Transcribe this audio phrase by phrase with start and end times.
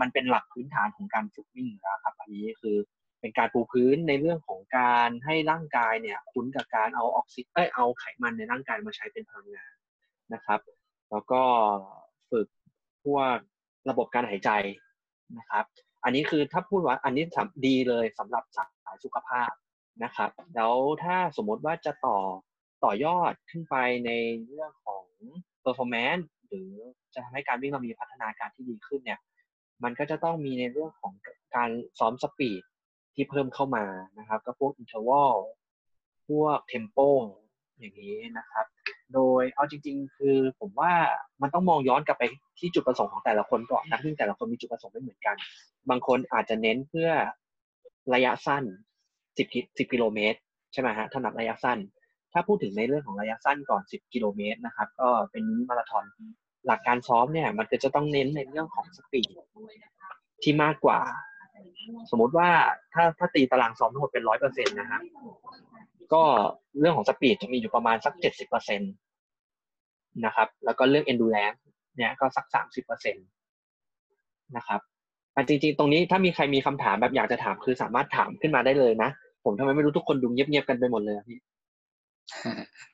[0.00, 2.76] มันเป็นหลักพื้นฐานของการฝึกวิ่งแล้วครับอันนี้คือ
[3.20, 9.74] เป็นการปูพื้นในเรื่องของการให้ร่างกายเนี่ยคุ้นกับการเอาออกซิเอ้ยเอาไขมันในร่างกายมาใช้เป็นพลังงาน
[10.34, 10.60] นะครับ
[11.10, 11.42] แล้วก็
[12.30, 12.46] ฝึก
[13.04, 13.36] พวก
[13.90, 14.50] ระบบการหายใจ
[15.38, 15.64] นะครับ
[16.04, 17.24] อันนี้คือถ้าพูดว่าอันนี้
[17.66, 19.50] ดีเลยสำหรับสายสุขภาพ
[20.04, 22.18] นะครับ แล้วถ้าสมมติว่าจะต่อ
[22.84, 24.10] ต่อยอดขึ้นไปใน
[24.44, 25.04] เรื่องของ
[25.64, 26.70] performance หรือ
[27.14, 29.18] จะทำให้การวิ่งเรามีพัฒนาการที่ดีขึ้นเนี่ย
[29.84, 31.12] มันก็จะต้องมีในเรื่องของ
[31.56, 32.62] การซ้อม speed
[33.14, 33.84] ที่เพิ่มเข้ามา
[34.18, 35.34] นะครับ ก็พวก interval
[36.28, 36.98] พวก tempo
[37.78, 38.66] อย่างนี้นะครับ
[39.14, 40.92] โดยเอาจริง ๆ คือผมว่า
[41.42, 42.24] มันต้องมองย้อนกลับไป
[42.58, 45.36] ที่จุดประสงค์ของแต่ละคนก่อนนักวิ่งแต่ละคนมีจุดประสงค์ไม่เหมือนกัน
[45.90, 47.10] บางคนอาจจะเน้นเพื่อ
[48.14, 48.64] ระยะสั้น
[49.36, 50.38] 10 10กิโลเมตร
[50.72, 51.78] ใช่ไหมฮะถนัดระยะสั้น
[52.32, 56.04] ถ้าพูดถึงในเรื่องของระยะสั้นก่อน 10 กิโลเมตรนะครับ ก็เป็นมาราธอน
[56.66, 59.30] หลักการซ้อมเนี่ย มันก็จะต้องเน้นในเรื่องของ speed
[60.42, 61.00] ที่มากกว่า
[62.10, 62.48] สมมติว่า
[62.92, 65.00] ถ้าถ้าตีตารางซ้อมทั้งหมดเป็นร้อยเปอร์เซ็นต์นะฮะ
[66.12, 66.22] ก็
[66.80, 68.86] เรื่องของ speed จะมีอยู่ประมาณสักเจ็ดสิบเปอร์เซ็นต์
[70.24, 71.58] นะครับ แล้วก็เรื่อง endurance
[71.96, 73.20] เนี่ยก็สักสามสิบเปอร์เซ็นต์
[74.56, 74.80] นะครับ
[75.48, 79.10] จริงๆ ตรงนี้ถ้ามีใครมีคำถามแบบอยากจะถามคือสามารถถามขึ้นมาได้เลยนะ
[79.44, 81.38] ผมทำไมไม่รู้ทุกคนดูเงียบๆกันไปหมดเลยพี่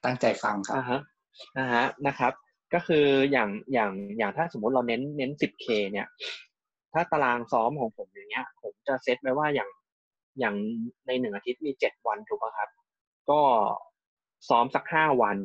[0.04, 1.00] ตั้งใจฟังครับอ่าฮะ
[1.58, 2.32] อ่าฮะนะครับ
[2.74, 6.06] ก็คืออย่างอย่างอย่างถ้าสมมติเราเน้นเน้น 10K เนี่ย
[6.92, 9.70] ถ้าตารางซ้อมของผมอย่างเงี้ย ผมจะเซตไว้ว่าอย่าง
[10.40, 10.54] อย่าง
[11.06, 12.68] ในหนึ่งอาทิตย์มีเจ็ดวันถูกไหมครับ
[13.30, 13.40] ก็
[14.48, 15.36] ซ้อมสักห้าวัน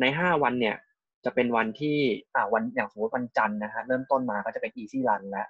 [0.00, 0.76] ในห้าวันเนี่ย
[1.24, 1.98] จะเป็นวันที่
[2.34, 5.48] อ่าวันอย่างสมมติวันจันทร์นะฮะเริ่มต้นมาก็จะเป็น easy run แล้ว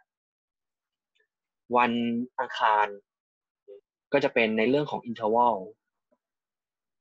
[1.77, 1.93] วัน
[2.39, 2.87] อังคาร
[4.13, 5.57] ก็จะเป็นในเรื่องของ interval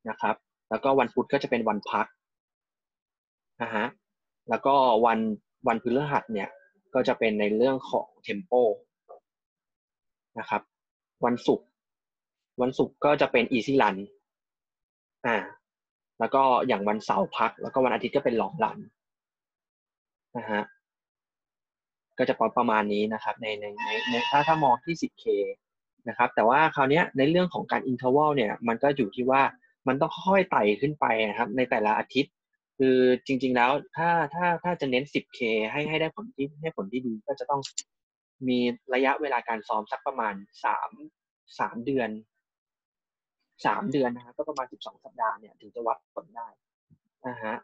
[0.09, 0.35] นะครับ
[0.69, 2.07] แล้วก็วันพุธก็จะเป็นวันพัก
[3.63, 3.85] นะฮะ
[4.49, 5.19] แล้วก็วัน
[5.67, 6.49] วันพฤหัสเนี่ย
[6.93, 8.61] ก็จะเป็นในเรื่องของ tempo
[10.39, 10.61] นะครับ
[11.25, 11.67] วันศุกร์
[12.61, 13.95] วันศุกร์ก็จะเป็น easy run
[15.25, 15.37] อ่า
[16.19, 18.77] แล้วก็อย่างวันเสาร์พัก แล้วก็วันอาทิตย์ก็เป็น long run
[20.37, 20.61] นะฮะ
[22.17, 25.25] ก็จะประมาณนี้นะครับในในในในถ้าถ้ามองที่ 10K
[26.09, 29.41] นะครับ แต่ว่าคราวนี้ในเรื่องของการ interval เนี่ย มันก็อยู่ที่ว่า
[29.87, 32.33] มันต้องค่อยไต่ขึ้นไปนะครับ ในแต่ละอาทิตย์
[32.77, 35.39] คือจริง ๆ แล้วถ้าถ้าถ้าจะเน้น 10K
[35.71, 37.61] ให้ให้ได้ผลที่ให้ผลที่ดีก็จะต้อง
[38.47, 38.59] มี
[38.93, 40.33] ระยะเวลาการซ้อมสักประมาณ
[40.65, 40.89] สาม
[41.59, 42.09] สามเดือน
[43.65, 46.47] สามเดือนนะครับก็ประมาณสิบสองสัปดาห์เนี่ยถึงจะวัดผลได้
[47.27, 47.55] นะฮะ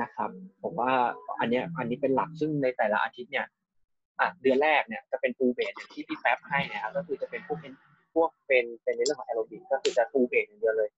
[0.00, 0.30] นะครับ
[0.62, 0.92] ผมว่า
[1.40, 3.46] อันนี้อันนี้เป็นหลักซึ่งในแต่ละอาทิตย์เนี่ย
[4.20, 7.74] อะเดือนแรกเนี่ยจะเป็น full base อย่างที่พี่แป๊บให้นะครับก็คือจะเป็นพวกเป็น
[8.14, 10.90] พวกเป็นเป็นในเรื่องของแอโรบิกก็คือจะ full base อย่างเดียวเลย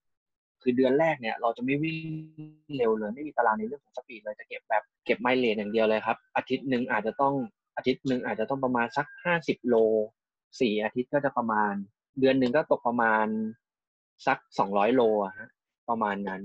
[0.62, 1.98] คือเดือนแรกเนี่ยเราจะไม่วิ่ง
[2.76, 7.34] เร็วเลย ไม่มีตารางในเรื่องของสปีดเลยจะเก็บแบบเก็บ mileage อย่างเดียวเลยครับ อาทิตย์หนึ่งอาจจะต้อง
[7.76, 9.74] อาทิตย์หนึ่งอาจจะต้องประมาณสักห้าสิบโล
[10.60, 11.72] สี่อาทิตย์ก็จะประมาณ
[12.20, 13.26] เดือนหนึ่งก็ตกประมาณ
[14.26, 15.48] สักสองร้อยโลอะฮะ
[15.88, 16.42] ประมาณนั้น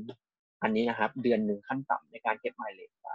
[0.64, 3.10] อันนี้นะครับ เดือนหนึ่งขั้นต่ำในการเก็บ mileage ไป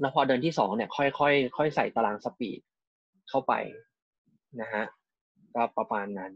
[0.00, 2.60] แล้วพอเดือนที่สองเนี่ยค่อยค่อยค่อยใส่ตาราง speed
[3.28, 3.52] เข้าไป
[4.60, 4.84] นะฮะ
[5.54, 6.32] ก็ประมาณนั้น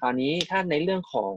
[0.00, 1.34] คราวนี้ถ้าในเรื่องของ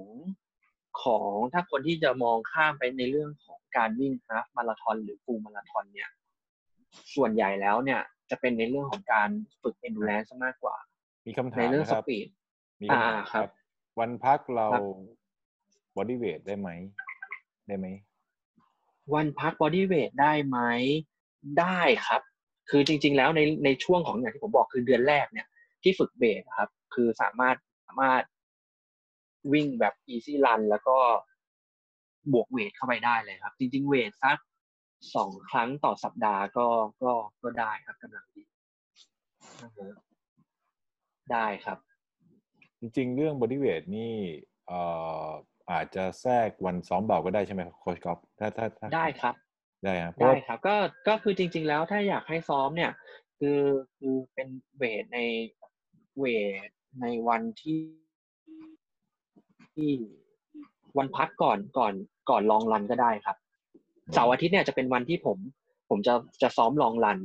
[1.03, 6.09] ของถ้าคนที่จะมองข้ามไปในเรื่องของการวิ่ง half marathon หรือ full marathon เนี่ย
[7.15, 9.29] ส่วนใหญ่แล้วเนี่ย จะเป็นในเรื่องของการ
[9.61, 10.75] ฝึก endurance มากกว่า
[11.27, 13.49] มีคำถามในเรื่อง speedมีคำถามครับ
[13.99, 14.67] วันพักเรา
[15.97, 16.69] bodyweight ได้ไหม
[17.67, 17.87] ได้ไหม
[19.13, 20.59] วันพัก bodyweight ได้ไหม
[21.59, 22.21] ได้ครับ
[22.69, 25.47] คือจริง ๆ แล้วในในช่วงของอย่างที่ผมบอกคือเดือนแรกเนี่ย
[25.83, 27.55] ที่ฝึก base ครับ คือสามารถ
[27.85, 28.23] สามารถ
[29.53, 30.97] วิ่งแบบ easy run แล้วก็
[32.33, 34.37] บวก weight เข้าไปได้เลยครับ จริง ๆ weight สัก
[35.15, 36.67] สองครั้งต่อสัปดาห์ก็
[37.01, 37.11] ก็
[37.43, 38.43] ก็ได้ครับกำลังดี
[41.31, 41.77] ได้ครับ
[42.79, 44.13] จริง ๆ เรื่อง bodyweight นี่
[44.67, 44.81] เอ่
[45.25, 45.27] อ
[45.71, 49.35] อาจจะแทรกวันซ้อมเบาก็ได้ใช่ไหมโค้ชกอล์ฟถ้าถ้าถ้าได้ครับ
[49.85, 50.75] ได้ครับได้ครับก็
[51.07, 52.91] ก็คือจริง ๆ แล้วถ้าอยากให้ซ้อมเนี่ย
[53.39, 53.61] คือ
[53.97, 54.47] คือเป็น
[54.77, 55.19] weight ใน
[56.19, 56.69] weight
[57.01, 57.79] ในวันที่
[59.77, 59.91] ที่
[60.97, 61.93] วันพักก่อนก่อน
[62.29, 63.37] ก่อนลองรันก็ได้ครับ
[64.13, 65.37] เสาร์อาทิตย์เนี่ยจะเป็นวันที่ผม
[65.89, 67.19] ผมจะจะซ้อมลองรัน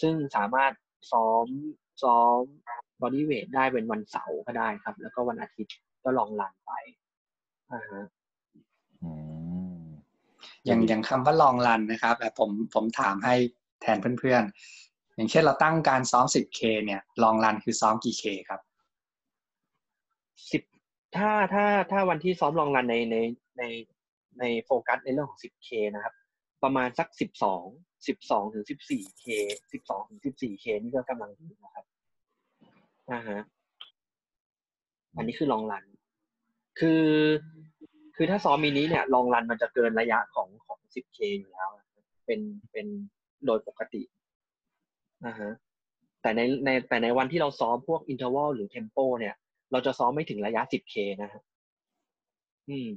[0.00, 0.72] ซึ่งสามารถ
[1.12, 1.46] ซ้อม
[2.02, 2.40] ซ้อม
[3.02, 5.74] บอดี้เวทได้เป็นวันเสาร์ก็ได้ครับ แล้วก็วันอาทิตย์
[6.04, 6.72] ก็ลองรันไป
[7.72, 8.04] อ่าฮะ
[10.66, 13.34] อย่างอย่างคำว่าลองรันนะครับแต่ผมผมถามให้
[13.82, 18.60] แทนเพื่อนๆ อย่างเช่นเราตั้งการซ้อม 10K เนี่ย ลองรันคือซ้อมกี่ K ครับ
[20.50, 20.62] สิบ
[21.16, 23.16] ถ้าถ้าถ้าวันที่ซ้อมลองรันในใน
[23.58, 23.62] ใน
[24.38, 26.14] ในโฟกัสในเรื่องของ 10K นะครับ
[26.62, 27.64] ประมาณสักสิบสอง
[28.08, 29.24] สิบสองถึงสิบสี่เค
[29.72, 31.84] สิบสองถึงสิบสี่เคนี่ก็กำลังดีนะครับ
[33.12, 33.40] อ่าฮะ
[35.16, 35.84] อันนี้คือลองรัน
[36.78, 37.04] คือ
[38.16, 41.68] คือถ้าซ้อมมินิเนี่ยลองรันมันจะเกินระยะของของสิบเคอยู่แล้ว
[42.26, 42.40] เป็น
[42.72, 42.86] เป็น
[43.46, 44.02] โดยปกติ
[45.26, 45.52] อ่าฮะ
[46.22, 49.34] แต่ในในแต่ในวันที่เราซ้อมพวก interval หรือ tempo เนี่ย
[49.72, 51.42] เราจะซ้อมไม่ถึงระยะสิบ K นะฮะ
[52.68, 52.88] อืม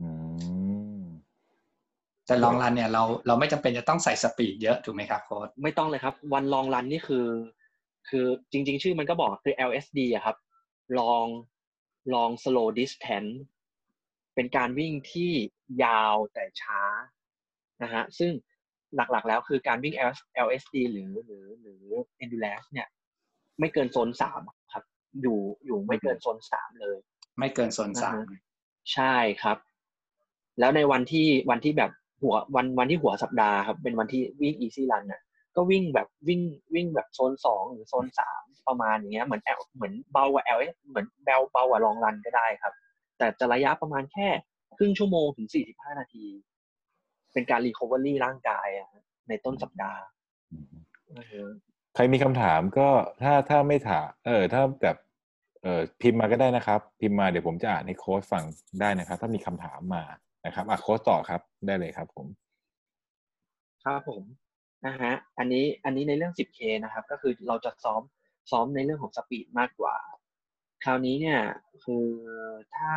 [0.00, 0.08] อื
[1.00, 1.02] ม
[2.26, 7.26] แต่ long run เนี่ยเราเราไม่จำเป็นจะต้องใส่ speed เยอะถูกไหมครับโค้ช ไม่ต้องเลยครับ วัน long run นี่คือ
[8.08, 10.36] คือจริง ๆ ชื่อมันก็บอกคือ LSD อะครับ
[10.98, 11.26] long
[12.14, 13.34] long slow distance
[14.34, 15.32] เป็นการวิ่งที่
[15.84, 16.82] ยาวแต่ช้า
[17.82, 18.32] นะฮะซึ่ง
[18.96, 19.94] หลักๆ แล้วคือการวิ่ง
[20.46, 21.82] LSD หรือหรือหรือ
[22.24, 22.88] endurance เนี่ย
[23.58, 24.59] ไม่เกินโซนสามครับ
[25.22, 26.96] อยู่อยู่ไม่เกินโซนสามเลย
[27.38, 28.22] ไม่เกินโซนสาม
[28.94, 29.58] ใช่ครับ
[30.58, 31.90] แล้วในวันที่วันที่แบบ
[32.22, 35.22] หัววันวันที่หัวสัปดาห์ครับ เป็นวันที่วิ่ง easy run น่ะ
[35.56, 36.40] ก็วิ่งแบบวิ่ง
[36.74, 42.74] วิ่งแบบโซนสองหรือโซนสามประมาณอย่างเงี้ยเหมือนแอลเหมือนเบากว่า L เหมือนเบาเบากว่าลองรันก็ได้ครับ
[43.18, 44.28] แต่จะระยะประมาณแค่
[44.78, 46.26] ครึ่งชั่วโมงถึงสี่สิบห้านาที
[47.32, 48.88] เป็นการ recovery ร่างกายอะ
[49.28, 50.02] ในต้นสัปดาห์
[51.16, 51.42] อือฮึ
[51.94, 52.88] ใครมีคำถามก็
[53.22, 54.96] ถ้าถ้าไม่ถามเออ ถ้าแบบ
[55.62, 58.44] เออพิมพ์มาก็ได้นะครับ พิมพ์มาเดี๋ยวผมจะอ่านให้โค้ชฟัง
[58.80, 60.02] ได้นะครับ ถ้ามีคำถามมา
[60.46, 62.26] นะครับอะโค้ชต่อครับได้เลยครับ ผม
[63.84, 64.22] ครับผม
[64.86, 68.02] นะฮะอันนี้อันนี้ในเรื่อง 10K นะครับ ก็คือเราจะซ้อม
[68.50, 69.96] ซ้อมในเรื่องของ speed มากกว่า
[70.84, 71.40] คราวนี้เนี่ย
[71.84, 72.06] คือ
[72.76, 72.94] ถ้า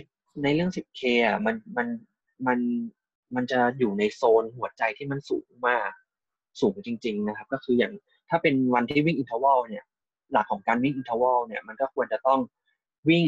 [0.00, 1.88] 10 ในเรื่อง 10K อะมันมัน
[2.46, 2.58] มัน
[3.34, 5.90] มันจะอยู่ในโซนหัวใจที่มันสูงมาก
[6.60, 7.92] สูงจริง ๆ นะครับ ก็คืออย่าง
[8.30, 9.84] ถ้าเป็นวันที่วิ่ง interval เนี่ย
[10.32, 12.40] หลักของการวิ่ง interval เนี่ยมันก็ควรจะต้อง
[13.08, 13.26] วิ่ง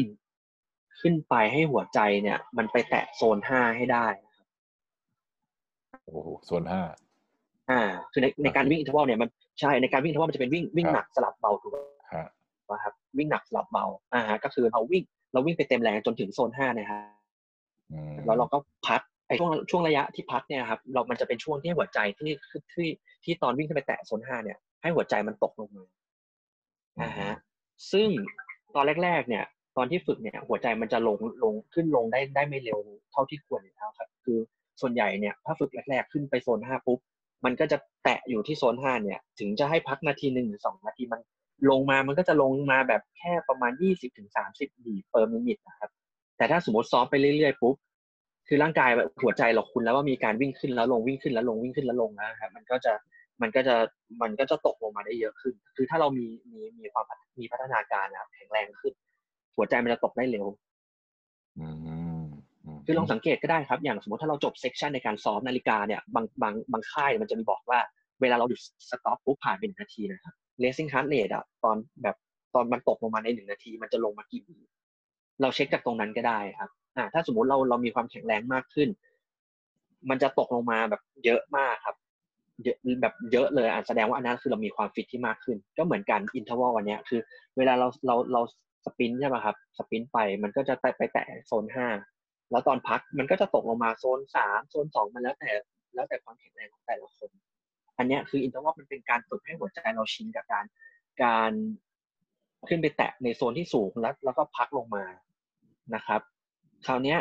[1.01, 4.07] ขึ้นไปให้หัวใจเนี่ย มันไปแตะโซน5ให้ได้
[6.03, 6.81] โอ้โหโซนห้า
[7.71, 7.81] อ่า
[8.11, 9.29] คือในในการวิ่ง interval เนี่ยมัน
[9.59, 11.77] ใช่ในการวิ่ง interval มันจะเป็นวิ่งวิ่งครับหนักสลับเบาถูกไหม
[12.13, 12.27] ฮะ
[12.83, 17.01] ครับวิ่งหนักสลับเบาอ่าฮะก็คือเราวิ่งเราวิ่งไปเต็มแรงจนถึงโซนห้าเนี่ยฮะ
[17.91, 18.57] อืมแล้วเราก็
[18.87, 22.33] พัก ไอ้ช่วงช่วงระยะที่พักเนี่ยครับเรามันจะเป็นช่วงที่หัวใจที่
[22.73, 22.89] ที่
[23.23, 25.85] ที่ตอนวิ่งขึ้นไปแตะโซนห้าเนี่ยให้หัวใจมันตกลงมา
[27.01, 27.31] อ่าฮะ
[27.91, 28.09] ซึ่ง
[28.75, 29.45] ตอนแรกๆ เนี่ย
[29.77, 32.79] ตอนที่ฝึกเนี่ย หัวใจมันจะลงลงขึ้นลงได้ได้ไม่เร็ว
[33.11, 34.39] เท่าที่ควรอยู่แล้วครับ คือ
[34.81, 36.99] ส่วนใหญ่เนี่ย ถ้าฝึกแรกๆ ขึ้นไปโซนห้าปุ๊บ
[37.45, 41.21] มันก็จะแตะอยู่ที่โซนห้าเนี่ย ถึงจะให้พักนาทีหนึ่งหรือสองนาทีมัน
[41.69, 45.89] ลงมามันก็จะลงมาแบบแค่ประมาณยี่สิบถึงสามสิบ beat per minute นะครับ
[46.37, 47.75] แต่ถ้าสมมติซ้อมไปเรื่อยๆปุ๊บ
[48.47, 52.93] คือร่างกายแบบหัวใจเราคุ้นแล้วว่ามีการวิ่งขึ้นแล้วลงวิ่งขึ้นแล้วลงวิ่งขึ้นแล้วลงนะครับมันก็จะ
[53.41, 53.75] มันก็จะ
[54.21, 58.93] มันก็จะตกลงมาได้เยอะขึ้น คือถ้าเรามีมีมีความพัฒมีพัฒนาการนะครับแข็งแรงขึ้น
[59.55, 60.47] หัวใจมันจะตกได้เร็ว
[61.59, 61.77] อืม
[62.77, 67.79] มคือลองสังเกตก็ได้ครับ อย่างสมมติถ้าเราจบ section ในการซ้อมนาฬิกาเนี่ยบางบางบางค่ายมันจะมีบอกว่า
[68.21, 68.59] เวลาเราหยุด
[68.89, 72.15] stop ปุ๊บผ่านไปหนึ่งนาทีนะครับ resting heart rate อะตอนแบบ
[72.55, 74.57] ตอนมันตกลงมาในหนึ่งนาที มันจะลงมากี่ beat
[75.41, 78.89] เราเช็คจากตรงนั้นก็ได้ครับ อ่าถ้าสมมติเราเรามีความแข็งแรงมากขึ้น
[80.09, 81.95] มันจะตกลงมาแบบเยอะมากครับ
[82.63, 87.21] เยอะแบบเยอะเลยอะแสดงว่าอันนั้นคือเรามีความฟิตที่มากขึ้น ก็เหมือนกัน interval วันนี้คือ
[87.57, 88.41] เวลาเราเราเรา
[88.85, 91.87] sprint ใช่ไหมครับ sprint ไปมันก็จะไปไปแตะโซนห้า
[92.51, 95.51] แล้วตอนพักมันก็จะตกลงมาโซนสามโซนสองมันแล้วแต่
[95.95, 97.29] แล้วแต่ความแข็งแรงของแต่ละคน
[97.97, 100.65] อันนี้คือ interval มันเป็นการฝึกให้หัวใจเราชินกับการ
[101.23, 101.51] การ
[102.69, 105.05] ขึ้นไปแตะในโซนที่สูงแล้วแล้วก็พักลงมา
[105.95, 106.21] นะครับ
[106.85, 107.19] คราวเนี้ย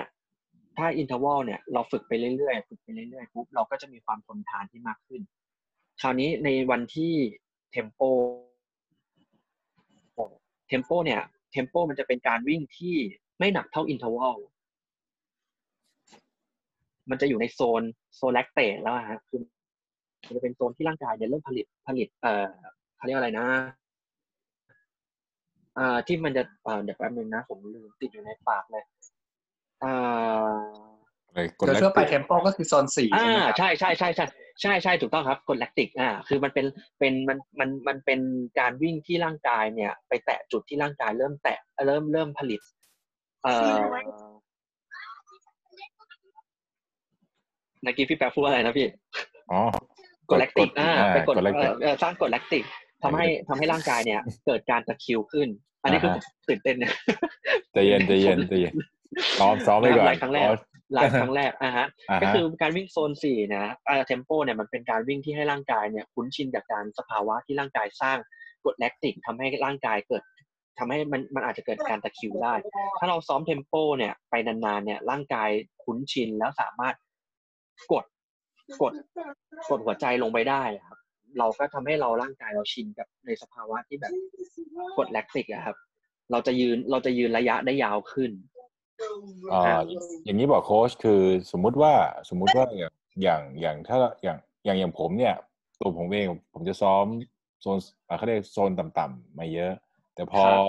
[0.79, 5.21] ถ้า interval เนี่ยเราฝึกไปเรื่อยๆฝึกไปเรื่อยๆปุ๊บเราก็จะมีความทนทานที่มากขึ้น
[6.01, 7.13] คราวนี้ในวันที่
[7.71, 8.01] tempo
[10.69, 11.21] tempo เนี่ย
[11.53, 12.97] tempo มันจะเป็นการวิ่งที่
[13.39, 14.37] ไม่หนักเท่า interval
[17.11, 17.83] มันจะอยู่ในโซน
[18.17, 19.41] โซน lactate แล้วฮะคือ
[20.27, 22.49] มันจะเป็นโซนที่ร่างกายเนี่ยเริ่มผลิตผลิต เอ่อ
[22.97, 23.47] เขาเรียกอะไรนะ
[25.77, 28.85] เอ่อที่มันจะเอ่อเดี๋ยวแป๊บนึงนะ ผมลืมติดอยู่ในปากเลย
[29.85, 29.93] อ่
[30.47, 30.49] อ
[31.29, 34.27] อะไรกดโดยแลคทั่วไปติกเทมโปก็คือโซนสี่อ่าใช่ไหมครับใช่ใช่ใช่ใช่
[34.63, 36.67] ใช่ใช่ถูกต้องครับกดแลคติกอ่าคือมันเป็น
[36.99, 38.21] เป็นมันมันมันเป็น
[38.59, 42.61] การวิ่งที่ร่างกายเนี่ย ไปแตะจุดที่ร่างกายเริ่มแตะเริ่มเริ่มผลิต
[43.45, 43.79] เอ่อ
[47.83, 48.89] เมื่อกี้พี่แป๊บพูดว่าอะไรนะพี่
[49.51, 49.61] อ๋อ
[50.31, 52.65] กดแลคติกอ่าไปกดกดแลคติกเอ่อเอ่อสร้างกดแลคติก
[53.03, 55.49] ทำให้ทำให้ร่างกายเนี่ย เกิดการตะคริวขึ้น
[55.83, 56.93] อันนี้คืออ่าฮะตื่นเต้นเนี่ย
[57.73, 58.75] ใจเย็นใจเย็นใจเย็น
[59.39, 60.57] ซ้อมซ้อมไปก่อนหลายครั้งแรกอ๋อ
[60.95, 68.19] หลายครั้งแรกอะฮะอ่าก็ฮะคือการวิ่งโซนสี่นะเอ่อเทมโปเนี่ยมันเป็นการวิ่งที่ให้ร่างกายเนี่ยคุ้นชินกับการสภาวะที่ร่างกายสร้าง
[68.63, 70.23] กรดแลคติกทำให้ร่างกายเกิด
[70.79, 72.55] ทำให้มันมันอาจจะเกิดการตะคริวได้
[72.99, 75.51] ถ้าเราซ้อมเทมโปเนี่ยไปนานๆเนี่ยร่างกาย
[75.85, 76.95] คุ้นชินแล้วสามารถ
[77.93, 78.05] กด
[78.83, 78.93] กด
[79.71, 80.99] กดหัวใจลงไปได้ครับ
[81.39, 84.13] เราก็ทำให้เราร่างกายเราชินกับในสภาวะที่แบบ
[84.99, 85.77] กดแลคติกอะครับ
[86.31, 88.31] เราจะยืนเราจะยืนระยะได้ยาวขึ้น
[89.53, 89.81] อ่า
[90.25, 91.23] อย่างนี้บอกโค้ชคือ
[91.53, 91.93] สมมุติว่า
[92.29, 95.35] สมมุติว่าอย่างอย่างอย่างถ้าอย่างอย่างอย่างผมเนี่ย
[95.81, 97.05] ตัวผมเองผมจะซ้อม
[97.63, 99.73] โซนอ่าเขาเรียกโซนต่ำๆมาเยอะ
[100.15, 100.61] แต่พอครับ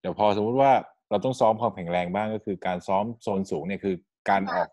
[0.00, 0.72] เดี๋ยวพอสมมุติว่า
[1.10, 3.94] เราต้องซ้อมความแข็งแรงบ้างก็คือการซ้อมโซนสูงเนี่ยคือ
[4.30, 4.68] การออก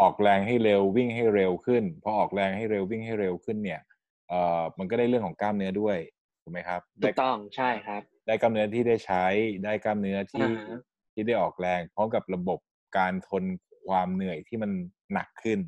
[0.00, 3.80] ออกแรงให้เร็ววิ่งให้เร็วขึ้นพอออกแรงให้เร็ววิ่งให้เร็วขึ้นเนี่ย
[4.28, 5.98] เอ่อมันก็ได้เรื่องของกล้ามเนื้อด้วย
[6.42, 9.24] ถูกไหมครับถูกต้องใช่ครับ ได้กล้ามเนื้อที่ได้ใช้
[9.64, 10.80] ได้กล้ามเนื้อที่อ่าฮะ
[11.14, 12.58] ที่ได้ออกแรงพร้อมกับระบบ
[12.98, 13.44] การทน
[13.86, 14.70] ความเหนื่อยที่มัน
[15.12, 15.58] หนักขึ้น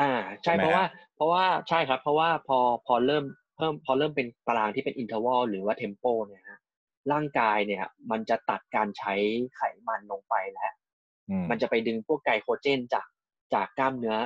[0.00, 0.12] อ่า
[0.42, 3.24] ใช่ใช่ไหมเพราะว่าฮะเพราะว่าใช่ครับ เพราะว่าพอพอเริ่ม
[3.56, 6.60] เพิ่มพอเริ่มเป็นตารางที่เป็น interval หรือว่า tempo เนี่ยฮะ
[7.12, 9.14] ร่างกายเนี่ย มันจะตัดการใช้
[9.56, 10.72] ไขมันลงไปแล้ว
[11.30, 13.06] อืมมันจะไปดึงพวกไกลโคเจนจาก
[13.54, 14.16] จากกล้ามเนื้อ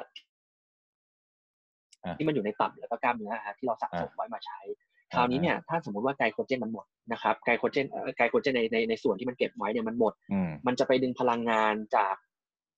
[2.05, 4.61] อะที่มันอยู่ในตับแล้วก็กล้ามเนื้อฮะที่เราสะสมไว้มาใช้
[5.15, 12.15] คราวนี้เนี่ยถ้าสมมุติว่าไกลโคเจนมันหมดนะครับไกลโคเจนเอ่อไกลโคเจนในในในส่วนที่มันเก็บไว้เนี่ยมันหมดอืมมันจะไปดึงพลังงานจาก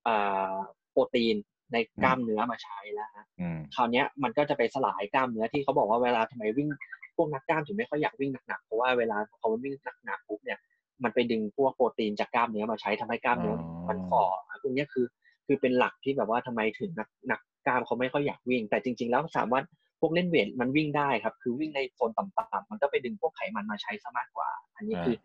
[0.07, 0.55] อ่า
[0.93, 1.37] โปรตีน
[1.73, 6.69] ในกล้ามเนื้อมาใช้แล้วฮะอืมคราวเนี้ยมันก็จะไปสลายกล้ามเนื้อที่เขาบอกว่าเวลาทำไมวิ่ง
[7.17, 10.59] พวกนักกล้ามถึงไม่ค่อยอยากวิ่งหนักๆเพราะว่าเวลาเขาวิ่งหนักๆปุ๊บเนี่ย
[11.05, 15.07] มันไปดึงพวกโปรตีนจากกล้ามเนื้อมาใช้ทำให้กล้ามเนื้อออมันฝ่ออะพวกเนี้ยคือ
[15.47, 19.65] คือเป็นหลักที่แบบว่าทำไมถึงนักนักกล้ามเขาไม่ค่อยอยากวิ่ง แต่จริง ๆ แล้วสามารถ
[20.01, 25.17] พวกเล่นเวทมันวิ่งได้ครับ คือวิ่งในโซนต่ำๆมันก็ไปดึงพวกไขมันมาใช้ซะมากกว่า อันนี้คือ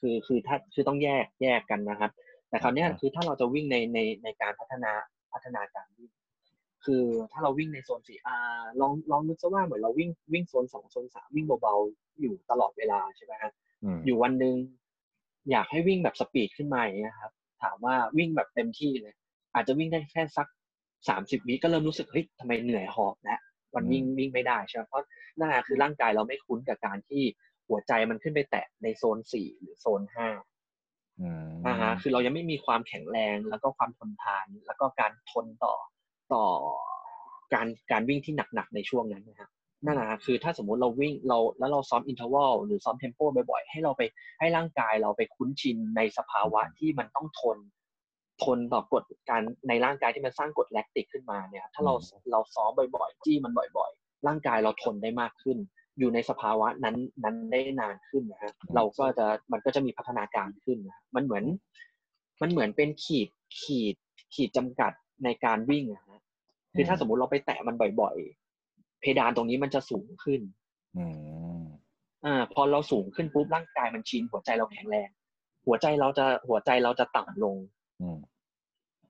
[0.00, 2.10] คือคือถ้าคือต้องแยกแยกกันนะครับ
[2.48, 4.92] แต่คราวเนี้ยอ่าคือถ้าเราจะวิ่งในในในการพัฒนา
[5.32, 6.10] พัฒนาการวิ่ง
[6.84, 13.52] คือถ้าเราวิ่งในโซนสี่อ่าลองลองนึกซะว่าเหมือนเราวิ่งวิ่งโซนสองโซนสามวิ่งเบาๆอยู่ตลอดเวลาใช่ไหมฮะ
[13.84, 14.54] อืมอยู่วันหนึ่ง
[15.50, 17.32] อยากให้วิ่งแบบสปีดขึ้นมาอย่างเงี้ยครับ
[17.62, 19.14] ถามว่าวิ่งแบบเต็มที่เลย
[19.54, 20.46] อาจจะวิ่งได้แค่สัก
[21.08, 23.40] สามสิบวิก็เริ่มรู้สึกเฮ้ยทำไมเหนื่อยหอบแล้ว
[23.74, 25.04] วันวิ่งวิ่งไม่ได้ใช่ไหมเพราะ
[25.38, 27.22] นั่นนะคือร่างกายเราไม่คุ้นกับการที่
[27.68, 30.28] หัวใจมันขึ้นไปแตะในโซนสี่หรือโซนห้า
[31.20, 35.74] อืมอ่าฮะคือเรายังไม่มีความแข็งแรงแล้วก็ความทนทาน แล้วก็การทนต่อ
[36.34, 36.44] ต่อ
[37.54, 39.50] การการวิ่งที่หนักๆในช่วงนั้นนะฮะ
[39.84, 43.20] นั่นนะฮะคือถ้าสมมุติเราวิ่งเราแล้วเราซ้อม interval หรือซ้อม tempo
[43.50, 44.02] บ่อยๆ ให้เราไป
[44.38, 47.58] ให้ร่างกายเราไปคุ้นชินในสภาวะที่มันต้องทน
[48.44, 51.94] ทนต่อกรดการในร่างกายที่มันสร้างกรดแลคติกขึ้นมาเนี่ยถ้าเรา
[52.30, 55.58] เราซ้อมบ่อยๆจี้มันบ่อย ๆ ร่างกายเราทนได้มากขึ้น
[55.98, 61.44] อยู่ในสภาวะนั้นนั้นได้นานขึ้นนะฮะเราก็จะมันก็จะมีพัฒนาการขึ้นนะฮะมันเหมือน
[62.42, 63.28] มันเหมือนเป็นขีด
[63.60, 63.94] ขีด
[64.34, 64.92] ขีดจำกัด
[65.24, 66.20] ในการวิ่งนะฮะ
[66.74, 68.16] คือถ้าสมมุติเราไปแตะมันบ่อย
[68.60, 70.40] ๆ เพดานตรงนี้มันจะสูงขึ้น
[70.96, 71.04] อื
[71.60, 71.62] ม
[72.24, 75.08] อ่าพอเราสูงขึ้นปุ๊บร่างกายมันชินหัวใจเราแข็งแรง
[75.66, 77.77] หัวใจเราจะหัวใจเราจะต่ำลงอืม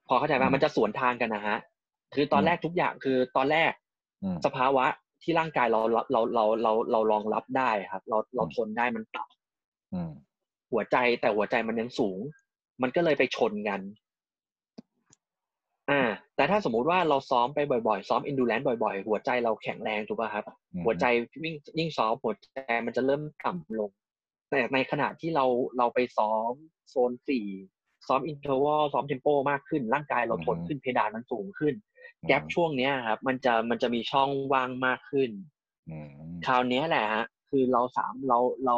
[0.07, 1.57] พอเข้าใจอืป่ะมมันจะสวนทางกันนะฮะ
[2.15, 3.71] คือตอนอืมแรกทุกอย่างคือตอนแรก
[4.23, 4.85] อืมสภาวะ
[5.23, 10.11] ที่ร่างกายเราเราเราเราเราเรารองรับได้ครับ เราเราอืมทนได้มันต่ำอืม
[10.71, 12.19] หัวใจแต่หัวใจมันยังสูง
[12.81, 13.81] มันก็เลยไปชนกัน
[15.89, 16.01] อ่า
[16.35, 21.05] แต่ถ้าสมมุติว่าเราซ้อมไปบ่อยๆ ซ้อม endurance บ่อยๆ หัวใจเราแข็งแรงถูกป่ะครับอืมหัวใจ
[21.43, 23.91] วิ่งยิ่งซ้อมหัวใจมันจะเริ่มต่ำลง
[24.49, 25.45] แต่ในขณะที่เรา
[25.77, 26.51] เราไปซ้อม
[26.89, 27.45] โซนสี่
[28.09, 31.73] ซ้อม interval ซ้อม tempo มากขึ้น ร่างกายเราทนขึ้นเพดานมันสูงขึ้น
[32.27, 35.31] gap ช่วงเนี้ยครับมันจะมันจะมีช่องว่างมากขึ้น
[35.89, 36.09] อืม
[36.45, 38.77] คราวเนี้ยแหละฮะคือเราสามเราเรา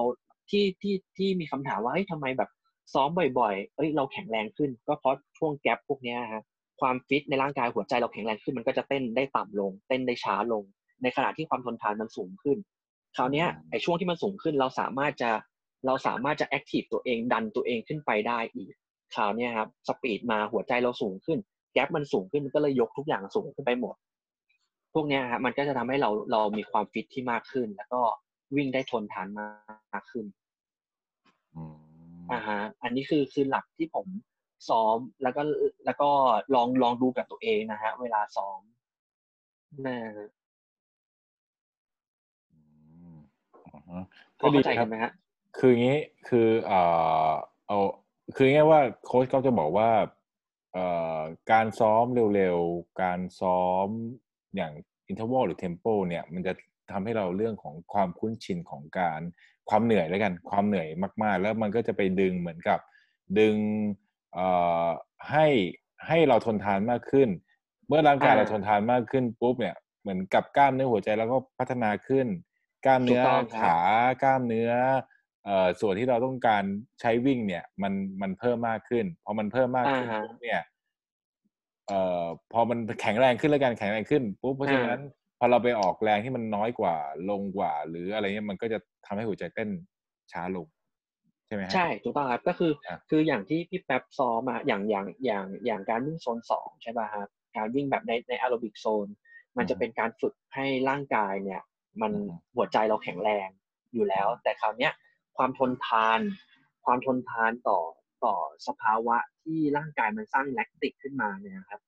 [0.49, 2.49] ที่ที่ที่มีคำถามว่าเฮ้ยทำไมแบบ
[2.93, 3.09] ซ้อม
[3.39, 6.43] บ่อยๆ เอ้ยเราแข็งแรงขึ้น ก็เพราะช่วง gap พวกเนี้ยฮะ
[6.81, 10.63] ความฟิตในร่างกายหัวใจเราแข็งแรงขึ้น มันก็จะเต้นได้ต่ำลง เต้นได้ช้าลง
[11.03, 12.57] ในขณะที่ความทนทานมันสูงขึ้น
[13.15, 15.31] คราวเนี้ยไอ้ช่วงที่มันสูงขึ้นเราสามารถจะ
[15.85, 18.73] เราสามารถจะ active ตัวเองดันตัวเองขึ้นไปได้อีก
[19.15, 21.39] คราวเนี้ยครับ speed มาหัวใจเราสูงขึ้น
[21.73, 23.95] gap มันสูงขึ้นมันก็เลยยกทุกอย่างสูงขึ้นไปหมด
[24.93, 28.01] พวกเนี้ยครับมันก็จะทำให้เราเรามีความฟิตที่มากขึ้น แล้วก็
[28.55, 29.27] วิ่งได้ทนทาน
[29.93, 30.25] มากขึ้น
[31.55, 31.75] อืม
[32.31, 34.07] อ่าฮะอันนี้คือคือหลักที่ผม
[34.69, 35.41] ซ้อมแล้วก็
[35.85, 36.09] แล้วก็
[36.55, 38.59] ลองลองดูกับตัวเองนะฮะ เวลาซ้อม
[39.87, 40.27] นะฮะ
[42.51, 42.59] อื
[43.15, 43.17] ม
[43.73, 44.01] อ่าฮะ
[44.39, 45.11] พอก็ดีเข้าใจคกัรับนไหมฮะ
[45.57, 46.79] คืออย่างนี้คือเอ่
[47.29, 47.31] อ
[47.67, 47.77] เอา
[48.35, 49.91] คือง่ายๆว่าโค้ชก็จะบอกว่า
[50.73, 50.85] เอ่
[51.17, 51.19] อ
[51.51, 53.87] การซ้อมเร็วๆ การซ้อม
[54.55, 54.73] อย่าง
[55.07, 56.53] interval หรือ tempo เนี่ยมันจะ
[56.91, 59.21] ทำให้เราเรื่องของความคุ้นชินของการ
[59.69, 60.87] ความเหนื่อยแล้วกันความเหนื่อย
[61.23, 62.79] มาก ๆ แล้วมันก็จะไปดึงเหมือนกับ
[63.39, 63.55] ดึง
[64.33, 64.47] เอ่
[64.85, 64.87] อ
[65.31, 65.47] ให้
[66.07, 67.29] ให้เราทนทานมากขึ้น
[67.87, 72.27] เมื่อร่างกายอ่าเราทนทานมากขึ้นปุ๊บเนี่ยเหมือนกับกล้ามเนื้อหัวใจเราก็พัฒนาขึ้น
[72.85, 73.79] กล้ามเนื้อถูกต้องครับขา
[74.23, 75.10] กล้ามเนื้อเอ่อ
[75.81, 76.63] ส่วนที่เราต้องการ
[77.01, 80.61] ใช้วิ่งเนี่ย มันมันเพิ่มมากขึ้นพอมันเพิ่มมากขึ้นอ่าฮะปุ๊บเนี่ย
[81.87, 85.01] เอ่อพอมันแข็งแรงขึ้นแล้วกันแข็งแรงขึ้นปุ๊บเพราะฉะนั้น
[85.39, 86.95] พอเราไปออกแรงที่มันน้อยกว่า
[87.29, 89.69] ลงกว่า หรืออะไรเงี้ยมันก็จะทำให้หัวใจเต้น
[90.31, 90.67] ช้าลง
[91.47, 99.07] ใช่ไหมฮะใช่ถูกต้องครับก็คืออะคืออย่างที่พี่แป๊บซ้อมอะอย่างอย่างอย่างอย่างการวิ่งโซนสองใช่ป่ะครับการวิ่งแบบในในแอโรบิกโซน
[99.57, 101.61] มันจะเป็นการฝึกให้ร่างกายเนี่ย
[102.01, 102.11] มัน
[102.55, 103.47] หัวใจเราแข็งแรง
[103.93, 104.91] อยู่แล้ว แต่คราวเนี้ย
[105.41, 106.19] ความทนทาน
[106.85, 107.79] ความทนทานต่อ
[108.25, 108.35] ต่อ
[108.67, 111.81] สภาวะที่ร่างกายมันสร้างแลคติกขึ้นมาเนี่ยนะครับ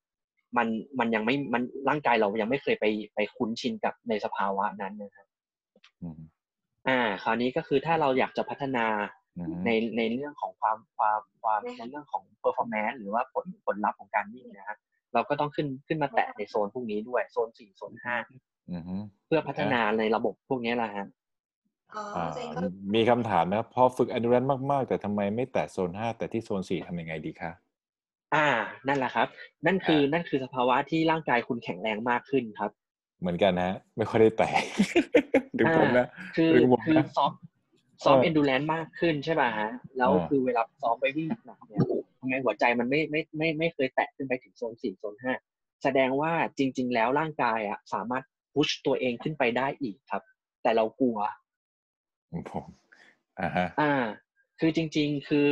[0.57, 0.67] มัน
[0.99, 5.27] มันยังไม่มันร่างกายเรายังไม่เคยไปไปคุ้นชินกับในสภาวะนั้นนะครับ
[6.01, 6.19] อืม
[6.87, 8.85] อ่า คราวนี้ก็คือถ้าเราอยากจะพัฒนา
[9.37, 14.77] อืมในในเรื่องของความความความในเรื่องของ performance หรือว่าผลผลลัพธ์ของการวิ่งนะฮะ
[15.13, 18.15] เราก็ต้องขึ้นขึ้นมาแตะในโซนพวกนี้ด้วย โซนสี่โซนห้า
[18.69, 18.83] อืม
[19.25, 21.21] เพื่อพัฒนาในระบบพวกนี้แหละฮะอ๋ออ่าเจนก็
[22.95, 27.51] มีคำถามนะครับพอฝึก endurance มากๆ แต่ทำไมไม่แตะโซนห้าแต่ที่โซนสี่ทำยังไงดีคะ
[28.35, 28.47] อ่า
[28.87, 29.27] นั่นแหละครับ
[29.65, 32.71] นั่นคืออ่านั่นั่นคือสภาวะที่ร่างกายคุณแข็งแรงมากขึ้นครับ
[33.21, 34.51] เหมือนกันนะฮะไม่ค่อยได้แตะ
[35.59, 36.07] ถึงผมนะ
[36.37, 37.31] คือถึงผมคือนะซ้อม
[38.03, 41.81] ซ้อมเออ endurance มากขึ้นใช่ป่ะฮะแล้วอ่าคือเวลาซ้อมไปวิ่งหนักๆเนี่ย
[42.19, 45.33] ทำไมหัวใจมันไม่ไม่ไม่ไม่เคยแตะขึ้นไปถึงโซนสี่โซนห้า
[45.83, 48.23] แสดงว่าจริง ๆ แล้วร่างกายอะสามารถ
[48.53, 50.23] พุชตัวเองขึ้นไปได้อีกครับ
[50.63, 51.17] แต่เรากลัว
[52.51, 52.65] ผม
[53.39, 53.93] อ่าฮะอ่า
[54.59, 55.51] คือจริง ๆ คือ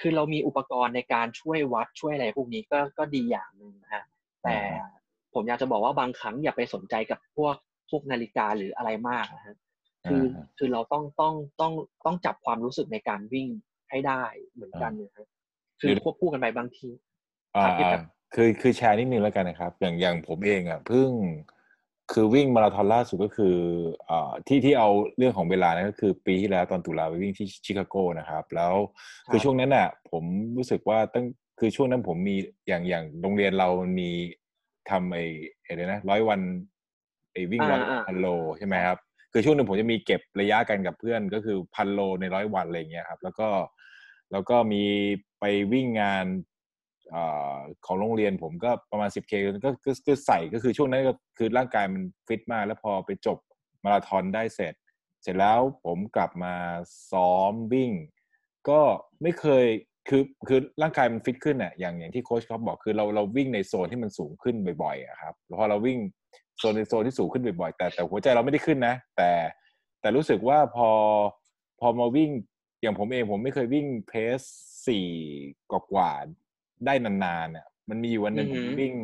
[0.00, 4.04] คือเรามีอุปกรณ์ในการช่วยวัดช่วยอะไรพวกนี้ก็ก็ดีอย่างหนึ่งนะฮะ
[4.42, 4.56] แต่
[5.34, 7.56] ผมอยากจะบอกว่าบางครั้งอย่าไปสนใจกับพวก
[7.90, 9.56] พวกนาฬิกาหรืออะไรมากนะฮะ
[10.08, 11.72] คืออาคือเราต้องต้องต้อง
[12.04, 13.48] ต้องจับความรู้สึกในการวิ่ง
[13.90, 15.26] ให้ได้เหมือนกันนะฮะ
[15.80, 16.88] คือเดี๋ยวควบคู่กันไปบางที
[17.56, 18.02] อ่าครับพี่อ่าแป๊บ
[18.34, 21.08] คือคือแชร์นิดนึงแล้วกันนะครับ อย่างอย่างผมเองอะเพิ่ง
[22.14, 23.56] คือวิ่งมาราธอนล่าสุดก็คือ
[24.10, 28.74] อ่าที่ที่เอาเรื่องของเวลานะก็คือปีที่แล้วตอนตุลาไปวิ่งที่ชิคาโกนะครับ แล้ว
[29.32, 30.24] คือช่วงนั้นน่ะ ผม
[30.56, 31.24] รู้สึกว่าตั้ง
[31.60, 32.36] คือช่วงนั้นผมมี
[32.68, 34.10] อย่างอย่างโรงเรียนเรามี
[34.90, 35.24] ทำไอ้
[35.64, 36.40] อะไรนะร้อยวัน
[37.32, 38.26] ไอ้วิ่งร้อยอ่าอ่าพันโล
[38.58, 38.98] ใช่ไหมครับ
[39.32, 43.48] คือช่วงหนึ่งผมจะมีเก็บระยะกันกับเพื่อนก็คือพันโลในร้อยวันอะไรอย่างเงี้ยครับ แล้วก็
[44.32, 44.84] แล้วก็มี
[45.40, 46.51] ไปวิ่งงานเอ่อ
[47.86, 49.70] ของโรงเรียนผมก็ประมาณ 10K ก็ก็
[50.06, 53.38] ก็ใส่ก็คือช่วงนั้นก็คือร่างกายมันฟิตมากแล้วพอไปจบ
[53.84, 54.74] มาราธอนได้เสร็จ
[55.22, 56.54] เสร็จแล้วผมกลับมา
[57.10, 57.90] ซ้อมวิ่ง
[58.68, 58.80] ก็
[59.22, 59.66] ไม่เคย
[60.08, 65.98] คือคือร่างกายมันฟิตขึ้นอะอย่างอย่างที่โค้ชเขาบอกคือเราเราวิ่งในโซนที่มันสูงขึ้นบ่อยๆอครับพอเราวิ่ง
[66.58, 69.30] โซนในโซนที่สูงขึ้นบ่อยๆแต่แต่หัวใจเราไม่ได้ขึ้นนะ แต่
[70.00, 70.90] แต่รู้สึกว่าพอ
[71.80, 72.30] พอมาวิ่ง
[72.82, 74.40] อย่างผมเองผมไม่เคยวิ่งเพส
[74.86, 75.08] สี่
[75.70, 76.12] กว่า
[76.86, 78.94] ได้นานๆอะมันมีอยู่วันหนึ่งอืผอมหือวิ่ง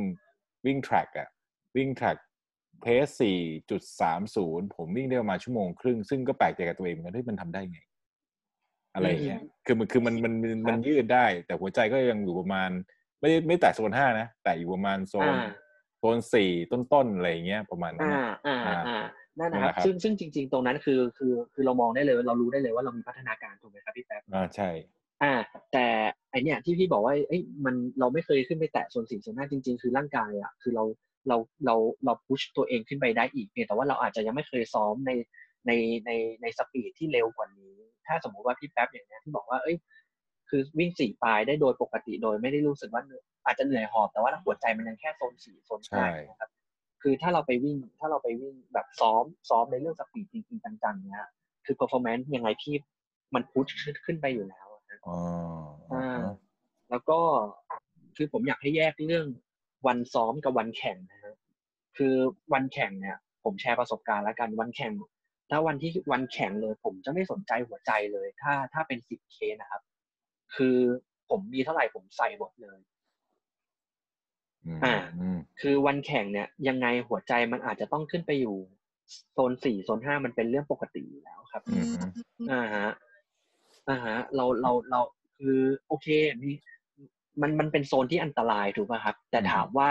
[0.67, 1.29] วิ่งแทร็กอะ
[1.77, 2.17] วิ่งแทร็ก
[2.83, 3.39] เพสสี่
[3.71, 7.79] จุดสามศูนย์ผมวิ่งได้ประมาณชั่วโมงครึ่ง ซึ่งก็แปลกใจกับตัวเองเหมือนกันที่มันทำได้ไง
[8.95, 12.71] อะไรอย่างเงี้ย คือมันคือมันมันมันมันยืดได้ แต่หัวใจก็ยังอยู่ประมาณ
[13.21, 15.51] ไม่ได้ไม่แตะโซนห้านะ แต่อยู่ประมาณโซนอ่า
[15.99, 18.99] โซนสี่ต้นๆอะไรอย่างเงี้ยประมาณนั้นอ่านะอ่าอ่าอ่า
[19.39, 24.69] นั่นนะคนั่นแหรับละครับ ซึ่งซึ่งจริง ๆ ตรงนั้นคือคือคือเรามองได้เลยเรารู้ได้เลยว่าเรามีพัฒนาการถูกไหมครับพี่แป๊บอ่าใช่
[25.23, 25.33] อ่า
[25.73, 25.87] แต่
[26.31, 30.85] ไอเนี้ยที่พี่บอกว่าเอ้ยมันเราไม่เคยขึ้นไปแตะโซนสี่โซนห้าจริง ๆ คือร่างกายอะคือเรา
[31.29, 35.13] เราเราเราพุชตัวเองขึ้นไปได้อีกเพียงแต่ว่าเราอาจจะยังไม่เคยซ้อมใน
[35.67, 35.73] ใน
[36.07, 36.11] ใน
[36.43, 37.75] ในสปีดที่เร็วกว่านี้
[38.07, 39.77] ถ้าสมมุติว่าพี่แป๊บอย่างเนี้ยที่บอกว่าเอ้ย
[40.49, 46.51] คือวิ่งสี่ปลายได้โดยปกติโดยไม่ได้รู้สึกว่าเหนื่อยอาจจะเหนื่อยหอบแต่ว่าหัวใจมันยังแค่โซนสี่โซนห้านะครับ
[47.03, 51.25] คือถ้าเราไปวิ่งถ้าเราไปวิ่งแบบซ้อมซ้อมในเรื่องสปีดจริงๆจังๆเนี้ย
[51.67, 52.75] คือ performance ยังไงพี่
[53.35, 53.67] มันพุช
[54.07, 54.68] ขึ้นไปอยู่แล้ว
[55.07, 55.17] อะนะอ๋อ
[55.93, 56.21] อ่า
[56.91, 57.19] แล้วก็
[58.17, 59.27] คือผมอยากให้แยกเรื่อง
[59.87, 61.35] วันซ้อมกับวันแข่งนะฮะ
[61.97, 62.15] คือ
[62.53, 64.93] วันแข่งเนี่ย ผมแชร์ประสบการณ์แล้วกันวันแข่ง
[65.51, 69.83] ถ้าวันที่วันแข่งเลย ผมจะไม่สนใจหัวใจเลย ถ้าถ้าเป็นสิบเคนะครับ
[70.57, 70.77] คือ
[71.31, 72.79] ผมมีเท่าไหร่ผมใส่หมดเลย
[74.67, 78.57] อืมอ่าอืมคือวันแข่งเนี่ย ยังไงหัวใจมันอาจจะต้องขึ้นไปอยู่
[79.33, 81.93] โซนสี่โซนห้ามันเป็นเรื่องปกติอยู่แล้วครับอืม
[82.51, 82.89] อ่าฮะ
[83.89, 85.01] อ่าฮะเราเราเรา
[85.39, 86.07] คือโอเค
[86.43, 86.51] มี
[87.41, 89.91] มันมันเป็นโซนที่อันตรายถูกป่ะครับ แต่ถามว่า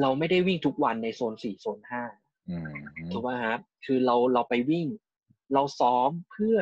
[0.00, 2.02] เราไม่ได้วิ่งทุกวันในโซนสี่โซนห้า
[2.50, 2.72] อืม
[3.12, 4.86] ถูกป่ะครับคือเราเราไปวิ่ง
[5.54, 6.58] เราซ้อมเพื่อ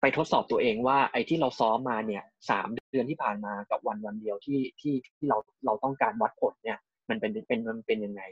[0.00, 6.78] ไปทดสอบตัวเองว่า ไอ้ที่เราซ้อมมาเนี่ยสามเดือนที่ผ่านมากับวันวันเดียวที่ที่ที่เราเราต้องการวัดผลเนี่ย
[7.08, 8.22] มันเป็นเป็นมันเป็นยังไง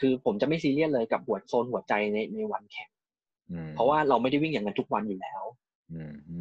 [0.00, 2.90] คือผมจะไม่ซีเรียสเลยกับหัวโซนหัวใจในในวันแข่ง
[3.50, 5.63] อืมเพราะว่าเราไม่ได้วิ่งอย่างนั้นทุกวันอยู่แล้วอืม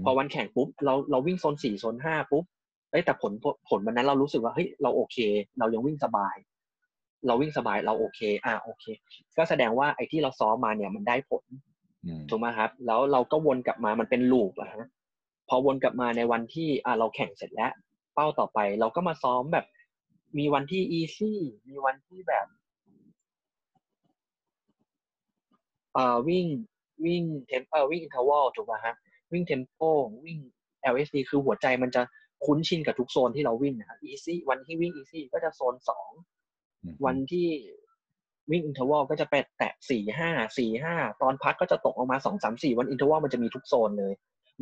[0.03, 2.43] พอวันแข่งปุ๊บเราเราวิ่งโซนสี่โซนห้าปุ๊บ
[2.91, 3.31] เอ้ยแต่ผล
[3.69, 5.17] ผลวันนั้นเรารู้สึกว่าเฮ้ยเราโอเค
[5.59, 6.35] เรายังวิ่งสบาย
[7.27, 8.85] เราวิ่งสบายเราโอเค อ่าโอเค
[9.37, 11.43] ก็แสดงว่าไอ้ที่เราซ้อมมาเนี่ยมันได้ผล
[12.05, 14.87] อืมถูกไหมครับ แล้วเราก็วนกลับมามันเป็นลูปอะฮะ
[15.49, 17.71] พอวนกลับมาในวันที่อ่าเราแข่งเสร็จแล้ว
[18.15, 19.65] เป้าต่อไป เราก็มาซ้อมแบบ
[20.37, 21.33] มีวันที่ easy
[21.69, 22.45] มีวันที่แบบ
[25.93, 26.45] เอ่อวิ่ง
[27.05, 28.95] วิ่ง tem- เออวิ่ง interval ถูกป่ะฮะ
[29.33, 29.81] วิ่ง tempo
[30.25, 30.37] วิ่ง
[30.93, 32.01] LSD คือหัวใจมันจะ
[32.45, 36.11] คุ้นชินกับทุกโซนที่เราวิ่งนะครับ easy วันที่วิ่ง easy ก็จะโซนสอง
[36.83, 37.47] อืมวันที่
[38.51, 44.13] วิ่ง interval ก็จะไปแตะสี่ห้าสี่ห้าตอนพักก็จะตกออกมาสองสามสี่วัน interval มันจะมีทุกโซนเลย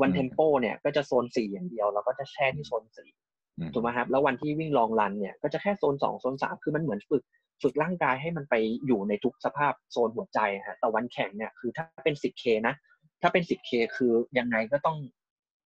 [0.02, 3.10] วัน tempo เนี่ยก็จะโซนสี่อย่างเดียวแล้วก็จะแช่ที่โซนสี่
[3.58, 7.24] อืมถูกไหมครับ แล้ววันที่วิ่ง long run เนี่ยก็จะแค่โซนสองโซนสามคือมันเหมือนฝึก
[7.62, 8.56] ฝึกร่างกายให้มันไป
[8.86, 12.76] อยู่ในทุกสภาพโซนหัวใจฮะแต่วันแข่งเนี่ยคือถ้าเป็น 10K นะ
[13.22, 14.98] ถ้าเป็น 10K คือยังไงก็ต้อง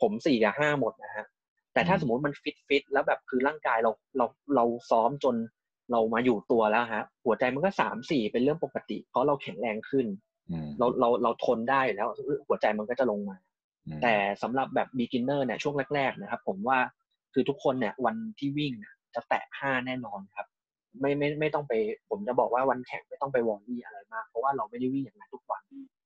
[0.01, 1.25] ผมสี่กับห้าหมดนะฮะ
[1.73, 5.35] แต่ถ้าอืมสมมติมันฟิตฟิตแล้วแบบคือร่างกายเราเราเราซ้อมจน
[5.91, 10.05] เรามาอยู่ตัวแล้วฮะ หัวใจมันก็สามสี่เป็นเรื่องปกติ เพราะเราแข็งแรงขึ้น
[10.51, 12.09] อืมเราเราเราทนได้อยู่แล้ว
[12.47, 13.37] หัวใจมันก็จะลงมา
[13.87, 16.79] อืมแต่สำหรับแบบ beginner เนี่ยช่วงแรก ๆ นะครับ ผมว่า
[17.33, 20.47] คือทุกคนเนี่ยวันที่วิ่งเนี่ยจะแตะห้าแน่นอนครับ
[20.99, 21.73] ไม่ไม่ไม่ต้องไป
[22.09, 25.63] ผมจะบอกว่าวันแข่งไม่ต้องไปวอร์รี่อะไรมาก เพราะว่าเราไม่ได้วิ่งอย่างนั้นทุกวัน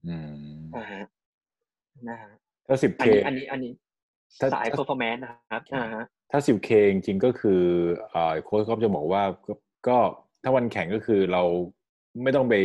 [0.07, 0.31] อืม
[0.75, 1.03] อ่าฮะ
[2.09, 2.31] นะฮะ
[2.67, 3.73] ถ้าสิบอัเคนนี้อันนี้อันนี้
[4.39, 7.63] ถ้าสายถ้า performance นะครับอ่าฮะถ้าสิบเคจริงๆก็คือ
[8.09, 9.53] เอ่อโค้ชก็จะบอกว่าก็
[9.87, 9.97] ก็
[10.43, 11.43] ถ้าวันแข่งก็คือเรา
[12.23, 12.55] ไม่ต้องไป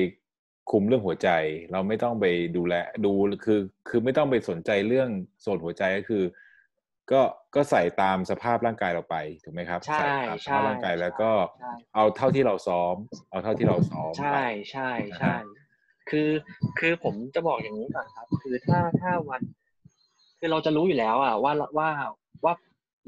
[0.70, 1.28] คุมเรื่องหัวใจ
[1.72, 3.12] เราไม่ต้องไปดูแลดู
[3.44, 5.08] คือ คือไม่ต้องไปสนใจเรื่อง
[5.40, 6.24] โซนหัวใจก็คือ
[7.12, 7.22] ก็
[7.54, 12.96] ก็ใส่ตามสภาพร่างกายเราไปถูกไหมครับใช่ส่ตามสใช่ภาพร่างกายแล้วก็ใช่เอาเท่าที่เราซ้อม
[13.30, 14.38] เอาเท่าที่เราซ้อม ใช่ไป
[14.70, 15.38] ใช่นะใช่ฮะ
[16.10, 16.28] คือ
[16.78, 19.40] คือผมจะบอกอย่างนี้ก่อนครับ คือถ้าถ้าวัน
[20.38, 21.90] คือเราจะรู้อยู่แล้วอะว่าว่า
[22.44, 22.54] ว่า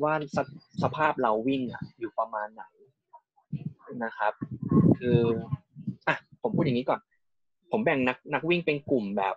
[0.02, 0.38] ว่าส
[0.82, 2.62] สภาพเราวิ่งอะอยู่ประมาณไหน
[4.04, 4.32] นะครับ
[4.98, 5.18] คือ
[6.08, 7.00] อะผมพูดอย่างนี้ก่อน
[7.70, 9.34] ผมแบ่งนักนักวิ่งเป็นกลุ่มแบบ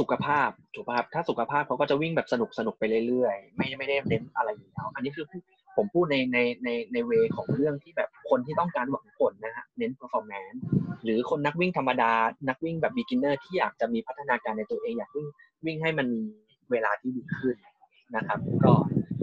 [0.00, 5.26] สุขภาพถูกป่ะครับถ้าสุขภาพเขาก็จะวิ่งแบบสนุกสนุกไปเรื่อยๆไม่ไม่ได้เน้นอะไรอยู่แล้วอันนี้คือ
[5.82, 10.58] ผมพูดในในในในเวของเรื่องที่แบบคนที่ต้องการหวังผลนะฮะเน้น performance
[11.04, 12.12] หรือคนนักวิ่งธรรมดา
[12.48, 15.26] นักวิ่งแบบ beginner ที่อยากจะมีพัฒนาการในตัวเองอยากวิ่ง
[15.66, 17.56] วิ่งให้มันมีเวลาที่ดีขึ้น
[18.16, 18.72] นะครับ ก็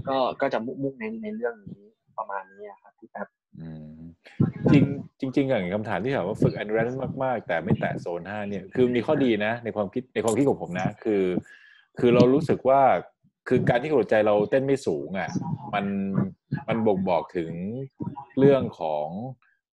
[0.07, 1.85] ก็ก็จะมุ่งในในเรื่องนี้
[2.17, 3.27] ประมาณนี้ครับพี่แป๊บ
[4.71, 11.23] จริงจริงๆอย่างคำถามที่ถามว่าฝึก endurance มากๆ แต่ไม่แตะโซนห้าเนี่ยคือมีข้อดีนะ ในความคิดในความคิดของผมนะ คือ
[11.99, 12.81] คือเรารู้สึกว่า
[13.47, 15.29] คือการที่หัวใจเราเต้นไม่สูงอะ
[15.73, 15.85] มัน
[16.67, 17.51] มันบ่งบอกถึง
[18.39, 19.07] เรื่องของ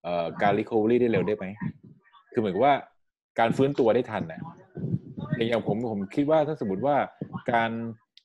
[0.06, 1.46] ออการ recovery ได้เร็วได้ไหม
[2.32, 2.74] คือเหมือนว่า
[3.38, 4.40] การฟื้นตัวได้ทันน่ะ
[5.36, 6.96] อย่างผมผมคิดว่าถ้าสมมติว่า
[7.52, 7.70] การ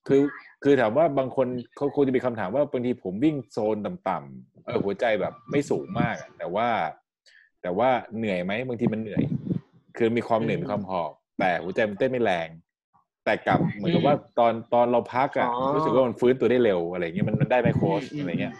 [0.07, 0.21] คือ
[0.63, 6.67] คือถามว่าบางคนเขาคงจะมีคำถามว่าบางทีผมวิ่งโซนต่ำๆเออหัวใจแบบไม่สูงมาก แต่ว่า
[7.61, 9.23] แต่ว่าเหนื่อยไหมบางทีมันเหนื่อย
[9.97, 12.47] คือมีความเหนื่อยมีความหอบแต่หัวใจมันเต้นไม่แรง
[13.25, 18.53] แต่กลับเหมือนกับว่าตอนตอนเราพักอะอ๋อรู้สึกว่ามันฟื้นตัวได้เร็วอะไรอย่างเงี้ยมันมันได้ไหมโค้ชอะไรเงี้ย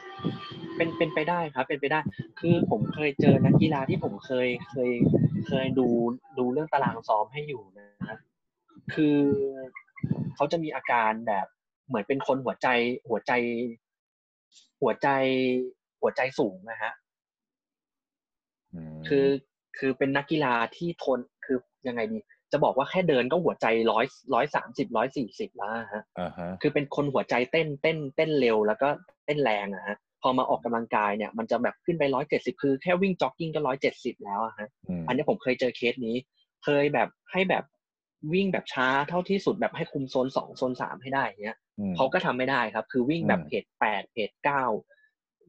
[0.76, 2.00] เป็นเป็นไปได้ครับ เป็นไปได้
[2.40, 4.92] คือผมเคยเจอนักกีฬาที่ผมเคยเคย
[5.48, 5.88] เคยดู
[6.38, 8.18] ดูเรื่องตารางซ้อมให้อยู่นะ
[8.94, 9.18] คือ
[10.36, 11.46] เขาจะมีอาการแบบ
[11.88, 12.68] เหมือนเป็นคนหัวใจ
[13.10, 13.32] หัวใจ
[14.82, 15.08] หัวใจ
[16.02, 16.92] หัวใจสูงนะฮะ
[18.98, 19.28] มคือ
[19.78, 22.20] คือเป็นนักกีฬาที่ทนคือยังไงดี
[22.52, 28.90] จะบอกว่าแค่เดินก็หัวใจร้อยร้อยสามสิบร้อยสี่สิบแล้วอะฮะอ่าฮะคือเป็นคนหัวใจเต้นเต้นเต้นเร็วแล้วก็
[29.26, 34.68] เต้นแรงอะฮะพอมาออกกำลังกายเนี่ยมันจะแบบขึ้นไปร้อยเจ็ดสิบคือแค่วิ่งจ็อกกิ้งก็ร้อยเจ็ดสิบแล้วอะฮะ
[35.02, 36.16] มอันนี้ผมเคยเจอเคสนี้
[36.64, 37.64] เคยแบบให้แบบ
[38.34, 44.64] วิ่งแบบช้าเท่าที่สุดแบบให้คุมโซนสองโซนสามให้ได้เนี้ยอืมเขาก็ทำไม่ได้ครับ คือวิ่งแบบอืม pace แปด pace เก้า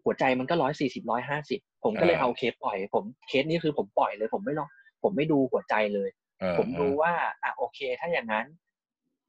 [0.04, 4.68] หัวใจมันก็ร้อยสี่สิบร้อยห้าสิบผมก็เลยอ่าเอาเคสปล่อย ผมเคสนี้คือผมปล่อยเลย ผมไม่ลอง
[5.02, 6.19] ผมไม่ดูหัวใจเลยเออ
[6.58, 8.46] ผมดูว่าอะโอเค ถ้าอย่างนั้น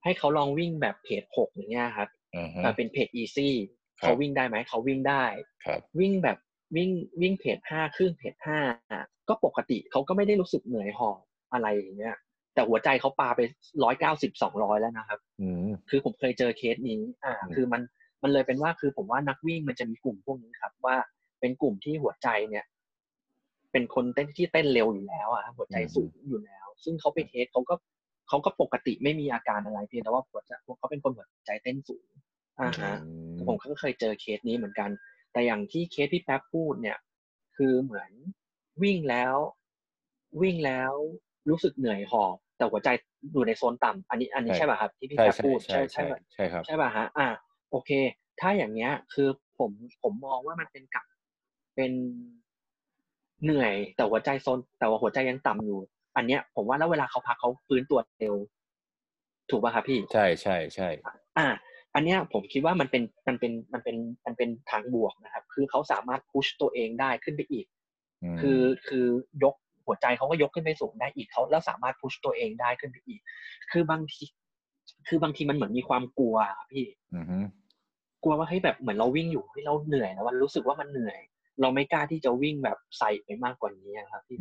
[0.04, 3.56] ให้เขาลองวิ่งแบบ pace หกอย่างเงี้ยครับอ่าฮะอ่าเป็น pace easy
[4.00, 5.24] ครับเขาวิ่งได้ไหมเขาวิ่งได้
[5.65, 6.38] ครับวิ่งแบบ
[6.76, 6.89] วิ่ง
[7.21, 8.60] วิ่ง pace ห้าครึ่ง pace ห้า
[9.30, 11.19] ก็ปกติเขาก็ไม่ได้รู้สึกเหนื่อยหอบ
[11.54, 12.15] อะไรอย่างเงี้ย
[12.54, 13.41] แต่หัวใจเขาปาไป
[13.84, 17.82] ร้อยเก้าสิบสองร้อยแล้วนะครับอืมคือผมเคยเจอเคสนี้ อ่าอืมคือมัน
[18.24, 20.95] มันเลยเป็นว่าคือผมว่านักวิ่งมันจะมีกลุ่มพวกนี้ครับ ว่า
[21.39, 22.65] เป็นกลุ่มที่หัวใจเนี่ย
[23.71, 27.76] เป็นคนเต้นที่เต้นเร็วอยู่แล้วอะหัวใจสูงอยู่แล้ว ซึ่งเขาไป test เขาก็
[28.30, 32.08] เขาก็ปกติไม่มีอาการอะไรเพียงแต่ว่าหัวใจเขาเป็นคนหัวใจเต้นสูง
[32.60, 33.12] อ่าฮะอื
[33.44, 34.89] มผมก็เคยเจอเคสนี้เหมือนกัน
[35.32, 36.98] แต่อย่างที่เคสที่แป๊บพูดเนี่ย
[37.58, 38.12] คือเหมือน
[38.84, 39.36] วิ่งแล้ว
[40.41, 40.94] วิ่งแล้ว
[41.50, 42.89] รู้สึกเหนื่อยหอบแต่หัวใจ
[43.32, 47.28] อยู่ในโซนต่ำอันนี้อันนี้ใช่ป่ะครับที่พี่ใช่แป๊บใช่พูดใช่ใช่ใช่ป่ะใช่ครับใช่ป่ะฮะอ่า
[47.72, 47.91] โอเค
[48.39, 49.72] ถ้าอย่างเงี้ย คือผม
[50.04, 51.06] ผมมองว่ามันเป็นกับ
[51.76, 51.91] เป็น
[53.44, 55.80] เหนื่อยแต่หัวใจโซนแต่ว่าหัวใจยังต่ำอยู่
[56.15, 58.36] อันเนี้ยผมว่าแล้วเวลาเขาพักเขาฟื้นตัวเร็ว
[59.50, 60.89] ถูกป่ะครับพี่ ใช่ใช่ใช่
[61.38, 61.47] อ่า
[61.95, 67.65] อันเนี้ยผมคิดว่ามันเป็นมันเป็นมันเป็นมันเป็นทางบวกนะครับ คือเขาสามารถพุชตัวเองได้ขึ้นไปอีก
[68.36, 69.06] มคือคือ
[69.43, 73.21] ยกหัวใจเขาก็ยกขึ้นไปสูงได้อีกเขาแล้วสามารถพุชตัวเองได้ขึ้นไปอีก
[73.71, 74.24] คือบางที
[75.08, 77.38] คือบางทีมันเหมือนมีความกลัวอะพี่อือฮึ
[78.24, 81.19] กลัวว่าเฮ้ยแบบเหมือนเราวิ่งอยู่เฮ้ยเราเหนื่อยแล้ววันรู้สึกว่ามันเหนื่อย
[81.62, 84.38] เราไม่กล้าที่จะวิ่งแบบใส่ไปมากกว่านี้อะครับพี่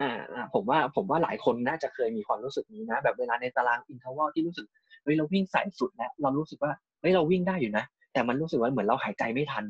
[0.00, 4.66] อืมอ่าอ่าผมว่าผมว่าหลายคนน่าจะเคยมีความรู้สึกนี้นะ แบบเวลาในตารางอินเทอร์วัลที่รู้สึก
[5.02, 9.64] เฮ้ยเราวิ่งใส่สุดแล้วเรารู้สึกว่าเฮ้ยเราวิ่งได้อยู่นะ แต่มันรู้สึกว่าเหมือนเราหายใจไม่ทัน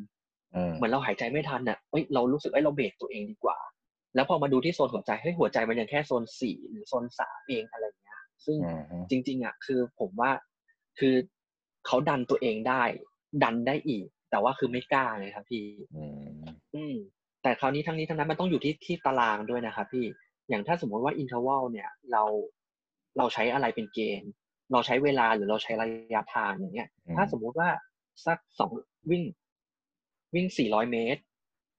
[0.52, 3.58] เออเหมือนเราหายใจไม่ทันอะเฮ้ยเรารู้สึกเอ้ยเราเบรกตัวเองดีกว่า
[4.14, 10.30] แล้วพอมาดูที่โซนหัวใจเฮ้ยหัวใจมันยังแค่โซนสี่หรือโซนสามเองอะไรเงี้ย ซึ่งอือฮึจริง ๆอะคือผมว่า
[10.98, 11.14] คือ
[11.86, 12.82] เขาดันตัวเองได้
[13.42, 16.20] ดันได้อีก แต่ว่าคือไม่กล้าไงครับพี่ อืม
[16.74, 16.96] อืม
[17.44, 20.06] แต่คราวนี้ทั้งนี้ทั้งนั้นมันต้องอยู่ที่ที่ตารางด้วยนะครับพี่
[20.48, 22.22] อย่างถ้าสมมติว่า interval เนี่ยเรา
[23.18, 24.30] เราใช้อะไรเป็นเกณฑ์
[24.72, 27.68] เราใช้เวลาหรือเราใช้ระยะทางอย่างเงี้ยอืมถ้าสมมุติว่า
[28.26, 28.70] สักสอง
[29.10, 29.22] วิ่ง
[30.34, 31.22] วิ่ง400เมตร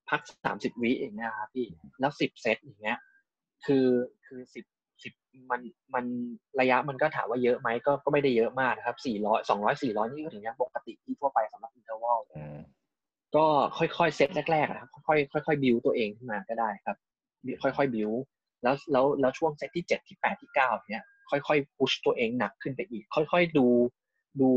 [0.10, 1.68] พัก30วิอย่างเงี้ยครับพี่
[2.00, 2.98] แล้ว10เซตอย่างเงี้ย
[3.66, 3.88] คือ
[4.26, 4.66] คือ10
[5.04, 5.62] 10มัน
[5.96, 6.06] มัน
[6.60, 12.60] ระยะมันก็ถามว่าเยอะไหมก็ก็ไม่ได้เยอะมากนะครับ400 200 400นี่ก็ถึงยังปกติที่ทั่วไปสำหรับ interval อืม
[13.36, 13.46] ก็
[13.78, 16.98] ค่อยๆเซตแรกๆนะครับค่อยๆค่อยๆบิวตัวเองขึ้นมาก็ได้ครับ
[17.64, 18.12] ค่อยๆบิว
[18.64, 23.68] แล้วแล้วแล้วช่วงเซตที่เจ็ดที่แปดที่เก้าเนี้ยค่อยๆ push ตัวเองหนักขึ้นไปอีก ค่อยๆดู
[24.42, 24.50] ดู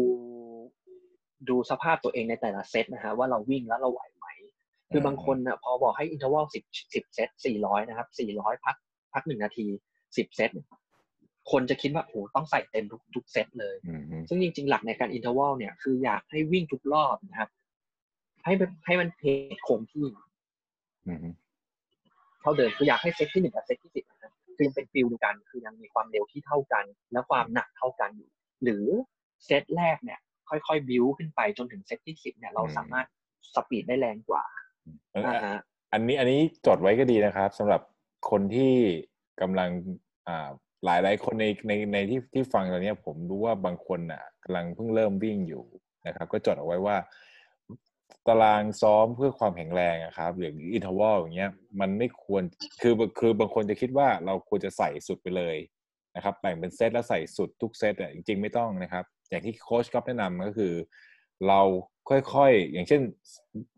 [1.49, 4.27] ดูสภาพตัวเองในแต่ละเซตนะฮะว่าเราวิ่งแล้วเราไหวไหม
[4.93, 6.65] คือบางคนนะพอบอกให้ interval สิบ
[6.95, 8.77] สิบเซตสี่ร้อยนะครับสี่ร้อยพัก
[9.15, 9.67] พักหนึ่งนาที
[10.17, 10.51] สิบเซต
[11.51, 17.51] คนจะคิดว่าโอ้ต้องใส่เต็มทุกทุกเซตเลยอืมอืมซึ่งจริงๆ หลักในการ interval เนี่ยคืออยากให้วิ่งทุกรอบนะครับ
[18.49, 20.07] ให้มันให้มัน pace คงที่
[21.09, 21.19] อืม
[22.41, 28.31] เท่าเดิมคืออยากให้เซตที่หนึ่งกับเซตที่สิบนะครับคือยังเป็น feel เดียวกัน คือยังมีความเร็วที่เท่ากัน และความหนักเท่ากันอยู่
[28.63, 28.85] หรือ
[29.47, 33.07] เซตแรกเนี่ย ค่อยๆบิวขึ้นไปจนถึงเซตที่สิบเนี่ยเราสามารถ
[33.55, 34.45] speed ได้แรงกว่า
[35.13, 35.59] เอออ่าฮะ
[35.93, 37.83] อันนี้อันนี้จดไว้ก็ดีนะครับสำหรับ
[38.31, 38.73] คนที่
[39.41, 39.71] กำลัง
[40.29, 40.49] อ่า
[40.85, 45.65] หลายหลายคนในในในที่ที่ฟังตอนเนี้ยผมรู้ว่าบางคนอะกำลังเพิ่งเริ่มวิ่งอยู่
[46.07, 46.97] นะครับ ก็จดเอาไว้ว่า
[48.27, 52.43] ตารางซ้อมเพื่อความแข็งแรงอะครับหรือ interval อย่างเงี้ยมันไม่ควร
[52.81, 55.57] คือคือบางคนจะคิดว่าเราควรจะใส่สุดไปเลย
[56.17, 60.73] นะครับแบ่งเป็นเซตแล้วใส่สุดทุกเซตอะจริงๆไม่ต้องนะครับ อย่างที่โค้ชก๊อฟแนะนำก็คือ
[61.49, 61.61] เรา
[62.09, 63.03] ค่อยๆ อย่างเช่น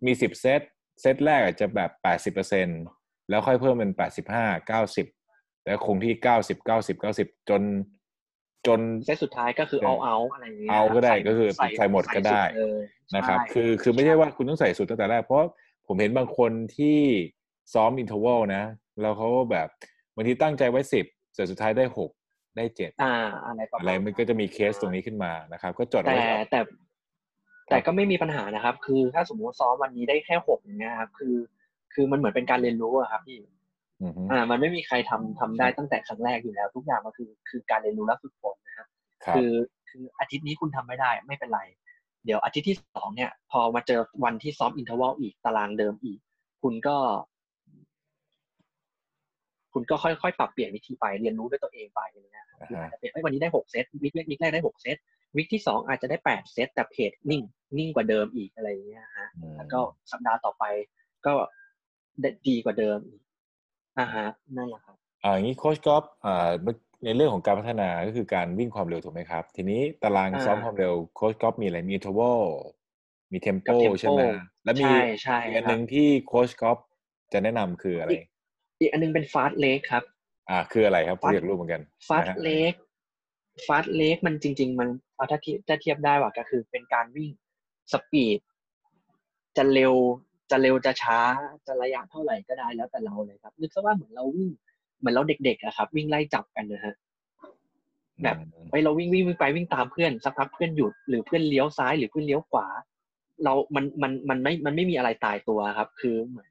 [0.06, 0.60] มีสิบเซต
[1.00, 2.68] เซตแรกอาจจะแบบแปดสิบเปอร์เซ็น
[3.28, 5.06] แล้วค่อยเพิ่มเป็นแปดสิบห้าเก้าสิบ
[5.64, 7.62] แล้วคงที่เก้าสิบเก้าสิบเก้าสิบจน
[8.66, 12.82] จนเซตสุดท้ายก็คือเอาเอาอะไรอย่างเงี้ยเอาก็ได้ใส่ก็คือใส่หมดก็ได้ใส่สุเลย
[13.16, 15.38] นะครับใช่คือคือไม่ใช่ว่าคุณต้องใส่สุดตั้งแต่แรกเพราะ
[15.86, 16.98] ผมเห็นบางคนที่
[17.74, 18.64] ซ้อม interval นะ
[19.00, 19.68] แล้วเขาก็แบบ
[20.14, 22.10] บางทีตั้งใจไว้สิบแต่สุดท้ายได้หก
[22.56, 23.14] ได้เจ็ดอ่า
[23.46, 26.60] อะไรประมาณอะไรมันก็จะมีเคสตรงนี้ขึ้นมานะครับ ก็จดเอาแต่ไว้ครับแต่
[27.68, 31.36] แต่ก็ไม่มีปัญหานะครับ คือถ้าสมมติซ้อมวันนี้ได้แค่หกอย่างเงี้ยครับคือ
[31.94, 33.38] คือมันเหมือนเป็นการเรียนรู้อะครับพี่
[34.02, 38.88] อือฮึอ่า มันไม่มีใครทำทำได้ตั้งแต่ครั้งแรกอยู่แล้ว ทุกอย่างมันคือคือการเรียนรู้และฝึกฝนนะครับ
[39.24, 39.52] ครับคือ
[39.90, 41.60] คืออาทิตย์นี้คุณทำไม่ได้ไม่เป็นไร
[42.24, 46.18] เดี๋ยวอาทิตย์ที่สองเนี่ย พอมาเจอวันที่ซ้อม interval อีกตารางเดิมอีก
[46.62, 46.96] คุณก็
[49.72, 54.96] คุณก็ค่อยๆปรับเปลี่ยนวิธีไปเรียนรู้ด้วยตัวเองไปอะไรเงี้ยครับคืออาจจะเป็นเอ้ยวันนี้ได้หกเซต week แรก week แรกได้หกเซต
[55.36, 57.42] week ที่สองอาจจะได้แปดเซตแต่ pace นิ่ง
[57.78, 60.64] นิ่งกว่าเดิมอีกอะไรอย่างเงี้ยฮะอืมแล้วก็สัปดาห์ต่อไป
[61.26, 61.34] ก็
[62.20, 63.20] ได้ดีกว่าเดิมอีก
[63.98, 64.26] อ่าฮะ
[64.56, 66.48] นั่นแหละครับอ่าอย่างนี้โค้ชก๊อฟอ่า
[67.04, 72.42] ในเรื่องของการพัฒนาก็คือการวิ่งความเร็วถูกไหมครับ ทีนี้ตารางอ่าซ้อมความเร็วโค้ชก๊อฟมีอะไรมี interval
[73.32, 74.22] มีเทมโปกับ tempo ใช่ไหม
[74.64, 76.78] แล้วมีใช่ใช่อีกอันครับหนึ่งที่โค้ชก๊อฟ
[77.32, 78.10] จะแนะนำคืออะไร
[78.80, 80.04] อีกอันนึงเป็นฟาสเลกครับ
[80.50, 82.74] อ่า คืออะไรครับผม Fast อยากรู้เหมือนกันฟาสนะฮะเลก
[83.66, 87.30] ฟาสเลกมันจริง ๆ มันเอาถ้าเทียบถ้าเทียบได้ว่าก็คือเป็นการวิ่ง
[87.92, 88.38] สปีด
[89.56, 89.94] จะเร็ว
[90.50, 91.18] จะเร็วจะช้า
[91.66, 94.50] จะระยะเท่าไหร่ก็ได้แล้วแต่เราเลยครับ นึกซะว่าเหมือนเราวิ่ง
[94.98, 96.94] เหมือนเราเด็กๆอะครับ วิ่งไล่จับกันนะฮะ
[98.22, 102.66] แบบอืมไปเราวิ่งวิ่งวิ่งไปวิ่งตามเพื่อนสักพักเพื่อนหยุดหรือเพื่อนเลี้ยวซ้ายหรือเพื่อนเลี้ยวขวา
[103.44, 106.50] เรามันมันมันไม่มันไม่มีอะไรตายตัวครับ คือเหมือน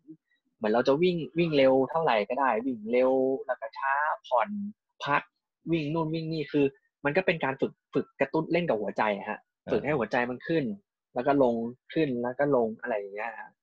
[0.58, 3.12] เหมือนเราจะวิ่งวิ่งเร็วเท่าไหร่ก็ได้ วิ่งเร็ว
[3.46, 3.94] แล้วก็ช้า
[4.28, 4.50] ผ่อน
[5.06, 5.22] พัก
[5.72, 6.66] วิ่งนู่นวิ่งนี่คือ
[7.06, 9.40] มันก็เป็นการฝึกฝึกกระตุ้นเล่นกับหัวใจอะฮะ
[9.72, 10.64] ฝึกให้หัวใจมันขึ้น
[11.14, 11.56] แล้วก็ลง
[11.94, 13.59] ขึ้นแล้วก็ลงอะไรอย่างเงี้ยฮะอ่าเออ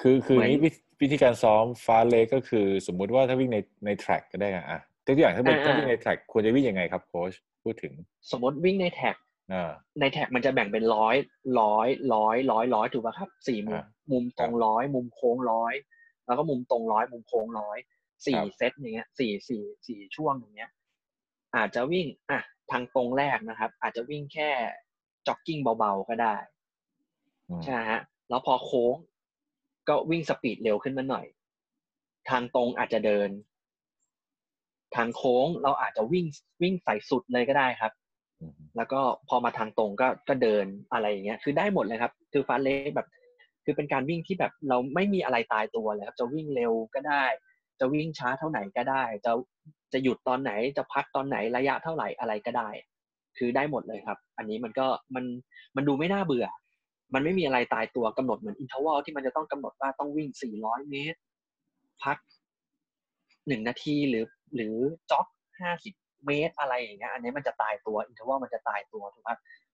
[0.00, 0.70] คือคือเหมือนนี้วิ
[1.02, 7.32] วิธีการซ้อมฟาเลก็คือ สมมุติว่าถ้าวิ่งในในแทร็กก็ได้อะอะตัวอย่างถ้าเป็นอ่าถ้าวิ่งในแทร็กควรจะวิ่งยังไงครับโค้ช
[7.64, 7.92] พูดถึง
[8.30, 9.16] สมมติวิ่งใน track
[9.52, 11.16] อ่าใน track มันจะแบ่งเป็นร้อย
[11.60, 15.74] ร้อยร้อยร้อยร้อยถูกป่ะครับสี่มุมอ่ามุมตรงร้อยมุมโค้งร้อย
[16.26, 17.78] แล้วก็มุมตรงร้อยมุมโค้งร้อย
[18.26, 20.70] สี่ครับเซตอย่างเงี้ยสี่สี่สี่ช่วงอย่างเงี้ย
[21.56, 24.50] อาจจะวิ่งอะทางตรงแรกนะครับ อาจจะวิ่งแค่
[25.26, 26.34] จ็อกกิ้งเบาๆก็ได้
[27.50, 28.94] อืมใช่ไหมฮะ แล้วพอโค้ง
[29.88, 31.26] ก็วิ่ง speed เร็วขึ้นมาหน่อย
[32.30, 33.30] ทางตรงอาจจะเดิน
[34.96, 36.26] ทางโค้งเราอาจจะวิ่ง
[36.62, 37.92] วิ่งใส่สุดเลยก็ได้ครับ
[38.40, 43.08] อืมแล้วก็พอมาทางตรงก็ก็เดินอะไรอย่างเงี้ย คือได้หมดเลยครับ คือ fartlek แบบ
[43.64, 47.24] คือเป็นการวิ่งที่แบบเราไม่มีอะไรตายตัวเลยครับ จะวิ่งเร็วก็ได้
[47.80, 49.32] จะวิ่งช้าเท่าไหร่ก็ได้ จะ
[49.92, 52.70] จะหยุดตอนไหน จะพักตอนไหนระยะเท่าไหร่อะไรก็ได้
[53.38, 55.24] คือได้หมดเลยครับ อันนี้มันก็มัน
[55.76, 56.46] มันดูไม่น่าเบื่อ
[57.14, 60.28] มันไม่มีอะไรตายตัวกำหนดเหมือน interval ที่มันจะต้องกำหนดว่าต้องวิ่ง
[60.60, 61.18] 400 เมตร
[62.04, 62.18] พัก
[63.48, 64.76] หนึ่งนาทีหรือ หรือ
[65.10, 65.26] jog
[65.76, 69.30] 50 เมตรอะไรอย่างเงี้ย อันนี้มันจะตายตัว interval มันจะตายตัวถูกไหม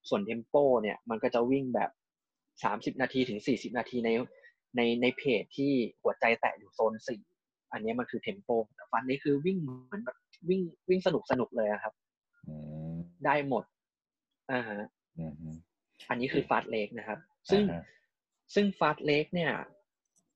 [0.09, 1.91] ส่วน tempo เนี่ยมันก็จะวิ่งแบบ
[2.97, 4.11] 30 นาทีถึง 40 นาทีใน
[4.77, 5.73] ในใน pace ที่
[6.03, 6.93] หัวใจแตะอยู่โซน
[7.33, 10.17] 4อันนี้มันคือ tempo แต่ฟันนี้คือวิ่งเหมือนแบบ
[10.49, 11.93] วิ่งวิ่งสนุกสนุกเลยอะครับ
[12.47, 12.55] อื
[12.93, 12.95] ม
[13.25, 13.65] ได้หมด
[14.53, 14.81] อ่าฮะ
[16.07, 17.19] อืมอืมอันนี้คือ fartlek นะครับ
[17.51, 17.85] ซึ่งอ่าฮะ
[18.55, 19.53] ซึ่ง fartlek เนี่ย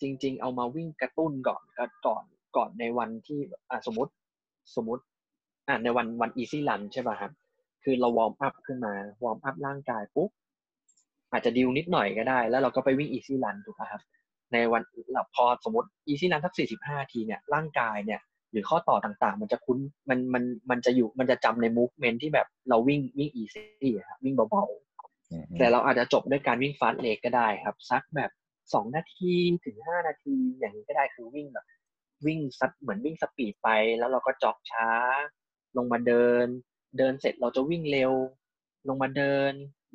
[0.00, 2.24] จริง ๆ เอามาวิ่งกระตุ้นก่อนก็ก่อน
[2.56, 4.12] ก่อนในวันที่อ่าสมมติ
[4.76, 5.02] สมมติ
[5.68, 7.32] อ่าในวันวัน easy run ใช่ป่ะครับ
[7.84, 10.30] คือเรา warm up ขึ้นมา warm up ร่างกายปุ๊บ
[11.32, 14.02] อาจจะ drill นิดหน่อยก็ได้ แล้วเราก็ไปวิ่ง easy run ถูกไหมครับ
[14.52, 18.20] ในวันเราพอสมมติ easy run สักสี่สิบห้านาทีเนี่ยร่างกายเนี่ย
[18.52, 19.78] หรือข้อต่อต่างๆ มันจะคุ้น
[20.08, 24.89] มันมันมันจะอยู่มันจะจำใน movement ที่แบบเราวิ่งวิ่ง easyี่ครับวิ่งเบาๆอืม
[25.58, 28.30] แต่เราอาจจะจบด้วยการวิ่งฟาสต์เลกก็ได้ครับสักแบบ
[28.74, 31.66] สองนาทีถึงห้านาทีอย่างนี้ก็ได้คือวิ่งแบบ
[32.26, 34.88] วิ่งสัดเหมือนวิ่งสปีดไป แล้วเราก็จ็อกช้า
[35.76, 36.46] ลงมาเดิน
[36.98, 38.12] เดินเสร็จเราจะวิ่งเร็ว
[38.88, 39.52] ลงมาเดิน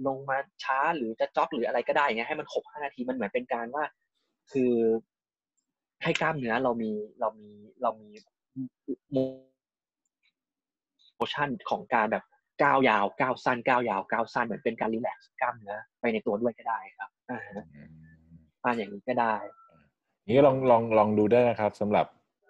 [0.08, 3.84] ลงมาช้าหรือจะจ็อกหรืออะไรก็ได้อย่างเงี้ยให้มันครบห้านาทีมันเหมือนเป็นการว่า
[4.52, 4.74] คือ
[6.04, 7.50] ให้กล้ามเนื้อเรามีเรามี
[7.82, 8.10] เรามี
[9.12, 12.24] motion ของการแบบ
[12.64, 17.90] ก้าวยาวก้าวสั้นก้าวยาวก้าวสั้นเหมือนเป็นการ relax กล้ามเนื้อไปในตัวด้วยก็ได้ครับอ่าฮะอืม
[18.64, 19.36] อ่าอย่างนี้ก็ได้
[20.28, 22.06] นี่ก็ลองลองลองดูได้นะครับสำหรับ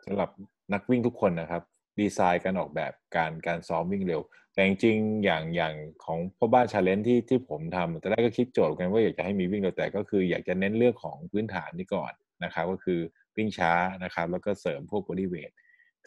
[0.05, 0.29] สำหรับ
[0.73, 1.61] นักวิ่งทุกคนนะครับ
[1.99, 4.21] ดีไซน์การออกแบบการการซ้อมวิ่งเร็ว
[4.53, 5.73] แต่จริงๆอย่างอย่าง
[6.05, 12.13] ของพ่อบ้าน challenge ที่ที่ผมทำแต่แรกก็คิดโจทย์กันว่าอยากจะให้มีวิ่งเร็วแต่ก็คืออยากจะเน้นเรื่องของพื้นฐานนี่ก่อน
[12.43, 12.99] นะครับก็คือ
[13.37, 13.71] วิ่งช้า
[14.03, 15.53] นะครับ แล้วก็เสริมพวก body weight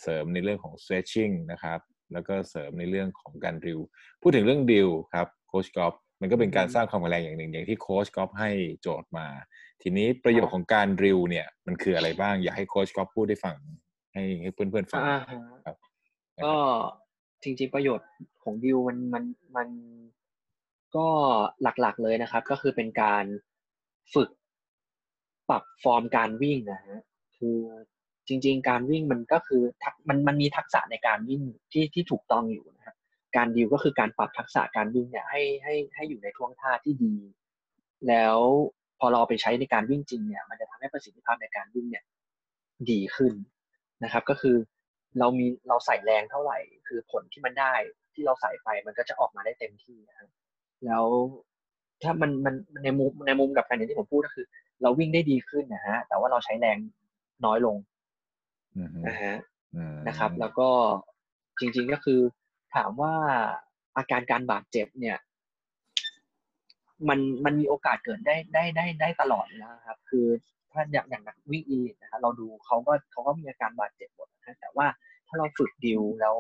[0.02, 1.78] เสริมในเรื่องของ stretching นะครับ
[2.12, 3.78] แล้วก็เสริมในเรื่องของการดิว
[4.22, 9.26] พูดถึงเรื่องดิวครับโค้ชกอฟมันก็เป็นการสร้างความแข็งแรงอย่างหนึ่ง อย่างที่โค้ชกอฟให้โจทย์มา
[9.82, 13.56] ทีนี้ประโยชน์ของการดิวเนี่ยมันคืออะไรบ้าง อยากให้โค้ชกอฟพูดให้ฟัง
[14.12, 15.76] ให้ให้เพื่อนๆฟังอ่าฮะครับ
[16.44, 16.54] ก็
[17.42, 18.08] จริงๆประโยชน์
[18.42, 19.24] ของดิวมันมัน
[19.56, 19.68] มัน
[20.96, 21.08] ก็
[21.62, 23.24] หลักๆเลยนะครับ ก็คือเป็นการ
[24.14, 24.30] ฝึก
[25.48, 27.00] ปรับฟอร์มการวิ่งนะฮะ
[27.38, 27.58] คือ
[28.28, 29.62] จริง ๆ การวิ่งมันก็คือ
[30.08, 32.96] มันมันมีทักษะในการวิ่งที่ที่ถูกต้องอยู่นะครับ
[33.36, 37.14] การดิวก็คือการปรับทักษะการวิ่งเนี่ยให้ให้ให้อยู่ในท่วงท่าที่ดี
[38.08, 38.38] แล้ว
[38.98, 42.04] พอเราเอาไปใช้ในการวิ่งจริงเนี่ย มันจะทำให้ประสิทธิภาพในการวิ่งเนี่ย
[42.90, 43.32] ดีขึ้น
[44.04, 44.56] นะครับ ก็คือ
[45.18, 47.74] เรามีเราใส่แรงเท่าไหร่ คือผลที่มันได้
[48.14, 50.28] ที่เราใส่ไปมันก็จะออกมาได้เต็มที่นะครับ
[50.86, 51.04] แล้ว
[52.02, 54.46] ถ้ามันมันในมุมในมุมกับการอย่างที่ผมพูดก็คือ
[54.82, 56.78] เราวิ่งได้ดีขึ้นนะฮะแต่ว่าเราใช้แรง
[57.44, 57.76] น้อยลง
[59.06, 59.36] นะฮะ
[59.76, 60.68] อืมนะครับ แล้วก็
[61.60, 62.20] จริง ๆก็คือ
[62.74, 63.14] ถามว่า
[63.96, 65.18] อาการการบาดเจ็บเนี่ย
[67.08, 70.26] มันมันมีโอกาสเกิดได้ได้ได้ได้ตลอดอยู่แล้วนะครับ คือ
[70.72, 74.86] ถ้าอย่างอย่างนักวิ่งอีลิทนะครับเราดูเขาก็เขาก็มีอาการบาดเจ็บหมดนะฮะแต่ว่า
[75.26, 76.36] ถ้าเราฝึกดิวแล้ว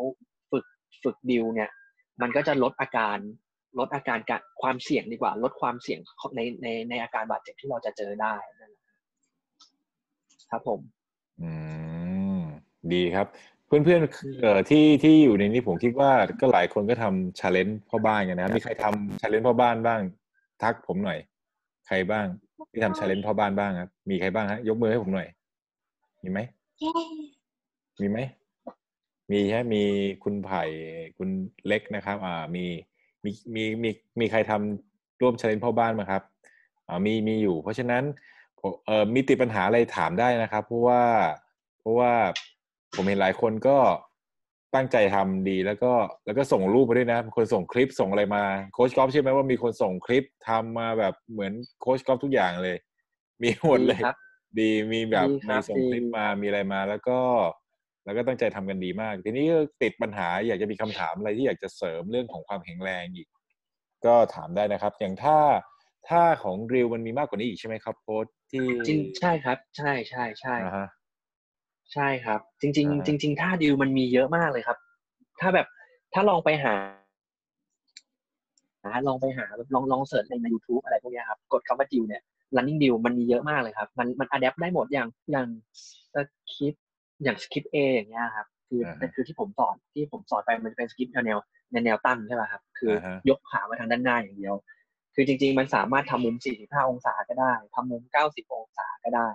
[0.50, 0.64] ฝึก
[1.02, 1.70] ฝึกดิวเนี่ย
[2.20, 3.18] มันก็จะลดอาการ
[3.78, 5.98] ลดอาการการความเสี่ยงดีกว่า ลดความเสี่ยง
[6.36, 8.84] ในในในอาการบาดเจ็บที่เราจะเจอได้นั่นแหละ
[10.50, 10.80] ครับผม
[11.42, 11.50] อื
[11.86, 11.87] ม
[12.92, 13.26] ดีครับ
[13.66, 16.10] เพื่อนๆเอ่อที่ที่อยู่ในนี้ผมคิดว่า
[16.40, 20.00] ก็หลายคนก็ทำ challenge พ่อบ้านกันนะครับมีใครทำ challenge พ่อบ้านบ้าง
[20.62, 21.18] ทักผมหน่อย
[21.86, 22.26] ใครบ้าง
[22.70, 25.28] ที่ทำ challenge พ่อบ้านบ้างครับ มีใครบ้างฮะยกมือให้ผมหน่อย
[26.22, 26.40] มีไหม
[28.00, 28.18] มีไหม
[29.30, 29.82] มีใช่ไหมมี
[30.24, 30.62] คุณไผ่
[31.18, 31.28] คุณ
[31.66, 32.64] เล็กนะครับ อ่ามี
[33.24, 36.22] มีมีมีมีใครทำร่วม challenge พ่อบ้านไหมครับ
[36.88, 38.02] อ่ามีมีอยู่ เพราะฉะนั้น
[38.60, 41.02] ผมเอ่อมีติดปัญหาอะไรถามได้นะครับ เพราะว่า
[41.80, 42.12] เพราะว่า
[42.94, 43.78] ผมเห็นหลายคนก็
[44.74, 45.92] ตั้งใจทำดีแล้วก็
[46.26, 52.76] แล้วก็ส่งรูปมาด้วยนะมีคนส่งคลิปส่งอะไรมาโค้ชกอล์ฟใช่ไหมว่ามีคนส่งคลิปทำมาแบบเหมือนโค้ชกอล์ฟทุกอย่างเลย
[53.42, 54.16] มีหมดเลย ดีครับ
[54.60, 57.18] ดีมีแบบดีครัมีบส่งคลิปดีมามีอะไรมาแล้วก็
[58.04, 63.28] แล้วก็ตั้งใจทำกันดีมาก ทีนี้ก็ติดปัญหาอยากจะมีคำถามอะไรที่อยากจะเสริมเรื่องของความแข็งแรงอีก
[64.06, 65.38] ก็ถามได้นะครับ อย่างถ้า
[66.08, 70.88] ถ้าของริวมันมีมากกว่านี้อีกใช่ไหมครับโค้ชที่จริงใช่ครับ ใช่ใช่ใช่อ่าฮะ
[71.94, 74.78] ใช่ครับ จริงอ่าๆจริง ๆ ท่าดิวมันมีเยอะมากเลยครับ
[75.40, 75.66] ถ้าแบบ
[76.14, 76.74] ถ้าลองไปหา
[79.06, 82.22] ลองไปหาลองลอง search ใน YouTube อะไรพวกนี้ครับ กดคำว่าดิวเนี่ย
[82.56, 85.48] running deal มันมีเยอะมากเลยครับ มันมัน adapt ได้หมดอย่างอย่าง
[86.14, 86.74] skip
[87.22, 88.82] อย่าง skip A อย่างเงี้ยครับ คือ
[89.14, 91.38] คือที่ผมสอนที่ผมสอนไปมันเป็น skip แนว
[91.72, 92.92] ในแนวตั้งใช่ป่ะครับ คือ
[93.28, 94.54] ยกขามาทางด้านหน้าอย่างเดียว
[95.14, 99.28] คือจริง ๆ มันสามารถทำมุม 45 องศาก็ได้ทำมุม 90 องศาก็ได้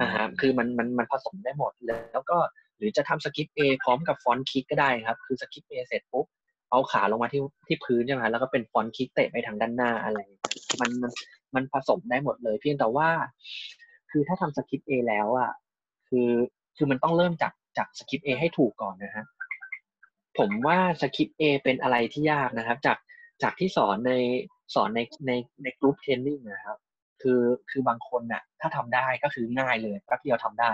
[0.00, 1.72] อ่าฮะคือมันมันมันผสมได้หมด
[2.12, 2.38] แล้วก็
[2.78, 6.26] หรือจะทำ skip A พร้อมกับ front kick ก็ได้ครับ คือ skip A เสร็จปุ๊บ
[6.70, 10.18] เอาขาลงมาที่ที่พื้นใช่ไหมแล้วก็เป็น front kick เตะไปทางด้านหน้าอะไร
[10.80, 11.12] มันมัน
[11.54, 13.08] มันผสมได้หมดเลย เพียงแต่ว่า
[14.10, 15.52] คือถ้าทำ skip A แล้วอะ
[16.08, 16.30] คือ
[16.76, 19.24] คือมันต้องเริ่มจากจาก skip A ให้ถูกก่อนนะฮะ
[20.38, 22.98] ผมว่า skip A เป็นอะไรที่ยากนะครับ จาก
[23.42, 24.12] จากที่สอนใน
[24.74, 25.32] สอนในใน
[25.62, 26.78] ในกลุ่ม training นะครับ
[27.22, 27.40] คือ
[27.70, 30.70] คือบางคนน่ะถ้าทำได้ก็คือง่ายเลยแป๊บเดียวทำได้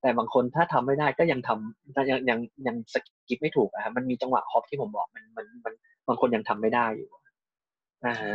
[0.00, 2.94] แต่บางคนถ้าทำไม่ได้ก็ยังทำยังยังยังส
[3.28, 5.74] กิปไม่ถูกอะครับมันมีจังหวะฮอปที่ผมบอกมันมันมัน
[6.08, 7.10] บางคนยังทำไม่ได้อยู่
[8.06, 8.34] นะฮะ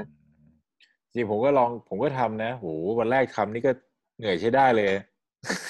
[1.13, 2.65] จริงผมก็ลองผมก็ทำนะโห
[2.99, 3.71] วันแรกทำนี่ก็
[4.17, 4.93] เหนื่อยใช้ได้เลย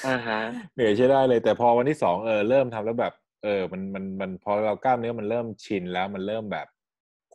[0.08, 0.40] อ่าฮะ
[0.76, 3.14] เหนื่อยใช้ได้เลย แต่พอวันที่สองเออเริ่มทำแล้วแบบ
[3.44, 6.68] เออ มันมันมันพอเรากล้ามเนื้อมันเริ่มชินแล้วมันเริ่มแบบ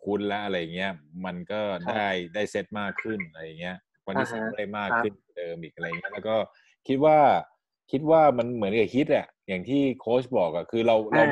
[0.02, 0.92] คุ้นแล้วอะไรเงี้ย
[1.24, 3.76] มันก็ได้ได้เซตมากขึ้นอะไรเงี้ย
[4.06, 6.34] วันที่สองได้มากขึ้นเดิมอีกอะไรเงี้ยแล้วก็
[6.88, 7.18] คิดว่า
[7.90, 11.24] คิดว่ามันเหมือนกับ HIIT อะอย่างที่โค้ชบอกอะคือเราเรา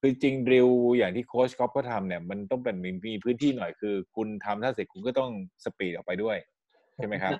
[0.00, 5.30] คือจริง drill อย่างที่โค้ชกอล์ฟก็ทำเนี่ยมันต้องเป็นมีพื้นที่หน่อยคือ คุณทำท่าเสร็จคุณก็ต้อง
[5.64, 6.36] speed ออกไปด้วย
[6.96, 7.32] ใช่ไหมครับ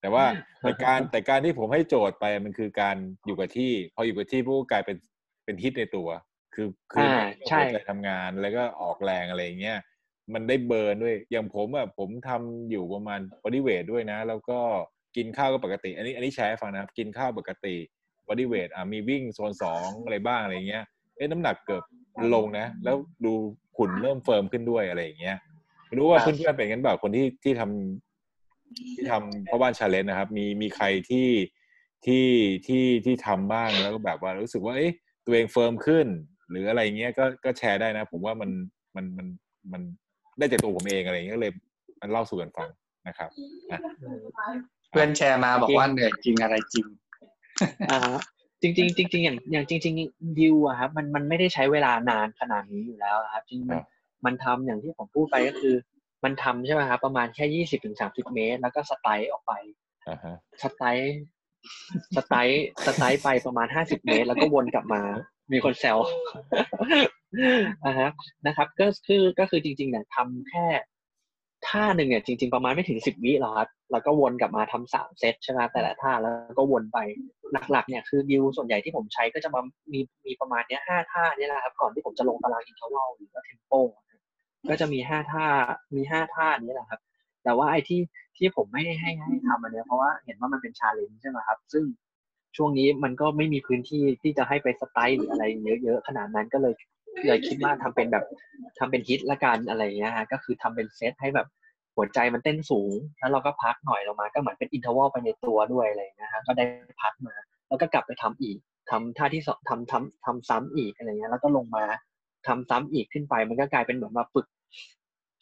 [0.00, 0.24] แต่ว่า
[0.60, 2.96] แต่การแต่การที่ผมให้โจทย์ไปมันคือการ
[3.26, 4.96] อยู่กับที่ พออยู่กับที่ปุ๊บกลายเป็น
[5.44, 6.08] เป็น HIIT ในตัว
[6.54, 7.08] คือคือ
[7.48, 9.78] ใช่ใจทำงานแล้วก็ออกแรงอะไรเงี้ย
[10.34, 14.58] มันได้ burn ด้วย อย่างผมอะผมทำอยู่ประมาณ bodyweight ด้วยนะ แล้วก็
[15.16, 17.74] กินข้าวก็ปกติ อันนี้อันนี้แชร์ฟังนะครับกินข้าวปกติ
[18.28, 20.84] bodyweight อะมีวิ่งโซนสองอะไรบ้างอะไรเงี้ย
[21.16, 21.84] เอ๊ะน้ำหนักเกือบ
[22.34, 23.32] ลงนะ แล้วดู
[23.76, 25.36] หุ่นเริ่ม firm ขึ้นด้วยอะไรอย่างเงี้ย
[25.86, 31.28] ไม่รู้ว่าเพื่อนๆเป็นกันแบบคนที่ที่ทำที่ทำพ่อบ้าน challenge นะครับ มีมีใครที่
[32.06, 32.26] ที่
[32.66, 34.92] ที่ที่ทำบ้างแล้วก็แบบว่ารู้สึกว่าเอ๊ะ
[35.24, 36.06] ตัวเอง firm ขึ้น
[36.50, 38.50] หรืออะไรเงี้ยก็ก็แชร์ได้นะ ผมว่ามัน
[38.96, 39.26] มันมัน
[39.72, 39.82] มัน
[40.38, 41.52] ได้จากตัวผมเองอะไรเงี้ยเลย
[42.00, 42.68] มันเล่าสู่กันฟัง
[43.08, 43.30] นะครับ
[44.90, 46.86] เพื่อนแชร์มาบอกว่าเหนื่อยจริงอะไรจริง
[47.90, 48.00] อ่า
[48.62, 53.78] จริงจริงจริงอย่างอย่างจริง ๆ ดิวอะครับมันมันไม่ได้ใช้เวลานานขนาดนี้อยู่แล้วครับจริงมัน
[54.24, 55.74] มันทำอย่างที่ผมพูดไปก็คือ
[56.24, 59.52] มันทำใช่ไหมครับประมาณแค่ยี่สิบถึงสามสิบเมตร แล้วก็สไตล์ออกไป
[60.62, 61.14] สไตล์
[62.16, 65.02] สไตล์สไตล์ไปประมาณห้าสิบเมตร แล้วก็วนกลับมา
[65.52, 65.98] มีคนแซว
[67.84, 68.10] อ่าฮะ
[68.46, 70.66] นะครับ ก็คือก็คือจริง ๆ เนี่ยทำแค่
[71.68, 76.98] ท่าหนึ่งเนี่ยจริง ๆ ประมาณไม่ถึงสิบวิหรอกครับแล้วก็วนกลับมาทำสามเซตใช่ไหมแต่ละท่าแล้วก็วนไป
[77.70, 79.60] หลักๆ เนี่ยคือ drill ส่วนใหญ่ที่ผมใช้ก็จะมา
[79.92, 83.72] มีมีประมาณเนี้ยห้าท่าเนี่ยแหละครับก่อนที่ผมจะลงตาราง interval หรือว่า tempo
[84.70, 85.46] ก็จะมีห้าท่า
[85.96, 87.00] มีห้าท่านี้แหละครับ
[87.44, 88.00] แต่ว่าไอ้ที่
[88.36, 91.84] ที่ผมไม่ให้ให้ให้ทำอันเนี้ยเพราะว่าเห็นว่ามันเป็น challenge ใช่ไหมครับ ซึ่ง
[92.56, 95.44] ช่วงนี้มันก็ไม่มีพื้นที่ที่จะให้ไปสไตล์หรืออะไร
[95.82, 96.74] เยอะๆขนาดนั้นก็เลย
[97.26, 98.24] เลยคิดว่าทำเป็นแบบ
[98.78, 101.46] ทำเป็นฮิตละกันอะไรเงี้ยฮะก็คือทำเป็นเซตให้แบบ
[101.96, 106.64] หัวใจมันเต้นสูง แล้วเราก็พักหน่อยลงมา ก็เหมือนเป็นอินเทอร์วัลไปในตัวด้วยอะไรนะฮะก็ได้
[107.02, 107.34] พักมา
[107.68, 108.56] แล้วก็กลับไปทำอีก
[108.90, 111.84] ทำท่าที่สองทำทำทำซ้ำอีกอะไรเงี้ยแล้วก็ลงมา
[112.46, 114.46] ทำซ้ำอีกขึ้นไป มันก็กลายเป็นเหมือนมาฝึก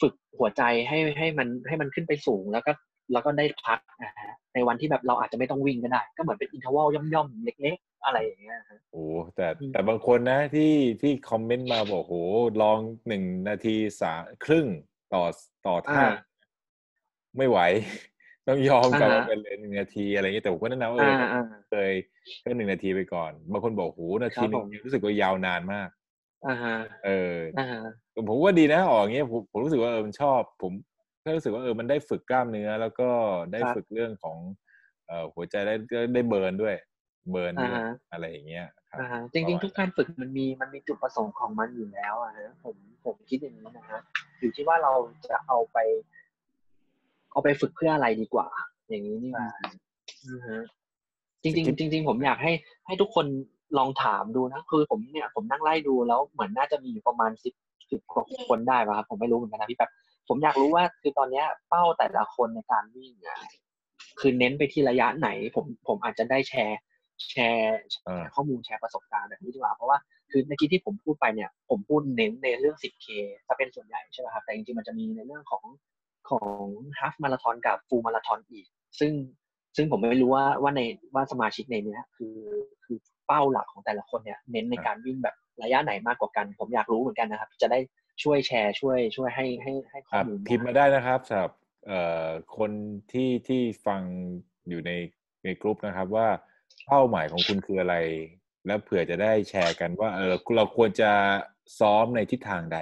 [0.00, 2.72] ฝึกหัวใจให้ให้มันให้มันขึ้นไปสูง แล้วก็
[3.12, 8.58] แล้วก็ได้พักนะฮะในวันที่แบบเราอาจจะไม่ต้องวิ่งก็ได้ ก็เหมือนเป็นอินเทอร์วัลย่อมๆ เล็กๆ อะไรอย่างเงี้ย
[8.92, 9.04] โอ้
[9.34, 12.14] แต่แต่บางคนนะที่ที่คอมเมนต์มาบอกโห
[12.62, 14.12] ลองหนึ่งนาทีสา
[14.44, 14.66] ครึ่ง
[15.14, 15.22] ต่อ
[15.66, 16.04] ต่อท่า
[17.36, 17.58] ไม่ไหว
[18.48, 21.14] ต้องยอมกลับมาเป็นเลยหนึ่งนาทีอะไรเงี้ยแต่ผมก็แนะนำว่าเออ
[21.70, 21.92] เคย
[22.40, 25.88] แค่หนึ่งนาทีไปก่อน บางคนบอกโหนาทีนึงรู้สึกว่ายาวนานมาก
[26.46, 27.36] อ่าฮะเออ
[28.28, 30.72] ผมว่าดีนะออกเงี้ยผมผมรู้สึกว่าเออมันชอบ ผม
[31.24, 33.08] ก็รู้สึกว่าเออมันได้ฝึกกล้ามเนื้อ แล้วก็
[33.52, 34.36] ได้ฝึกเรื่องของ
[35.06, 35.74] เอ่อหัวใจได้
[36.14, 36.74] ได้เบิร์นด้วย
[37.30, 37.52] เบิร์น
[38.12, 38.98] อะไรอย่างเงี้ยครับ
[39.32, 44.00] จริงๆ ทุกการฝึกมันมีมันมีจุดประสงค์ของมันอยู่แล้วอะฮะผมผมคิดอย่างนี้นะฮะ
[44.40, 44.92] อยู่ที่ว่าเรา
[45.28, 45.78] จะเอาไป
[47.32, 48.48] เอาไปฝึกเพื่ออะไรดีกว่า
[48.88, 49.48] อย่างนี้นี่ว่า
[51.42, 52.52] จริงๆจริง ๆ ผมอยากให้
[52.86, 53.26] ให้ทุกคน
[53.78, 57.54] ลองถามดูนะคือผมเนี่ยผมนั่งไล่ดูแล้วเหมือนน่าจะมีอยู่ประมาณสิบ
[57.90, 59.90] สิบกว่าคนได้ป่ะครับผมไม่รู้เหมือนกันนะพี่แป๊บ
[60.32, 63.38] ผมอยากรู้ว่าคือตอนเนี้ยเป้าแต่ละคนในการวิ่งอะ
[64.20, 66.78] คือเน้นไปที่ระยะไหน ผมผมอาจจะได้แชร์
[67.30, 67.78] แชร์
[68.34, 69.98] ข้อมูลแชร์ประสบการณ์แบบนี้ดีกว่าเพราะว่า
[70.30, 73.06] คือเมื่อกี้ที่ผมพูดไปเนี่ย ผมพูดเน้นในเรื่อง 10K
[73.46, 75.64] ถ้าเป็นส่วนใหญ่ใช่ไหมครับแต่จริงๆมันจะมีในเรื่องของ
[76.30, 76.64] ของ
[76.98, 78.66] ฮาฟมาราทอนกับฟูลมาราทอนอีก
[78.98, 79.12] ซึ่ง
[79.76, 80.80] ซึ่งผมไม่รู้ว่าว่าใน
[81.14, 82.36] ว่าสมาชิกในนี้คือ
[82.84, 87.78] คือเป้าหลักของแต่ละคนเนี่ย เน้นในการวิ่งแบบระยะไหนมากกว่ากัน ผมอยากรู้เหมือนกันนะครับ จะได้
[88.22, 91.52] ช่วยแชร์ช่วยช่วยให้ให้ให้ข้คอรับมูลพิมพ์มาได้นะครับสำหรับ
[91.86, 92.70] เอ่อคน
[93.12, 94.02] ที่ที่ฟัง
[94.68, 94.90] อยู่ใน
[95.44, 96.28] ในกลุ่มนะครับว่า
[96.86, 97.96] เป้าหมายของคุณคืออะไร
[98.66, 101.10] แล้วเผื่อจะได้แชร์กันว่าเออเราควรจะ
[101.80, 102.78] ซ้อมในทิศทางใด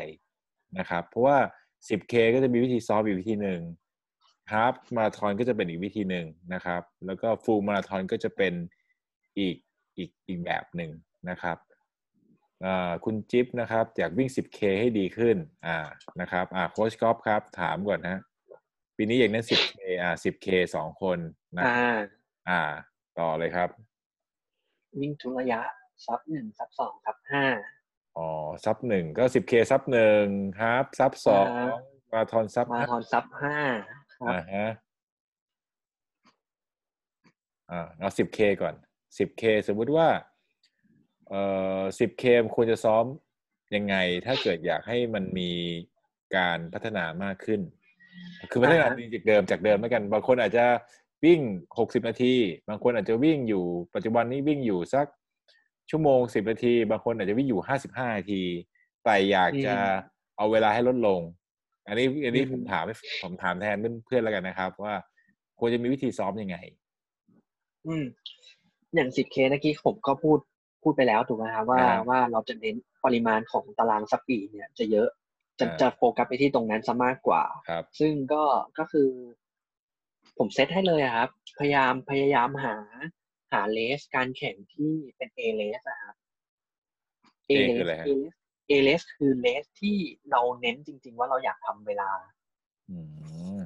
[0.79, 1.39] นะครับ เพราะว่า
[1.89, 3.61] 10K ก็จะมีวิธีซ้อมอีกวิธีหนึ่ง
[4.53, 8.55] ฮาฟมาราธอนก็จะเป็นอีกวิธีหนึ่งนะครับ แล้วก็ฟูลมาราธอนก็จะเป็น
[9.39, 9.57] อีก
[9.97, 10.91] อีกอีกแบบหนึ่ง
[11.31, 11.68] นะครับอ่า
[13.05, 15.37] คุณจิ๊บนะครับอยากวิ่ง 10K ให้ดีขึ้น
[15.67, 15.77] อ่า
[16.21, 18.21] นะครับอ่าโค้ชกอล์ฟครับ ถามก่อนนะ
[18.97, 21.19] ปีนี้อยากเน้น 10K อ่า 10K สองคน
[21.59, 21.97] นะอ่า
[22.49, 22.61] อ่า
[23.19, 23.69] ต่อเลยครับ
[25.01, 25.61] วิ่งทุกระยะ
[26.07, 27.45] ซับหนึ่งซับสองซับห้า
[28.17, 28.29] อ๋อ
[28.65, 30.25] ซับหนึ่งก็ 10K ซับหนึ่ง
[30.61, 31.67] ฮาฟซับสองอ่า
[32.13, 33.57] มาราธอนซับมาราธอนซับห้า
[34.17, 34.67] ครับอ่าฮะ
[37.71, 38.75] อ่าเอา 10K ก่อน
[39.17, 40.09] 10K สมมุติว่า
[41.29, 41.43] เอ่
[41.79, 43.05] อ 10K มันควรจะซ้อม
[43.75, 45.51] ยังไง ถ้าเกิดอยากให้มันมี
[46.37, 47.61] การพัฒนามากขึ้น
[48.51, 50.65] คือพัฒนาจากเดิมจากเดิมแล้วกัน บางคนอาจจะ
[51.25, 51.41] วิ่ง
[51.75, 52.35] 60นาที
[52.69, 53.65] บางคนอาจจะวิ่งอยู่
[53.95, 55.07] ปัจจุบันนี้วิ่งอยู่สัก
[55.91, 58.43] ชั่วโมง10นาที บางคนอาจจะวิ่งอยู่55นาที
[59.05, 59.75] แต่อยากจะ
[60.37, 61.21] เอาเวลาให้ลดลง
[61.87, 63.77] อันนี้อันนี้ผมถามให้ผมถามแทน
[64.07, 64.95] เพื่อนๆแล้วกันนะครับ ว่า
[65.59, 66.57] ควรจะมีวิธีซ้อมยังไง
[67.87, 68.05] อืม
[68.95, 70.39] อย่าง 10K เมื่อกี้ผมก็พูด
[70.83, 75.09] พูดไปแล้วถูกไหมครับว่าอ่าว่าเราจะเน้นปริมาณของตารางสปีดเนี่ยจะเยอะ
[75.61, 78.45] จะอ่าจะโฟกัสไปที่ตรงนั้นซะมากกว่าครับ ซึ่งก็
[78.79, 79.09] ก็คือ
[80.39, 82.77] ผมเซตให้เลยอะครับ พยายามพยายามหา
[83.53, 86.15] หาเลสการแข่งที่เป็นเอเลสอะครับ
[87.51, 88.07] A คืออะไรฮะ
[88.69, 89.97] เอเลสคือเลสที่
[90.31, 92.11] เราเน้นจริง ๆ ว่าเราอยากทำเวลา
[92.91, 92.99] อื
[93.57, 93.59] ม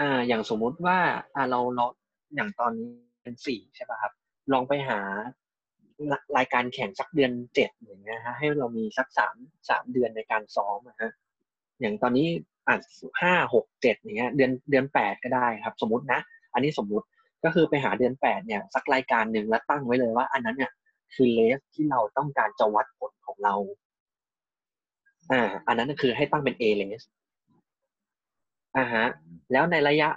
[0.00, 0.98] อ่า อย่างสมมุติว่า
[1.34, 1.84] อ่าเราเรา
[2.34, 2.88] อย่างตอนนี้
[3.22, 4.12] เป็นสี่ใช่ป่ะครับ
[4.52, 5.00] ลองไปหา
[6.36, 9.36] รายการแข่งสักเดือนเจ็ดอย่างเงี้ยฮะให้เรามีสักสาม
[9.68, 11.10] สามเดือนในการซ้อมนะฮะ
[11.80, 12.26] อย่างตอนนี้
[12.68, 12.76] อะ
[13.22, 16.20] ห้าหกเจ็ดอย่างเงี้ยเดือนเดือนแปดก็ได้ครับ สมมตินะ
[16.54, 17.06] อันนี้สมมุติ
[17.44, 20.72] ก็คือไปหาเดือนแปดเนี่ยสักรายการหนึ่งแล้วตั้งไว้เลยว่า อันนั้นเนี่ย
[21.14, 23.54] คือเลสที่เราต้องการจะวัดผลของเรา
[25.32, 27.02] อ่า อันนั้นก็คือให้ตั้งเป็น A เลส
[28.76, 29.06] อ่าฮะ
[29.52, 30.08] แล้วในระยะ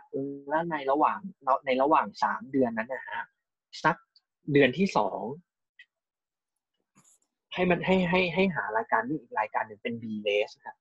[0.50, 1.20] แล้วในระหว่าง
[1.66, 3.26] ในระหว่างสามเดือนนั้นนะฮะ
[3.84, 3.96] สัก
[4.54, 5.22] เดือนที่สอง
[7.60, 10.76] ให้มันให้ให้ให้หารายการนี้อีกรายการหนึ่งเป็น B l a s ครับ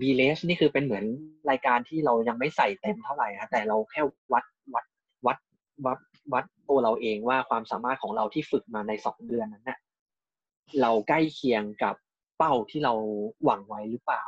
[0.00, 1.04] B l a s นี่คือเป็นเหมือน
[1.50, 4.02] รายการที่เรายังไม่ใส่เต็มเท่าไหร่ฮะแต่เราแค่
[4.32, 4.84] วัดวัด
[5.26, 5.38] วัด
[5.86, 5.98] วัด
[6.32, 9.78] วัดตัวเราเองว่าความสามารถของเราที่ฝึกมาในสองเดือนนั้นเนะ่ะ
[10.80, 11.94] เราใกล้เคียงกับ
[12.38, 12.94] เป้าที่เรา
[13.44, 14.24] หวังไว้หรือเปล่า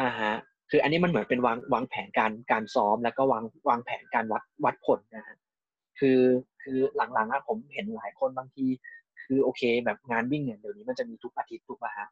[0.00, 0.32] อ่าฮะ
[0.70, 5.36] คืออันนี้มันเหมือนเป็นวางวางแผนการการซ้อมแล้วก็วางวางแผนการวัดวัดผลนะฮะ
[5.98, 6.20] คือ
[6.62, 8.66] คือหลังๆอะผมเห็นหลายคนบางที
[9.34, 12.08] คือโอเคแบบงานวิ่งเนี่ยเดี๋ยวนี้มันจะมีทุกอาทิตย์ถูกป่ะฮะ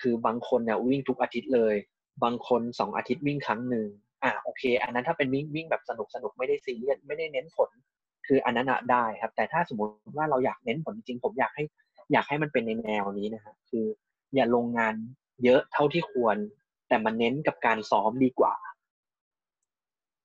[0.00, 1.74] คือบางคนเนี่ยวิ่งทุกอาทิตย์เลย
[2.24, 3.86] บางคนสองอาทิตย์วิ่งครั้งหนึ่ง
[4.24, 7.70] อ่าโอเค อันนั้นถ้าเป็นวิ่งวิ่งแบบสนุกสนุกไม่ได้ซีเรียสไม่ได้เน้นผล
[8.26, 11.64] คืออันนั้นอะได้ครับ แต่ถ้าสมมติว่าเราอยากเน้นผลจริงผมอยากให้
[12.12, 13.86] อยากให้มันเป็นในแนวนี้นะฮะคือ
[14.34, 14.94] อย่าลงงาน
[15.44, 16.36] เยอะเท่าที่ควร
[16.88, 18.54] แต่มันเน้นกับการซ้อมดีกว่า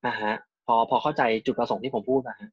[0.05, 0.33] อ่าฮะ
[0.65, 2.49] พอพอเข้าใจจุดประสงค์ที่ผมพูดนะฮะ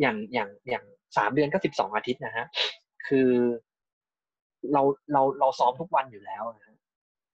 [0.00, 0.84] อย่างอย่างอย่าง
[1.16, 2.46] สามเดือนก็สิบสองอาทิตย์นะฮะ
[3.08, 3.30] คือ
[4.72, 4.82] เรา
[5.12, 6.76] เราเราซ้อมทุกวันอยู่แล้วนะฮะ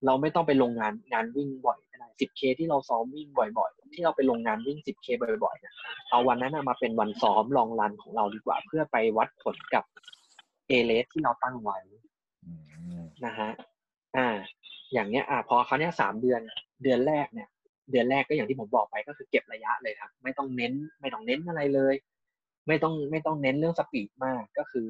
[0.06, 5.74] เราไม่ต้องไปลงงานงานวิ่งบ่อยก็ได้สิบเคที่เราซ้อมวิ่งบ่อย ๆ ที่เราไปลงงานวิ่งสิบเคบ่อยๆนะ
[6.10, 9.84] เอาวันนั้นมาเป็นวันซ้อมลองรันของเราดีกว่า เพื่อไปวัดผลกับ
[10.68, 11.78] เอเลสที่เราตั้งไว้
[12.44, 12.52] อื
[13.00, 13.50] มนะฮะ
[14.16, 14.28] อ่า
[14.92, 16.40] อย่างเนี้ย อ่าพอเขาเนี้ยสามเดือน
[16.82, 17.48] เดือนแรกเนี่ย
[17.90, 21.94] เดือนแรกก็อย่างที่ผมบอกไปก็คือเก็บระยะเลยครับ ไม่ต้องเน้น ไม่ต้องเน้นอะไรเลย
[22.66, 24.88] ไม่ต้องไม่ต้องเน้นเรื่อง speed มากก็คือ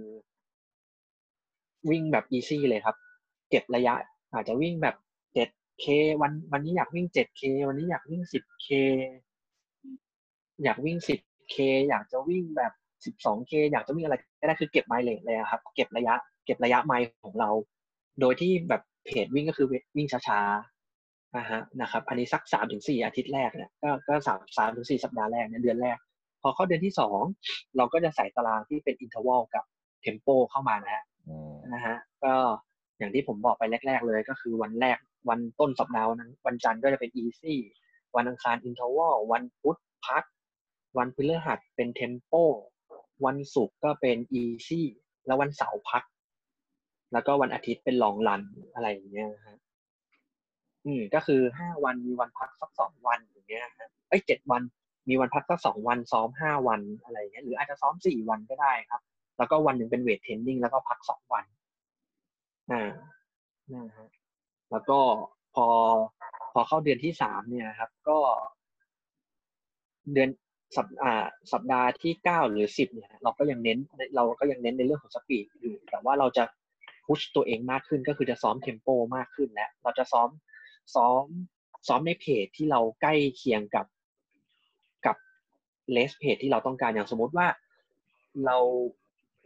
[1.91, 2.97] วิ่งแบบ easy เลยครับ
[3.51, 3.95] เก็บระยะ
[4.33, 4.97] อาจจะวิ่งแบบ
[5.35, 5.49] เจ็ด
[5.81, 5.85] K
[6.23, 8.69] วันวันนี้อยากวิ่งเจ็ด K วันนี้อยากวิ่งสิบ K
[10.63, 11.21] อยากวิ่งสิบ
[11.51, 11.57] K
[11.89, 12.73] อยากจะวิ่งแบบ
[13.05, 16.15] สิบสอง K อยากจะวิ่งอะไรก็ได้คือเก็บ mileage เลยครับ เก็บระยะ
[16.45, 17.51] เก็บระยะไมล์ของเรา
[18.21, 19.67] โดยที่แบบ pace วิ่งก็คือ
[19.97, 25.97] วิ่งช้าๆนะฮะนะครับ อันนี้สักสามถึงสี่อาทิตย์แรกเนี่ยก็ก็สามสามถึงสี่สัปดาห์แรกเนี่ยเดือนแรก
[26.47, 27.21] พอเข้าเดือนที่สอง
[27.77, 29.65] เราก็จะใส่ตารางที่เป็น interval กับ
[30.01, 32.35] tempo เข้ามานะฮะอืมนะฮะก็
[32.99, 37.55] อย่างที่ผมบอกไปแรก ๆ เลยก็คือวันแรกวันต้นสัปดาห์วันนั้นวันจันทร์ก็จะเป็น easy
[38.17, 40.25] วันอังคาร interval วันพุธพัก
[40.99, 42.45] วันพฤหัสเป็น tempo
[43.27, 44.83] วันศุกร์ก็เป็น easy
[45.27, 46.03] แล้ววันเสาร์พัก
[47.13, 48.43] แล้วก็วันอาทิตย์เป็น long run
[48.75, 49.57] อะไรอย่างเงี้ยนะฮะ
[50.85, 54.63] อืมก็คือห้าวันมีวันพักสักสองวันอย่างเงี้ยฮะเอ้ยเจ็ดวัน
[55.09, 59.03] มีวันพักสักสองวันซ้อมห้าวันอะไรอย่างเงี้ยหรืออาจจะซ้อมสี่วันก็ได้ครับ
[59.39, 61.45] แล้วก็วันหนึ่งเป็นเวทเทรนนิ่งแล้วก็พักสองวัน
[62.73, 62.91] อ่า
[63.73, 64.09] นะฮะ
[64.71, 64.99] แล้วก็
[65.55, 65.67] พอ
[66.53, 68.19] พอเข้าเดือนที่สามเนี่ยครับ ก็
[70.13, 70.29] เดือน
[70.77, 73.79] สัปอ่าสัปดาห์ที่เก้าหรือสิบเนี่ย เราก็ยังเน้น
[74.17, 76.45] เราก็ยังเน้นในเรื่องของสปีดอยู่ แต่ว่าเราจะ
[77.07, 80.29] พุชตัวเองมากขึ้นก็คือจะซ้อมเทมโปมากขึ้นแล้วเราจะซ้อม
[80.95, 81.25] ซ้อม
[81.89, 83.87] ซ้อมในเพจที่เราใกล้เคียงกับ
[85.93, 87.47] เลสเพจที่เราต้องการอย่างสมมติว่า
[88.45, 88.57] เรา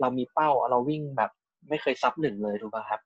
[0.00, 1.30] เรามีเป้าเราวิ่งแบบ
[1.68, 3.00] ไม่เคยซับหนึ่งเลยถูกป่ะครับ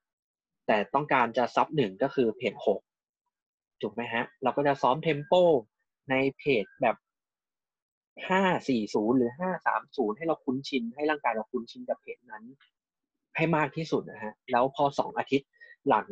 [0.67, 2.79] แต่ต้องการจะซับหนึ่งก็คือเพจหก
[3.81, 5.33] ถูกไหมฮะ เราก็จะซ้อมเทมโป
[6.09, 6.95] ในเพจแบบ
[8.29, 12.43] ห้าสี่ศูนย์หรือห้าสามศูนย์ให้เราคุ้นชิน ให้ร่างกายเราคุ้นชินกับเพจนั้น
[13.35, 15.49] ให้มากที่สุดนะฮะ แล้วพอสองอาทิตย์
[15.89, 16.07] หลัง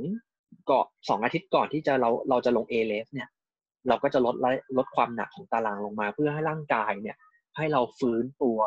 [0.69, 3.29] ก็สองอาทิตย์ก่อนที่จะเราเราจะลงเอเลสเนี่ย
[3.87, 4.35] เราก็จะลด
[4.77, 7.17] ลดความหนักของตารางลงมา เพื่อให้ร่างกายเนี่ย
[7.57, 8.59] ให้เราฟื้นตัว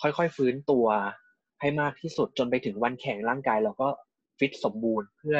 [0.00, 0.86] ค่อยๆฟื้นตัว
[1.60, 3.88] ให้มากที่สุดจนไปถึงวันแข่งร่างกายเราก็
[4.38, 5.38] ฟิตสมบูรณ์เพื่อ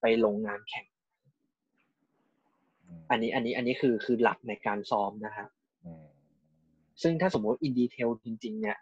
[0.00, 0.86] ไปลงงานแข่ง
[3.10, 5.46] อันนี้อันนี้อันนี้คือคือหลักในการซ้อมนะฮะ
[7.02, 8.78] ซึ่งถ้าสมมติอินดีเทลจริง ๆ เนี่ย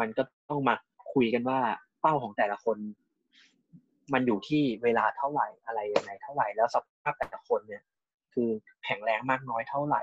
[0.00, 0.74] มันก็ต้องมา
[1.12, 1.60] คุยกันว่า
[2.00, 2.76] เป้าของแต่ละคน
[4.12, 7.82] มันอยู่ที่เวลาเท่าไหร่อะไรยังไงเท่าไหร่แล้วสภาพแต่ละคนเนี่ย
[8.34, 8.50] คือ
[8.84, 10.02] แข็งแรงมากน้อยเท่าไหร่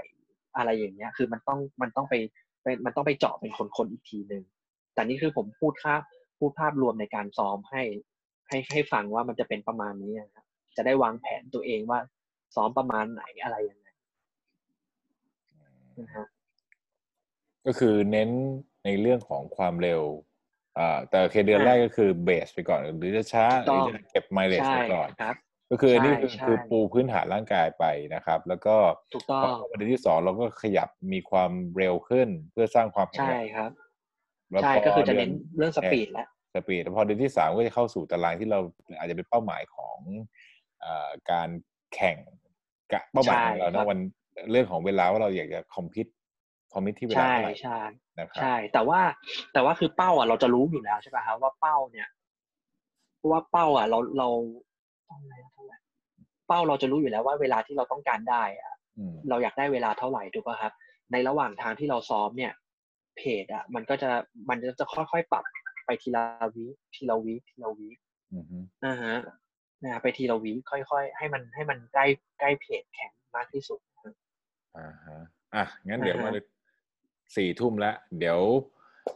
[0.58, 2.16] อะไรอย่างเงี้ย คือมันต้องมันต้องไป
[2.86, 4.44] มันต้องไปเจาะเป็นคนๆอีกทีหนึ่ง
[4.94, 6.02] แต่นี่คือผมพูดภาพ
[6.40, 7.84] พูดภาพรวมในการซ้อมให้
[8.48, 10.46] ให้ให้ฟังว่ามันจะเป็นประมาณนี้นะครับ
[10.78, 12.00] จะได้วางแผนตัวเองว่า
[12.56, 13.88] ซ้อมประมาณไหนอะไรยังไง
[16.00, 16.28] นะฮะ
[17.66, 18.30] ก็คือเน้น
[18.86, 20.02] ในเรื่องของความเร็ว
[20.78, 25.36] อ่าแต่เคเดือนแรกก็คือเบสไปก่อน หรือจะช้าหรือจะเก็บไมล์เลสไปก่อนครับ
[25.72, 28.76] ก็คืออันนี้คือคือปูพื้นฐานร่างกายไปนะครับ แล้วก็
[29.14, 33.72] ถูกต้องประเด็นที่สองเราก็ขยับมีความเร็วขึ้นเพื่อสร้างความแข็งแรงครับ
[34.64, 38.60] ใช่ก็คือจะเน้นเรื่อง speed แล้ว speed พอเดือนที่สามก็จะเข้าสู่ตารางที่เรา
[38.98, 39.98] อาจจะเป็นเป้าหมายของ
[40.84, 40.86] อ
[41.32, 41.50] การ
[41.94, 42.18] แข่ง
[42.94, 44.00] กะเป้าหมายของเรานะวัน
[44.52, 47.80] เรื่องของเวลาว่าเราอยากจะ complete commit ที่เวลาใช่ใช่
[48.42, 49.02] ใช่ แต่ว่า
[49.54, 52.08] แต่ว่าคือเป้าอะเราจะรู้อยู่แล้วใช่ไหมครับว่าเป้าเนี่ย
[53.18, 54.28] เพราะว่าเป้าอะเราเรา
[55.10, 55.61] ต้องไหเท่าไหร่
[56.52, 58.76] เป้าเราจะรู้อยู่แล้วว่าเวลาที่เราต้องการได้อะ
[59.30, 60.74] เราอยากได้เวลาเท่าไหร่ถูกป่ะครับ
[61.12, 62.54] ในระหว่างทางที่เราซ้อมเนี่ย
[63.18, 64.10] pace อะ มันก็จะ
[64.50, 65.44] มันจะค่อยๆปรับ
[65.86, 66.24] ไปทีละ
[66.56, 67.90] วิทีละวิทีละวิ
[68.86, 69.16] อ่าฮะ
[69.84, 72.06] นะไปทีละวิค่อยๆ ให้มันให้มันใกล้
[72.40, 73.80] ใกล้ pace แข่งมากที่สุด
[74.78, 75.18] อ่าฮะ
[75.56, 76.32] อะงั้นเดี๋ยวมา
[77.36, 78.40] สี่ทุ่มแล้วเดี๋ยว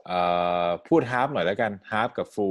[0.07, 0.21] เอ่
[0.65, 2.47] อพูด half หน่อยแล้วกัน half กับ full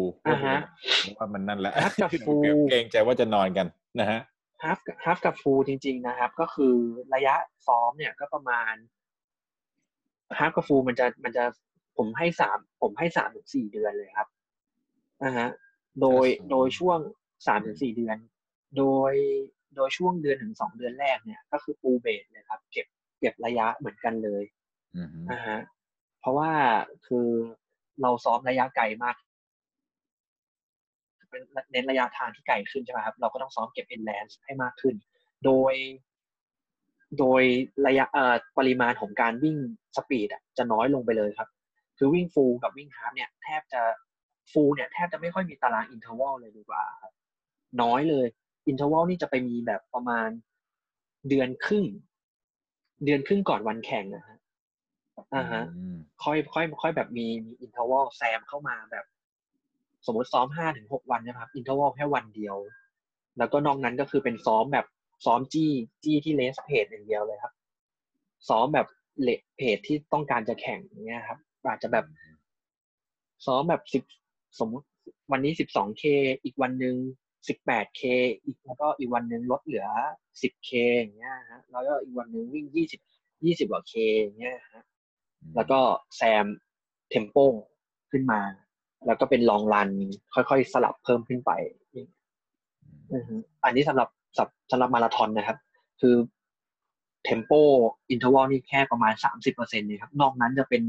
[1.16, 2.34] ว่ามันนั่นแหละ half กับ full
[2.70, 3.66] เกรงใจว่าจะนอนกัน
[4.00, 4.20] นะฮะ
[4.64, 6.74] half half กับ full จริง ๆ นะครับ ก็คือ
[7.14, 7.34] ระยะ
[7.66, 8.74] ซ้อมเนี่ยก็ประมาณ
[10.38, 11.44] half กับ full มันจะมันจะ
[11.96, 14.28] ผมให้สามผมให้สามถึงสี่เดือนเลยครับ
[15.24, 15.48] นะฮะ
[16.00, 16.98] โดยโดยช่วง
[17.46, 18.16] สามถึงสี่เดือน
[18.78, 19.12] โดย
[19.76, 22.86] โดยช่วงเดือนถึงสองเดือนแรกเนี่ย ก็คือปู base เลยครับ เก็บ
[23.20, 24.44] เก็บระยะเหมือนกันเลย
[25.30, 25.58] นะฮะ
[26.20, 26.50] เพราะว่า
[27.06, 27.28] คือ
[28.02, 29.16] เราซ้อมระยะไกลมาก
[31.72, 34.94] เน้นระยะทางที่ไกลขึ้นใช่ไหมครับ เราก็ต้องซ้อมเก็บ endurance ให้มากขึ้น
[35.44, 35.74] โดย
[37.18, 37.42] โดย
[37.86, 39.56] ระยะเอ่อปริมาณของการวิ่ง
[39.96, 41.48] speed อะจะน้อยลงไปเลยครับ
[41.98, 43.82] คือวิ่ง full กับวิ่ง half เนี่ยแทบจะ
[44.52, 47.12] full เนี่ยแทบจะไม่ค่อยมีตาราง interval เลยดีกว่าครับ
[47.82, 48.26] น้อยเลย
[48.68, 50.28] interval นี่จะไปมีแบบประมาณ
[51.28, 51.84] เดือนครึ่ง
[53.04, 54.38] เดือนครึ่งก่อนวันแข่งนะฮะ
[55.34, 55.62] อ่าฮะ
[56.24, 59.04] ค่อยค่อยค่อยแบบมีมี interval แซมเข้ามาแบบ
[60.06, 62.56] สมมติซ้อมห้าถึงหกวันนะครับ interval แค่วันเดียว
[63.38, 64.86] แล้วก็นอกนั้นก็คือเป็นซ้อมแบบ
[65.24, 65.70] ซ้อมจี้
[66.04, 67.52] จี้ที่ race pace อย่างเดียวเลยครับ
[68.48, 68.86] ซ้อมแบบ
[69.22, 72.04] race pace ที่ต้องการจะแข่งเงี้ยครับ อาจจะแบบ
[73.46, 74.02] ซ้อมแบบสิบ
[74.58, 74.86] สมมติ
[75.32, 76.04] วันนี้สิบสอง K
[76.44, 76.96] อีกวันหนึ่ง
[77.48, 78.02] สิบแปด K
[78.44, 79.86] อีกแล้วก็อีกวันหนึ่งลดเหลือ
[80.42, 83.00] สิบ K อย่างเงี้ยฮะแล้วก็อีกวันหนึ่งวิ่งยี่สิบ
[83.44, 84.84] ยี่สิบกว่า K อย่างเงี้ยฮะ
[85.54, 85.80] แล้วก็
[86.16, 86.46] แซม
[87.10, 87.36] tempo
[88.10, 88.40] ขึ้นมา
[89.06, 89.90] แล้วก็เป็น long run
[90.34, 91.50] ค่อยๆสลับเพิ่มขึ้นไป
[93.64, 94.08] อันนี้สำหรับ
[94.70, 95.58] สำหรับมาราธอนนะครับ
[96.00, 96.14] คือ
[97.24, 97.50] tempo
[98.10, 100.82] interval นี่แค่ประมาณสามสิบเปอร์เซ็นต์เลยครับ นอกนั้นจะเป็น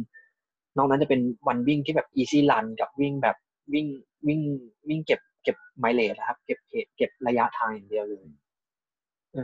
[0.78, 3.38] นอกนั้นจะเป็นวันวิ่งที่แบบ easy run กับวิ่งแบบ
[3.74, 3.88] วิ่ง
[4.28, 4.41] วิ่ง
[4.89, 6.59] วิ่งเก็บเก็บ mileage นะครับ เก็บ
[6.97, 8.20] เก็บระยะทางอย่างเดียวเลย
[9.36, 9.38] อ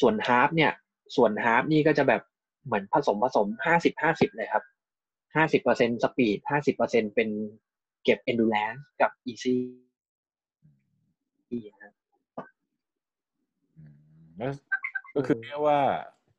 [0.00, 0.72] ส่วน half เนี่ย
[1.16, 2.22] ส่วน half นี่ก็จะแบบ
[2.66, 4.64] เหมือนผสมผสมห้าสิบห้าสิบเลยครับ
[5.36, 7.28] ห้าสิบเปอร์เซ็นต์ speed ห้าสิบเปอร์เซ็นต์เป็น
[8.04, 9.60] เก็บ endurance กับ easy
[15.14, 15.80] ก็คือเรียกว่า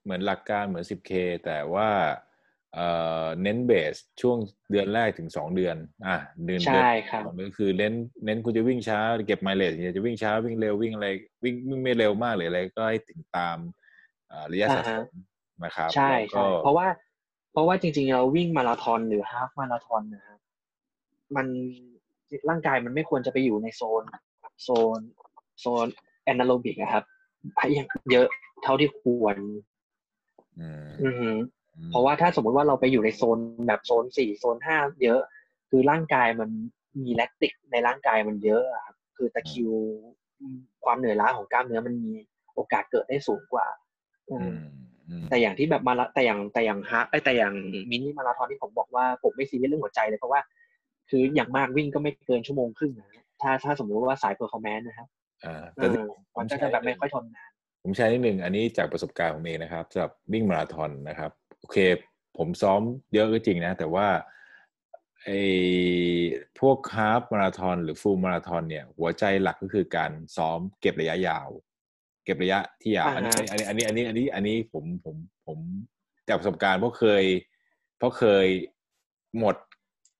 [0.03, 1.11] เหมือนหลักการเหมือน 10K
[1.45, 1.89] แต่ว่า
[2.73, 2.87] เอ่
[3.23, 4.37] อเน้น base ช่วง
[4.71, 5.75] เดือนแรกถึงสองเดือน
[6.07, 7.93] อะเดือนเดือนใช่ครับสองเดือนคือเน้น
[8.25, 11.07] เน้นคุณจะวิ่งช้า เก็บ mileage จะวิ่งช้าวิ่งเร็ววิ่งอะไร
[11.43, 13.57] วิ่งวิ่งไม่เร็วมากหรืออะไรก็ให้ถึงตาม
[14.27, 15.07] เอ่อระยะสะสม
[15.63, 16.87] นะครับ ใช่แล้วก็ใช่เพราะว่า
[17.51, 20.34] เพราะว่าจริงๆเราวิ่งมาราธอนหรือ half marathon นะครับ
[21.35, 21.47] มัน
[22.49, 24.03] ร่างกายมันไม่ควรจะไปอยู่ในโซน
[24.63, 24.99] โซน
[25.61, 25.85] โซน
[26.23, 27.03] anaerobic นะครับ
[28.11, 28.27] เยอะ
[28.63, 29.37] เท่าที่ควร
[30.59, 31.29] อืมอือฮึ
[31.77, 35.21] อืมเพราะว่าถ้าสมมุติว่าเราไปอยู่ในโซนแบบโซนสี่โซนห้าเยอะ
[35.69, 36.49] คือร่างกายมัน
[37.03, 39.71] มี lactic ในร่างกายมันเยอะอะครับคือตะคริว
[40.85, 42.13] ความเหนื่อยล้าของกล้ามเนื้อมันมี
[42.53, 43.67] โอกาสเกิดได้สูงกว่า
[44.31, 44.59] อือืมม
[45.09, 47.53] อืมแต่อย่างที่แบบมาราแต่อย่างแต่อย่าง half เอ้ยแต่อย่าง
[47.89, 50.41] มินิมาราธอนที่ผมบอกว่าผมไม่ซีเรียสเรื่องหัวใจเลยเพราะว่า
[51.09, 53.07] คืออย่างมากวิ่งก็ไม่เกินชั่วโมงครึ่งนะ
[53.41, 55.07] ถ้าถ้าสมมุติว่าสาย performance นะครับ
[55.45, 57.51] อ่าเอแต่ที่อผมันมก็ใช้จะแบบไม่ค่อยทนนาน
[57.83, 61.77] ผมใช้นิดหนึ่งอันนี้จากประสบการณ์ผมเองนะครับสำหรับวิ่งมาราธอนนะครับ โอเค
[62.37, 62.81] ผมซ้อม
[63.13, 64.07] เยอะก็จริงนะ แต่ว่า
[65.23, 65.41] ไอ้
[66.59, 71.47] พวก half marathon หรือ full marathon เนี่ย หัวใจหลักก็คือการซ้อมเก็บระยะยาว
[72.25, 75.15] เก็บระยะที่ยาวอันนี้อ่าฮะอันนี้อันนี้อันนี้อันนี้ผมผม
[75.47, 75.59] ผม
[76.27, 77.23] จากประสบการณ์เพราะเคย
[77.97, 78.47] เพราะเคย
[79.39, 79.55] หมด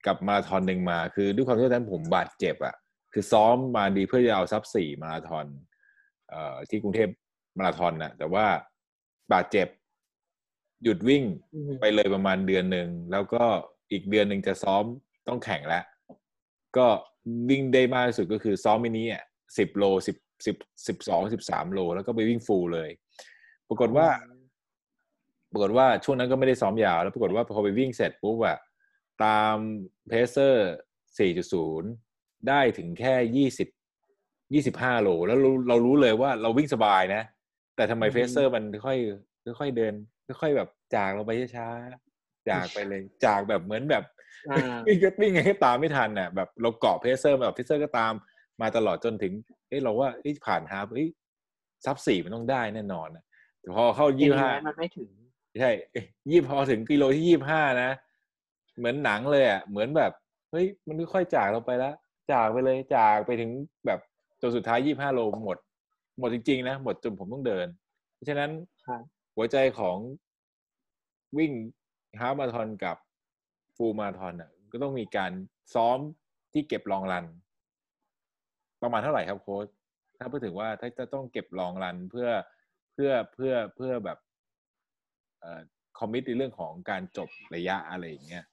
[0.08, 2.76] กับมาราธอนหนึ่งมา คือด้วยความที่ตอนนั้นผมบาดเจ็บอะ
[3.14, 5.46] คือซ้อมมาดีเพื่อจะเอาซับสี่มาราธอน
[6.30, 7.10] เอ่อที่กรุงเทพ
[7.58, 8.46] มาราธอนนะแต่ว่า
[9.34, 9.68] บาดเจ็บ
[10.84, 13.44] หยุดวิ่งอืมไปเลยประมาณเดือนหนึ่ง แล้วก็
[13.92, 14.84] อีกเดือนหนึ่งจะซ้อม
[15.28, 15.84] ต้องแข่งแล้ว
[16.78, 16.88] ก็
[17.50, 19.24] วิ่งได้มากที่สุดก็คือซ้อมมินิอะ
[19.58, 20.56] สิบโลสิบสิบ
[20.88, 22.90] สิบสองสิบสามโล แล้วก็ไปวิ่งฟูลเลย
[23.70, 24.08] ปรากฏว่า
[25.52, 28.58] ปรากฏว่าช่วงนั้นก็ไม่ได้ซ้อมยาว แล้วปรากฏว่าพอไปวิ่งเสร็จปุ๊บอะ
[29.24, 29.56] ตาม
[30.08, 30.74] pacer
[31.18, 33.70] 4.0 ได้ถึงแค่ 20
[34.54, 37.24] 25 โล แล้วเราเรารู้เลยว่าเราวิ่งสบายนะ
[37.76, 38.98] แต่ทำไมอือฮึเพเซอร์มันค่อย
[39.60, 39.94] ค่อยๆเดิน
[40.42, 44.04] ค่อยๆแบบจากเราไปช้าๆจากไปเลยจากแบบเหมือนแบบ
[44.50, 48.14] อ่าวิ่งก็วิ่งไงก็ตามไม่ทันน่ะแบบเราเกาะ pacer แบบ pacer ก็ตาม
[48.62, 49.34] มาตลอดจนถึง
[49.68, 51.08] เอ้ยเราว่าเอ้ยผ่าน half เอ้ย
[51.86, 53.24] ซับสี่มันต้องได้แน่นอนนะ
[53.60, 55.10] แต่พอเข้าทียี่นี้ห้ามันไม่ถึง
[55.60, 55.72] ใช่
[56.30, 57.92] ยี่พอถึงกิโลที่ยี่ห้านะ
[58.78, 60.12] เหมือนหนังเลยอะเหมือนแบบ
[60.52, 61.96] เฮ้ยมันค่อยๆจากเราไปแล้ว
[62.32, 63.52] จากไปเลยจากไปถึง
[63.86, 64.00] แบบ
[64.42, 65.58] จนสุดท้ายยี่ห้าโลหมด
[66.20, 67.68] หมดจริงๆนะหมดจนผมต้องเดิน
[68.14, 68.50] เพราะฉะนั้น
[68.88, 69.02] ครับ
[69.36, 69.98] หัวใจของ
[71.38, 71.52] วิ่ง
[72.20, 72.98] ฮาล์ฟมาราธอนกับ
[73.76, 75.32] ฟูลมาราธอนอะ ก็ต้องมีการ
[75.74, 75.98] ซ้อม
[76.54, 77.26] ที่เก็บลองรัน
[78.82, 79.66] ประมาณเท่าไหร่ครับโค้ช
[80.20, 82.30] ถ้าพูดถึงว่าถ้าจะต้องเก็บลองรันเพื่อ
[82.94, 84.18] เพื่อเพื่อเพื่อแบบ
[85.42, 85.62] เอ่อ
[86.00, 88.44] คอมมิตในเรื่องของการจบระยะอะไรอย่างเงี้ย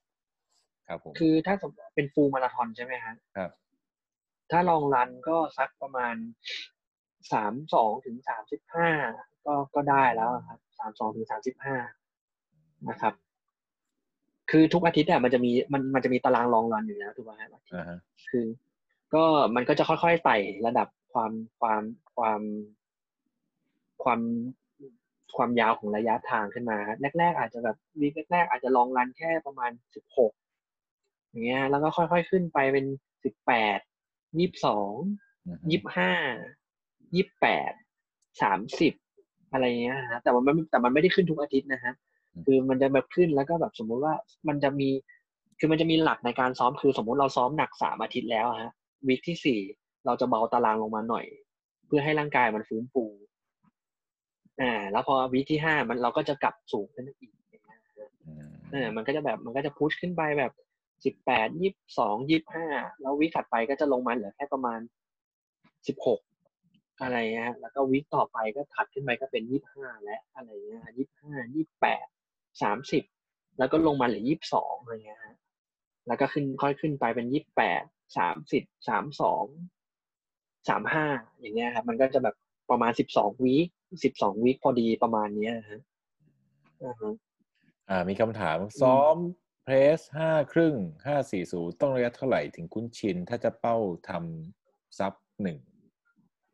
[0.89, 3.51] ครับผมคือถ้าสมมติเป็นฟูลมาราธอนใช่ไหมฮะครับ
[4.51, 6.15] ถ้าลองรันก็สักประมาณ
[7.33, 8.89] สามสองถึงสามสิบห้า
[9.47, 11.77] ก็ก็ได้แล้วอะครับสามสองถึงสามสิบห้า
[12.89, 13.15] นะครับ
[14.51, 17.99] คือทุกอาทิตย์อะมันจะมีมันมันจะมีตารางลองรันอยู่แล้วถูกไหมครับอ่าฮะ
[18.31, 18.47] คือ
[19.15, 19.25] ก็
[19.57, 21.83] มันก็จะค่อยๆไต่ระดับความความ
[22.17, 22.41] ความ
[24.03, 24.21] ความ
[25.37, 30.33] ความยาวของระยะทางขึ้นมาครับแรก ๆ อาจจะแบบวีคแรกๆอาจจะลองรันแค่ประมาณสิบหก
[31.33, 32.87] อย่างเงี้ยแล้วก็ค่อยๆขึ้นไปเป็น
[33.25, 33.79] สิบแปด
[34.39, 34.93] ยี่สิบสอง
[35.47, 36.13] อือฮึยี่สิบห้า
[37.15, 37.73] ยี่สิบแปด
[38.43, 38.93] สามสิบ
[39.53, 41.93] อะไรเงี้ยฮะแต่มันไม่แต่มันไม่ได้ขึ้นทุกอาทิตย์นะฮะ
[42.47, 44.15] คือมันจะแบบขึ้นแล้วก็แบบสมมุติว่า
[44.49, 44.89] มันจะมี
[45.59, 48.71] คือมันจะมีหลักในการซ้อมคือสมมุติเราซ้อมหนักสามอาทิตย์แล้วอะฮะ
[49.09, 49.61] วีคที่สี่
[50.07, 51.27] เราจะเบาตารางลงมาหน่อย
[51.87, 53.05] เพื่อให้ร่างกายมันฟื้นฟู
[54.61, 57.79] อ่า แล้วพอวีคที่ห้ามันเราก็จะกลับสูงขึ้นอีกอย่างเงี้ยฮะ
[58.27, 60.53] อืมเออมันก็จะแบบมันก็จะพุชขึ้นไปแบบ
[61.05, 62.67] สิบแปดยี่สองยี่ห้า
[63.01, 64.81] แล้ววีคถัดไปก็จะลงมาเหลือแค่ประมาณ
[65.87, 66.21] สิบหก
[67.03, 72.07] อะไรเงี้ยแล้วก็วีคต่อไปก็ถัดขึ้นไปก็เป็นยี่ห้าและอะไรเงี้ยยี่ห้ายี่แปด
[72.63, 73.05] สามสิบ
[73.59, 75.37] แล้วก็ลงมาเหลือยี่สองอะไรเงี้ยฮะ
[76.07, 77.83] แล้วก็ขึ้นค่อยขึ้นไปเป็นยี่แปด
[78.17, 79.45] สามสิบสามสอง
[80.69, 81.07] สามห้า
[81.41, 82.35] อย่างเงี้ยครับมันก็จะแบบ
[82.71, 83.69] ประมาณสิบสองวีค
[84.05, 85.81] สิบสองวีคพอดีประมาณเนี้ยฮะ
[86.85, 87.13] อ่าฮะ
[87.89, 89.17] อ่ามีคำถามซ้อม
[89.65, 90.75] เพรสห้าครึ่ง
[91.07, 93.77] ห้าสี่ศูนย์ต้องระยะเท่าไหร่ถึงคุ้นชิน ถ้าจะเป้า
[94.09, 95.59] ทำซับหนึ่ง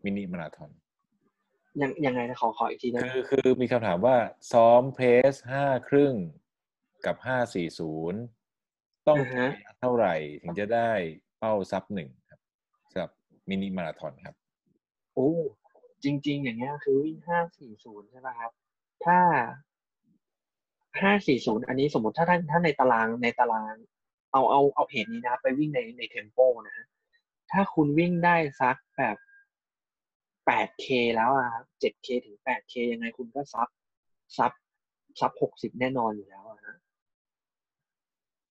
[0.05, 0.71] มินิมาราธอน
[1.81, 4.17] ยังยังไงนะขอขออีกทีนะคือคือมีคำถามว่า
[4.53, 6.15] ซ้อมเพรสห้าครึ่ง
[7.07, 8.21] กับห้าสี่ศูนย์
[9.09, 10.91] ต้องอ่าฮะระยะเท่าไหร่ถึงจะได้
[11.39, 12.41] เป้าซับหนึ่งครับ
[12.91, 13.11] สำหรับ
[13.49, 14.35] มินิมาราธอนครับ
[15.15, 15.31] โอ้
[16.05, 18.51] จริง ๆ อย่างเงี้ยคือวิ่งห้าสี่ศูนย์ใช่ไหมครับ
[19.05, 19.19] ถ้า
[21.01, 23.75] ห้าสี่ศูนย์อันนี้สมมติถ้าท่านถ้าในตารางในตาราง
[24.33, 26.87] เอาเอาเอาเพจนี้นะไปวิ่งในในเทมโปนะฮะ
[27.51, 29.17] ถ้าคุณวิ่งได้สักแบบ
[30.47, 33.69] แปด K แล้วอะครับเจ็ด K ถึงแปด K ยังไงคุณก็ sub
[34.37, 34.53] sub
[35.21, 36.77] sub หกสิบแน่นอนอยู่แล้วอะฮะ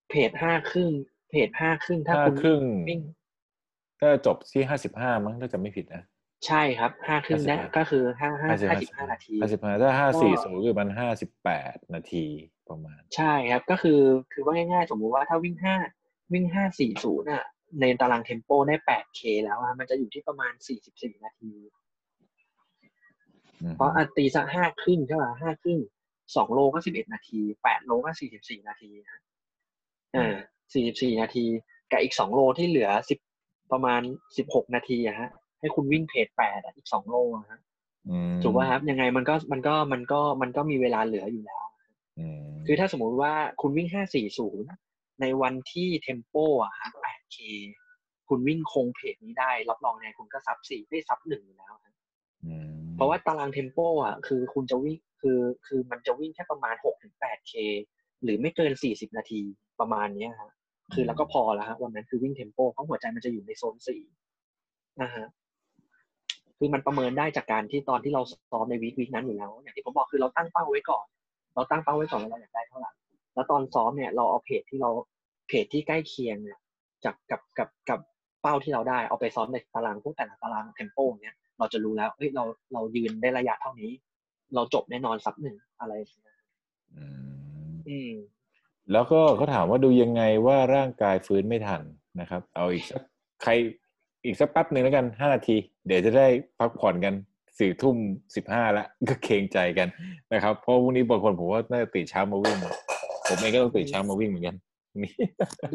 [0.10, 0.92] pace ห้าครึ่ง
[1.30, 3.02] pace ห้าครึ่งถ้าห้าคุณครึ่งวิ่ง
[4.02, 6.04] ก็จบที่ห้าสิบห้ามั้งถ้าจะไม่ผิดนะ
[6.46, 12.26] ใช่ครับห้าครึ่งนะ55ก็คือห้าห้าห้าสิบห้านาทีห้าสิบห้าถ้าห้าสี่ก็ศูนย์คือมันห้าสิบแปดนาที
[12.70, 14.02] ประมาณ ใช่ครับก็คือ
[14.34, 15.76] คือว่าง่ายๆ สมมุติว่าถ้าวิ่งห้า
[16.34, 17.44] วิ่งห้าสี่ศูนย์อะ
[17.82, 21.54] ในตารางเทมโปได้แปดเคแล้วอะมันจะอยู่ที่ประมาณสี่สิบสี่นาที
[23.76, 25.80] เพราะอันตีสักห้าครึ่งใช่ป่ะห้าครึ่ง
[26.36, 29.22] สองโลก็สิบเอ็ดนาทีแปดโลก็สี่สิบสี่นาทีนะ
[30.16, 30.36] อ่า
[30.74, 31.46] สี่สิบสี่นาที
[31.92, 33.20] กับอีกสองโลที่เหลือสิบ
[33.72, 34.02] ประมาณ
[34.38, 35.30] สิบหกนาทีอะฮะ
[35.60, 37.60] ให้คุณวิ่งเพจแปดอะอีกสองโลอะฮะ
[38.10, 41.66] อืมถูกป่ะครับ ยังไงมันก็มันก็มันก็มันก็มีเวลาเหลืออยู่แล้ว
[42.20, 44.70] อืมคือถ้าสมมุติว่าคุณวิ่งห้าสี่ศูนย์
[45.22, 47.38] ในวันที่ tempo อะฮะแปด K
[48.30, 51.94] คุณวิ่งคง pace นี้ได้ รับรองไงคุณก็ sub สี่ได้ sub หนึ่งอยู่แล้วครับ
[52.46, 57.54] อืมเพราะว่าตาราง tempo อะคือคุณจะวิ่งคือคือมันจะวิ่งแค่ประมาณหกถึงแปด K
[58.24, 59.42] หรือไม่เกินสี่สิบนาที
[59.80, 60.52] ประมาณเนี้ยฮะ
[60.94, 64.02] คือแล้วก็พอแล้วฮะวันนั้นคือวิ่ง tempo เพราะหัวใจมันจะอยู่ในโซนสี่
[65.02, 65.28] นะฮะ
[66.58, 71.06] คือมันประเมินได้จากการที่ตอนที่เราซ้อมในวีควีคนั้นอยู่แล้ว อย่างที่ผมบอกคือเราตั้งเป้าไว้ก่อน
[71.56, 72.92] เราตั้งเป้าไว้ก่อนว่าเราอยากได้เท่าไหร่
[73.34, 74.92] แล้วตอนซ้อมเนี่ยเราเอาเพจที่เรา
[75.48, 76.60] เพจที่ใกล้เคียงเนี่ย
[77.06, 78.00] จากกับกับกับ
[78.42, 82.44] เป้าที่เราได้เอาไปซ้อมในตารางพวกแต่ละตารางเทมโปเนี่ยเราจะรู้แล้วเฮ้ยเรา
[82.74, 83.92] เรายืนได้ระยะเท่านี้
[84.56, 86.38] เราจบแน่นอนซับหนึ่งอะไรอย่างเงี้ย
[86.96, 87.04] อื
[87.70, 88.12] มอืม
[88.92, 91.82] แล้วก็เขาถามว่าดูยังไงว่าร่างกายฟื้นไม่ทัน
[92.20, 93.02] นะครับ เอาอีกสัก
[93.44, 93.52] ใคร
[94.28, 95.58] อีกสักแป๊บหนึ่งแล้วกันห้านาที
[95.88, 96.28] เดี๋ยวจะได้
[96.60, 97.14] พักผ่อนกัน
[97.60, 97.96] สี่ทุ่ม
[98.36, 99.88] สิบห้าแล้วก็เกรงใจกัน
[100.34, 102.58] นะครับ เพราะวันนี้บางคนผมว่าน่าจะตื่นเช้ามาวิ่ง
[103.28, 104.56] ผมเองก็ต้องตื่นเช้ามาวิ่งเหมือนกัน
[105.04, 105.14] นี่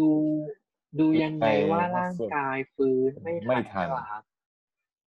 [0.00, 0.11] ดู
[1.00, 4.22] ดูยังไงไปว่าร่างกายฟื้นไม่ไม่ทัทันนใช่ปะครับ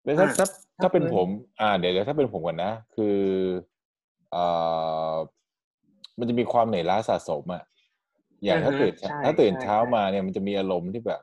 [0.04, 0.48] แล้วถ้าอะถ้า
[0.80, 1.28] ถ้าถ้าเป็นฟื้นผม
[1.60, 3.20] อ่า เดี๋ยวเดี๋ยวถ้าเป็นผมก่อนนะ คือ
[4.32, 4.44] เอ่
[5.12, 5.16] อ
[6.20, 7.64] มันจะมีความเหนื่อยล้าสะสมอะ
[8.44, 11.22] อย่างถ้าตื่นใช่ถ้าตื่นใช่เช้าใช่มาเนี่ยมันจะมีอารมณ์ที่แบบ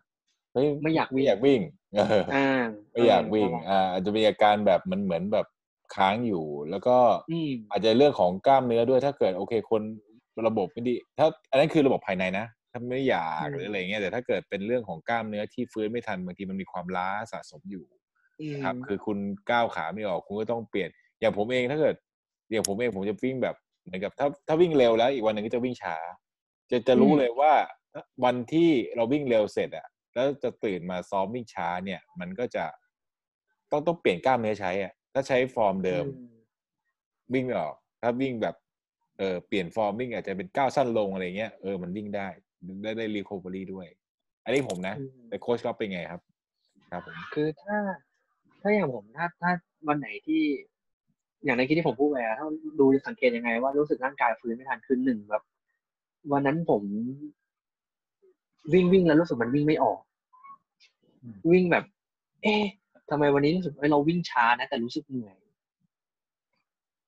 [0.53, 1.61] เฮ้ยไม่อยากวิ่งไม่อยากวิ่ง
[1.95, 2.45] เอออ่า
[2.93, 5.47] ไม่อยากวิ่งเอออ่าอาจจะมีอาการแบบมันเหมือนแบบ
[5.95, 6.97] ค้างอยู่ แล้วก็
[7.29, 9.83] อืมอาจจะเรื่องของกล้ามเนื้อด้วยถ้าเกิดโอเคคน
[10.47, 17.85] ระบบไม่ดี ถ้าอันนั้นคือระบบภายในนะถ้าไม่อยากอืมหรืออะไรเงี้ยแต่ถ้าเกิดเป็นเรื่องของกล้ามเนื้อที่ฟื้นไม่ทันบางทีมันมีความล้าสะสมอยู่
[18.41, 19.19] อืมครับ คือคุณ
[19.51, 20.91] ก้าวขาไม่ออกคุณก็ต้องเปลี่ยน
[21.21, 21.95] อย่างผมเองถ้าเกิด
[22.53, 25.97] อย่างผมเองผมจะวิ่งแบบเหมือนกับถ้าถ้าวิ่งเร็วแล้ว อีกวันหนึ่งก็จะวิ่งช้า
[26.71, 27.53] จะจะรู้เลยว่า
[28.25, 32.65] วันที่เราวิ่งเร็วเสร็จอะ แล้วจะตื่นมาซ้อมวิ่งช้าเนี่ย มันก็จะ
[33.71, 36.05] ต้องต้องเปลี่ยนกล้ามเนื้อใช้อะถ้าใช้ฟอร์มเดิม
[37.33, 38.55] วิ่งไม่ออก ถ้าวิ่งแบบ
[39.19, 42.29] เออเปลี่ยนฟอร์มวิ่งอาจจะเป็นก้าวสั้นลงอะไรเงี้ยเออมันวิ่งได้
[42.83, 43.87] ได้ได้ recovery ด้วย
[44.45, 46.21] อันนี้ผมนะอืมแต่โค้ชก็เป็นไงครับ
[46.93, 47.77] ครับผมคือถ้า
[48.61, 49.51] ถ้าอย่างผมถ้าถ้า
[49.89, 50.43] วันไหนที่
[51.45, 52.47] อย่างในคลิปที่ผมพูดไปอะถ้า
[52.81, 55.43] ดูสังเกตยังไงว่ารู้สึกร่างกายฟื้นไม่ทันคือหนึ่งแบบ
[56.33, 56.83] วันนั้นผม
[58.73, 60.01] วิ่งวิ่งแล้วรู้สึกมันวิ่งไม่ออก
[61.53, 61.85] วิ่งแบบ
[62.43, 62.65] เอ๊ะ
[63.11, 65.37] ทำไมวันนี้รู้สึกเอ้ยเราวิ่งช้านะ แต่รู้สึกเหนื่อย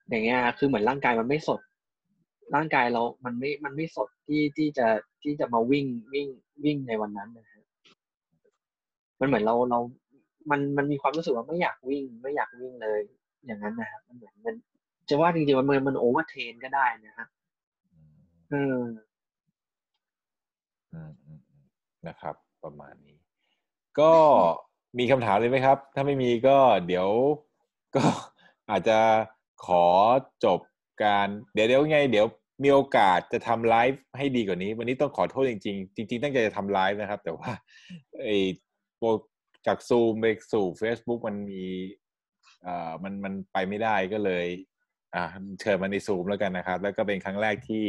[0.08, 1.60] อย่างเงี้ยคือเหมือนร่างกายมันไม่สด
[2.54, 4.86] ร่างกายเรา มันไม่ มันไม่สดที่ที่จะ
[5.22, 6.28] ที่จะมาวิ่งวิ่ง
[6.64, 7.62] วิ่งในวันนั้นนะฮะ
[9.20, 9.80] มันเหมือนเราเรา
[10.50, 13.00] มันมันมีความรู้สึกว่าไม่อยากวิ่ง ไม่อยากวิ่งเลย
[13.46, 14.54] อย่างนั้นนะครับมันเหมือนมัน
[15.08, 17.26] จะว่าจริงๆมันมัน overtrain ก็ได้นะฮะ
[18.50, 18.80] เออ
[20.92, 21.23] อืมอืมอืม
[22.08, 22.34] นะครับ
[22.64, 23.18] ประมาณนี้
[24.00, 24.12] ก็
[24.98, 27.08] มีคำถามเลยไหมครับ ถ้าไม่มีก็เดี๋ยว
[27.96, 28.04] ก็
[28.70, 28.98] อาจจะ
[29.66, 29.84] ขอ
[30.44, 30.60] จบ
[31.02, 32.26] การเดี๋ยวเดี๋ยวไง เดี๋ยว
[32.62, 37.50] มีโอกาสจะทำไลฟ์ให้ดีกว่านี้ วันนี้ต้องขอโทษจริง ๆ จริง ๆ ตั้งใจจะทำไลฟ์นะครับ แต่ว่า
[38.22, 38.36] ไอ้
[38.96, 39.08] โปร
[39.66, 41.62] จากซูมไปสู่ Facebook มันมี
[42.62, 44.46] เอ่อมันมันไปไม่ได้ก็เลย
[45.14, 45.24] อ่า
[45.60, 47.86] เชิญมาในซูมแล้วกันนะครับ แล้วก็เป็นครั้งแรกที่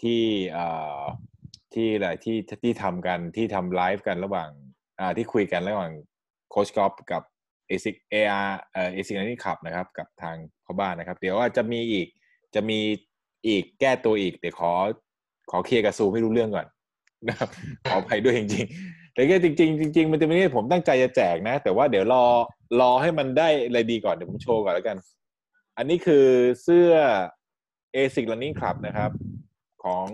[0.00, 0.20] ที่
[0.52, 0.66] เอ่
[1.00, 1.02] อ
[1.74, 4.50] ที่อะไรที่ที่ทำกันที่ทำไลฟ์กันระหว่าง
[4.98, 5.92] อ่าที่คุยกันระหว่าง
[6.50, 7.22] โคชกอฟกับ
[7.66, 12.06] เอซิกเออาร์เอเอซิกนี่ขับนะครับ กับทางพ่อบ้านนะครับ เดี๋ยวว่าจะมีอีก
[12.54, 12.78] จะมี
[13.46, 14.72] อีกแก้ตัวอีก เดี๋ยวขอ
[15.50, 16.66] ขอเคลียร์กับซูไมให้รู้เรื่องก่อน
[17.28, 17.48] นะครับ
[17.88, 22.24] ขออภัยด้วยจริงๆแต่ก็จริงๆจริงๆมันจะไม่ได้ผมตั้งใจจะแจกนะ แต่ว่าเดี๋ยวรอ
[22.80, 24.96] รอให้มันได้อะไรดีก่อนเดี๋ยวผมโชว์ก่อนแล้วกัน
[25.76, 26.26] อันนี้คือ
[26.62, 26.90] เสื้อ
[27.94, 29.10] ASIC Running Club นะครับ
[29.84, 30.06] ของ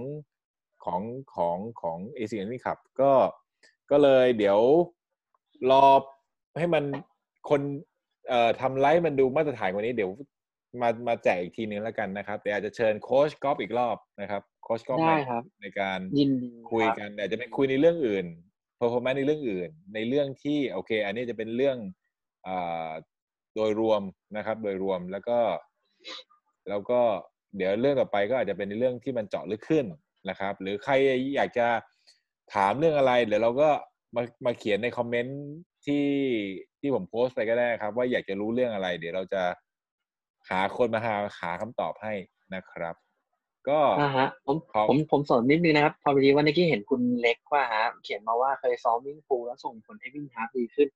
[0.86, 1.02] ของ
[1.34, 3.12] ของของ ASIC Running Club ก็
[3.90, 4.58] ก็เลยเดี๋ยว
[5.70, 5.84] รอ
[6.58, 6.84] ให้มัน
[7.50, 7.60] คน
[8.28, 10.10] เอ่อทำไลฟ์มันดูมาตรฐานกว่านี้เดี๋ยว
[10.80, 18.26] มามาแจกอีกทีนึงแล้วกันนะครับแต่อาจจะเชิญโค้ชกอล์ฟอีกรอบนะครับโค้ชกอล์ฟได้ครับ ในการยินดีคุยรับกันอาจจะเป็นคุยในเรื่องอื่น
[18.78, 21.76] performance ในเรื่องอื่น ในเรื่องที่โอเค อันนี้จะเป็นเรื่อง
[22.46, 22.90] อา
[23.54, 24.02] โดยรวม
[24.36, 25.38] นะครับ โดยรวมแล้วก็
[26.68, 27.00] แล้วก็
[27.56, 29.84] เดี๋ยวเรื่องต่อไปก็อาจจะเป็นในเรื่องที่มันเจาะลึกขึ้น
[30.28, 30.92] นะครับ หรือใคร
[31.36, 31.66] อยากจะ
[32.54, 33.70] ถามเรื่องอะไรเดี๋ยวเราก็
[34.16, 35.40] มามาเขียนในคอมเมนต์
[35.86, 36.06] ที่
[36.80, 39.42] ที่ผมโพสต์ไปก็ได้ครับ ว่าอยากจะรู้เรื่องอะไร เดี๋ยวเราจะ
[40.50, 42.14] หาคนมาหาหาคำตอบให้
[42.54, 42.94] นะครับ
[43.68, 50.88] ก็อ่าฮะผมครับผมผมสอนนิดนึงนะครับ พอดีว่าเมื่อกี้เห็นคุณเล็กว่าฮะเขียนมาว่าเคยซ้อมวิ่งฟูลแล้วส่งผลให้วิ่งฮาร์ฟดีขึ้น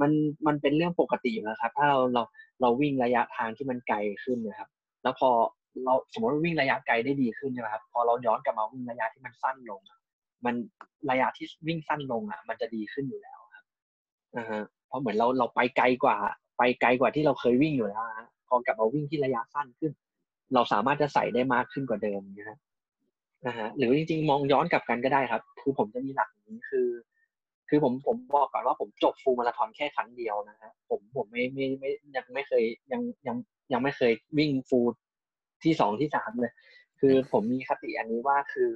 [0.00, 0.10] มัน
[0.46, 2.22] มันเป็นเรื่องปกติอยู่แล้วครับ ถ้าเราเรา
[2.60, 4.68] เราวิ่งระยะทางที่มันไกลขึ้นนะครับ
[5.02, 5.30] แล้วพอ
[5.84, 9.80] เราสมมติวิ่งระยะไกลได้ดีขึ้นใช่ไหมครับพอเราย้อนกลับมาวิ่งระยะที่มันสั้นลง
[10.44, 10.54] มัน
[11.10, 13.64] ระยะที่วิ่งสั้นลงอะ มันจะดีขึ้นอยู่แล้วครับ
[14.36, 16.16] อ่าฮะเพราะเหมือนเราเราไปไกลกว่า
[16.58, 19.92] ไปไกลกว่าที่เราเคยวิ่งอยู่แล้วฮะพอกลับมาวิ่งที่ระยะสั้นขึ้น
[20.54, 22.58] เราสามารถจะใส่ได้มากขึ้นกว่าเดิมนะฮะ
[23.46, 26.88] นะฮะหรือจริงๆ มองย้อนกลับกันก็ได้ครับ คือผมจะมีหลักอย่างนี้คือ
[27.68, 33.36] คือผมผมบอกก่อนว่าผมจบฟูลมาราธอนแค่ครั้งเดียวนะฮะผมผมไม่ไม่ไม่ยังไม่เคยยังยัง
[33.72, 34.92] ยังไม่เคยวิ่งฟูล
[35.64, 36.52] ที่สองที่สามเลย
[37.00, 38.70] คือผมมีคติอันนี้ว่าคือ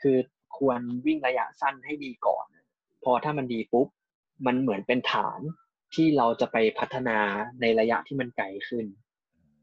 [0.00, 0.16] คือ
[0.56, 2.46] ควรวิ่งระยะสั้นให้ดีก่อน
[3.04, 3.88] พอถ้ามันดีปุ๊บ
[4.46, 5.40] มันเหมือนเป็นฐาน
[5.94, 7.18] ที่เราจะไปพัฒนา
[7.60, 8.86] ในระยะที่มันไกลขึ้น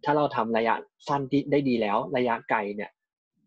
[0.04, 0.76] ถ้าเราทำระยะ
[1.08, 2.92] สั้นที่ได้ดีแล้ว ระยะไกลเนี่ย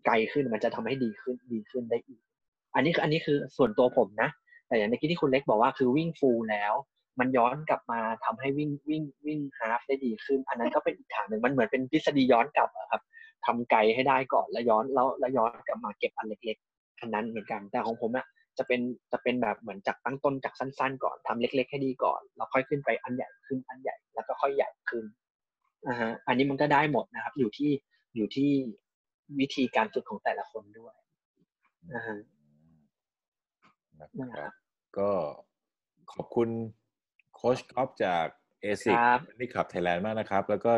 [0.06, 2.20] ไกลขึ้นมันจะทำให้ดีขึ้นดีขึ้นได้อีก
[2.74, 4.28] อันนี้คืออันนี้คือส่วนตัวผมนะ
[4.68, 6.72] แต่อย่างเมื่อกี้ที่คุณเล็กบอกว่าคือวิ่งฟูลแล้ว
[7.20, 13.02] มันย้อนกลับมาทำให้วิ่งวิ่งวิ่งฮาฟได้ดีขึ้น อันนั้นก็เป็นอีกทางหนึ่งมันเหมือนเป็นทฤษฎีย้อนกลับอะครับ
[13.46, 18.26] ทำไกลให้ได้ก่อนแล้วย้อนแล้วแล้วย้อนกลับมาเก็บอันเล็กๆอันนั้นเหมือนกันแต่ของผมอะ
[18.58, 18.80] จะเป็น
[19.12, 25.04] จะเป็นแบบเหมือนจากตั้งต้นจากสั้น ๆ ก่อนทำเล็ก ๆ ให้ดีก่อนแล้วค่อยขึ้นไปอันใหญ่ขึ้นอันใหญ่แล้วก็ค่อยใหญ่ขึ้น
[25.86, 27.70] อ่าฮะอันนี้มันก็ได้หมดนะครับ อยู่ที่
[28.16, 28.50] อยู่ที่
[29.40, 30.94] วิธีการฝึกของแต่ละคนด้วย
[31.94, 32.18] อ่าฮะ
[34.20, 34.52] นะครับ
[34.98, 35.10] ก็
[36.12, 36.48] ขอบคุณ
[37.42, 38.26] ค้ชกอฟจาก
[38.60, 40.72] เอซิครับนี่ขับไทยแลนด์มากนะครับ แล้วก็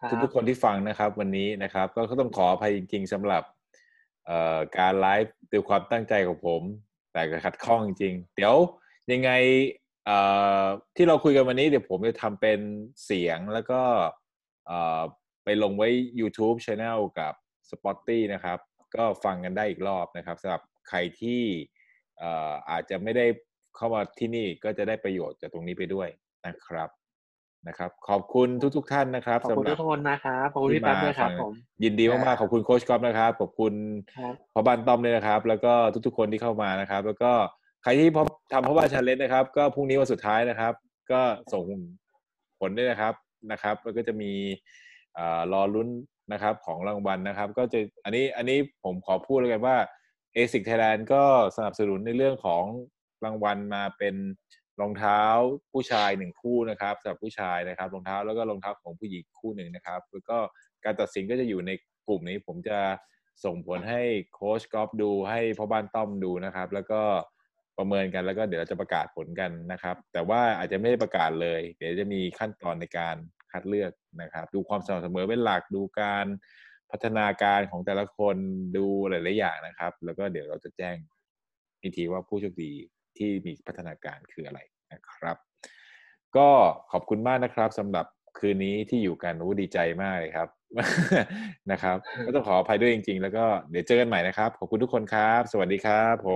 [0.00, 3.42] ครับทุกๆคนที่ฟังนะครับวันนี้นะครับ ก็ก็ต้องขออภัยจริง ๆสำหรับ
[4.26, 6.62] เอ่อการไลฟ์ด้วยความตั้งใจของผม
[7.12, 8.54] แต่ก็ขัดข้องจริงๆเดี๋ยว
[9.12, 9.30] ยังไง
[10.06, 10.18] เอ่
[10.62, 10.64] อ
[10.96, 12.60] ที่เราคุยกันวันนี้เดี๋ยวผมจะทำเป็น
[13.04, 13.80] เสียงแล้วก็
[14.66, 15.02] เอ่อ
[15.44, 15.88] ไปลงไว้
[16.20, 17.34] YouTube Channel กับ
[17.70, 18.58] s p o t t y นะครับ
[18.96, 21.42] ก็ฟังกันได้อีกรอบนะครับสำหรับใครที่
[22.18, 23.26] เอ่ออาจจะไม่ได้
[23.76, 26.08] เข้ามาที่นี่ก็จะได้ประโยชน์จากตรงนี้ไปด้วย
[26.46, 26.88] นะครับ
[27.68, 31.52] นะครับ ขอบคุณทุกๆท่านนะครับขอบคุณสำหรัทุกคนนะครับขอบคุณพี่แป๊บด้วยครับผม
[31.84, 33.72] ยินดีมากๆขอบคุณโค้ชกอฟนะครับขอบคุณ
[34.16, 35.72] ครับพ่อบ้านต้อมด้วยนะครับ แล้วก็
[36.06, 37.32] ทุกๆคนที่เข้ามานะครับ แล้วก็
[37.82, 40.72] ใครที่พบทำพ่อบ้านชาเลนจ์นะครับ ก็พรุ่งนี้วันสุดท้ายนะครับ
[41.12, 41.20] ก็
[41.52, 41.64] ส่ง
[42.60, 43.14] ผลด้วยนะครับ
[43.52, 44.32] นะครับ แล้วก็จะมี
[45.14, 45.88] เอ่อรอลุ้น
[46.32, 49.76] นะครับของรางวัลนะครับ ก็จะอันนี้อันนี้ผมขอพูดเลยกันว่า
[50.36, 51.22] ASIC Thailand ก็
[51.56, 52.64] สนับสนุนในเรื่องของ
[53.24, 54.14] รางวัลมาเป็น
[54.80, 55.22] รองเท้า
[55.72, 60.38] ผู้ชายหนึ่งคู่นะครับสำหรับผู้ชายนะครับรองเท้าแล้วก็รองเท้าของผู้หญิงคู่หนึ่งนะครับแล้วก็
[60.84, 61.70] การตัดสินก็จะอยู่ใน
[62.06, 62.78] กลุ่มนี้ผมจะ
[63.44, 64.02] ส่งผลให้
[64.34, 67.00] โค้ชกอล์ฟดูให้พ่อบ้านต้อมดูนะครับ แล้วก็
[67.78, 73.16] ประเมินกันแล้วก็เดี๋ยวเราจะประกาศผลกันนะครับ แต่ว่าอาจจะไม่ได้ประกาศเลย เดี๋ยวจะมีขั้นตอนในการ
[73.52, 73.92] คัดเลือก
[74.22, 76.26] นะครับ ดูความสม่ำเสมอเป็นหลักดูการ
[76.90, 78.36] พัฒนาการของแต่ละคน
[78.76, 80.96] ดูหลายๆอย่างนะครับ แล้วก็เดี๋ยวเราจะแจ้ง
[81.80, 82.72] อีกทีว่าผู้โชคดี
[83.20, 84.60] ที่มีพัฒนาการคืออะไร
[84.92, 85.36] นะครับ
[86.36, 86.48] ก็
[86.92, 88.06] ขอบคุณมากนะครับสำหรับ
[88.38, 90.48] คืนนี้ที่อยู่กันโอ้ดีใจมากเลยครับ
[91.70, 91.96] นะครับ
[92.26, 96.28] ก็ต้องขออภัยด้วยจริง ๆ แล้วก็เดี๋ยวเจอกันใหม่นะครับ ขอบคุณทุกคนครับ สวัสดีครับผ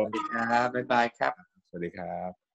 [0.00, 1.32] มสวัสดีครับบ๊ายบายครับ
[1.68, 2.45] สวัสดีครับ